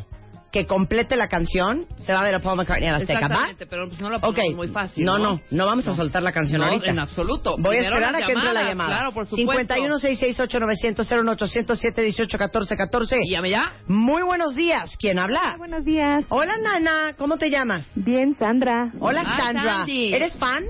[0.51, 3.25] que complete la canción se va a ver a Paul McCartney a la Azteca, ¿va?
[3.27, 4.55] Exactamente, pero pues no lo ponemos Ok.
[4.55, 5.05] muy fácil.
[5.05, 6.89] No, No, no, no vamos a soltar la canción No, ahorita.
[6.89, 7.51] en absoluto.
[7.59, 8.89] Voy a Primero esperar a las que entre la llamadas, llamada.
[8.97, 9.51] claro, por supuesto.
[9.51, 13.73] 51 668 900 01800 718 1414 Llame ya.
[13.87, 14.95] Muy buenos días.
[14.99, 15.55] ¿Quién habla?
[15.57, 16.23] Buenos días.
[16.29, 17.13] Hola, Nana.
[17.17, 17.85] ¿Cómo te llamas?
[17.95, 18.91] Bien, Sandra.
[18.99, 19.77] Hola, Sandra.
[19.79, 20.13] Sandy.
[20.13, 20.63] ¿Eres fan?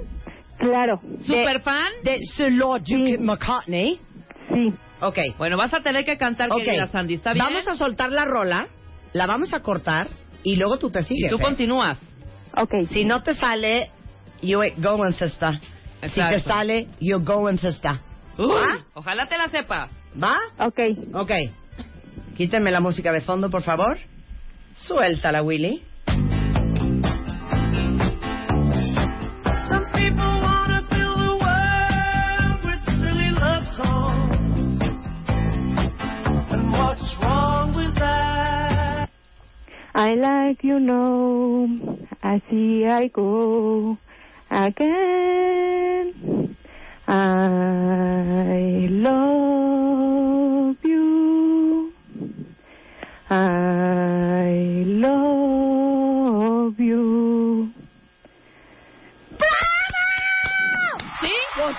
[0.58, 1.00] Claro.
[1.26, 1.88] ¿Super fan?
[2.04, 4.00] De Sir Lord Duke McCartney.
[4.54, 4.74] Sí.
[5.02, 5.18] Ok.
[5.38, 6.64] Bueno, vas a tener que cantar, Ok.
[6.64, 7.46] querida Sandy, ¿está bien?
[7.46, 8.68] Vamos a soltar la rola,
[9.14, 10.08] la vamos a cortar
[10.44, 11.32] y luego tú te sigues.
[11.32, 11.44] Y tú ¿eh?
[11.44, 11.98] continúas.
[12.56, 12.88] Ok.
[12.92, 13.90] Si no te sale,
[14.42, 15.60] you ain't going, sister.
[16.02, 16.50] Si te Exacto.
[16.50, 18.00] sale, you're going, sister.
[18.40, 18.86] ¿Va?
[18.94, 19.92] ojalá te la sepas.
[20.22, 20.38] ¿Va?
[20.60, 20.80] Ok.
[21.14, 21.32] Ok.
[22.38, 23.98] Quítenme la música de fondo, por favor.
[24.74, 25.84] Suéltala, Willy.
[40.00, 41.68] I like you know,
[42.24, 43.98] I see I go
[44.50, 46.56] again.
[47.06, 51.92] I love you.
[53.30, 57.49] I love you.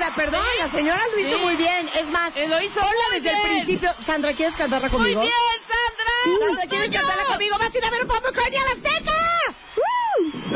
[0.00, 1.44] Sea, perdón, la señora lo hizo Sí.
[1.44, 1.88] muy bien.
[1.94, 2.90] Es más, lo hizo muy
[3.20, 3.48] desde el bien.
[3.64, 3.90] principio.
[4.06, 5.20] Sandra, ¿quieres cantarla Muy conmigo?
[5.20, 5.32] bien,
[5.68, 6.12] Sandra.
[6.48, 6.98] Sandra, ¿quieres Tuyo.
[7.00, 7.56] cantarla conmigo?
[7.58, 9.12] ¡Vas a ir a ver Paul McCartney a la Azteca!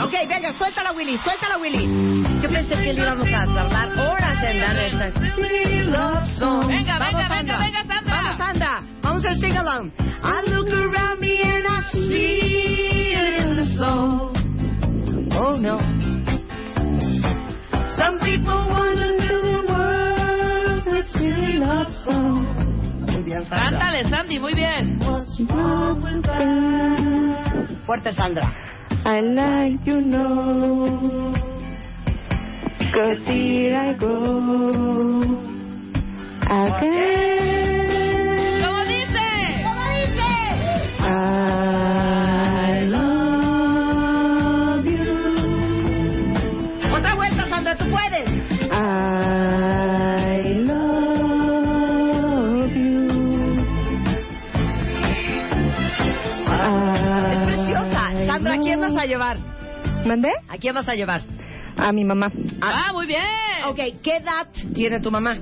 [0.05, 1.85] Ok, venga, suéltala, Willy, suéltala, Willy.
[2.43, 5.11] Yo pensé que le íbamos a tardar horas en dar esta.
[5.21, 8.17] Venga, venga, venga, venga, Sandra.
[8.17, 8.83] Vamos, Sandra.
[9.03, 9.93] Vamos al sing along.
[10.23, 14.33] I look around me and I see it in the soul.
[15.39, 15.79] Oh, no.
[17.97, 18.64] Some people
[22.07, 23.71] Muy bien, Sandra.
[23.71, 24.99] Cántale, Sandy, muy bien.
[27.85, 28.53] Fuerte, Sandra.
[29.07, 31.35] I like you know,
[32.93, 35.21] cause here I go
[36.49, 37.85] again.
[38.65, 39.29] ¿Cómo dice?
[58.85, 59.39] Vas a llevar?
[60.05, 60.29] ¿Mandé?
[60.49, 61.23] ¿A quién vas a llevar?
[61.77, 62.31] A mi mamá.
[62.61, 63.23] Ah, muy bien.
[63.67, 65.37] Ok, ¿qué edad tiene tu mamá?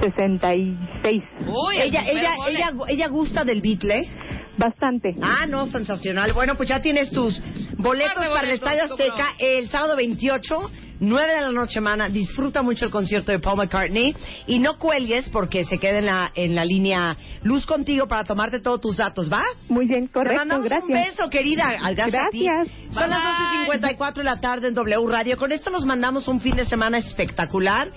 [0.00, 1.22] 66.
[1.46, 4.08] Uy, ella, el ella, ella, ella gusta del Beatle.
[4.56, 5.14] Bastante.
[5.20, 6.32] Ah, no, sensacional.
[6.32, 7.42] Bueno, pues ya tienes tus
[7.76, 10.70] boletos para el Estadio Azteca el sábado 28,
[11.00, 12.08] 9 de la noche, mana.
[12.10, 14.14] Disfruta mucho el concierto de Paul McCartney
[14.46, 18.60] y no cuelgues porque se queda en la, en la línea Luz contigo para tomarte
[18.60, 19.42] todos tus datos, ¿va?
[19.68, 20.38] Muy bien, Te correcto.
[20.38, 20.88] mandamos gracias.
[20.88, 21.64] un beso, querida.
[21.82, 22.44] Al- Gracias, a ti.
[22.90, 23.22] Son las
[23.66, 25.36] 12.54 de la tarde en W Radio.
[25.38, 27.90] Con esto nos mandamos un fin de semana espectacular.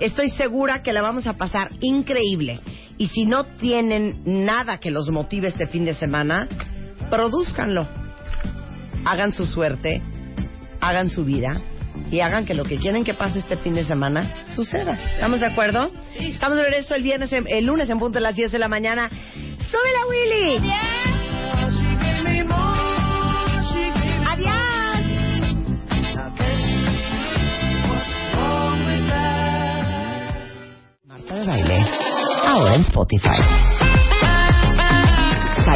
[0.00, 2.58] Estoy segura que la vamos a pasar increíble.
[2.98, 6.48] Y si no tienen nada que los motive este fin de semana,
[7.08, 7.86] produzcanlo.
[9.04, 10.02] Hagan su suerte,
[10.80, 11.60] hagan su vida
[12.10, 14.98] y hagan que lo que quieren que pase este fin de semana suceda.
[15.14, 15.90] ¿Estamos de acuerdo?
[16.18, 19.10] Estamos de regreso el viernes, el lunes en punto de las 10 de la mañana.
[19.70, 20.70] ¡Súbela, Willy!
[24.26, 24.78] ¡Adiós!
[31.04, 31.84] Marta de Baile,
[32.46, 33.87] ahora en Spotify.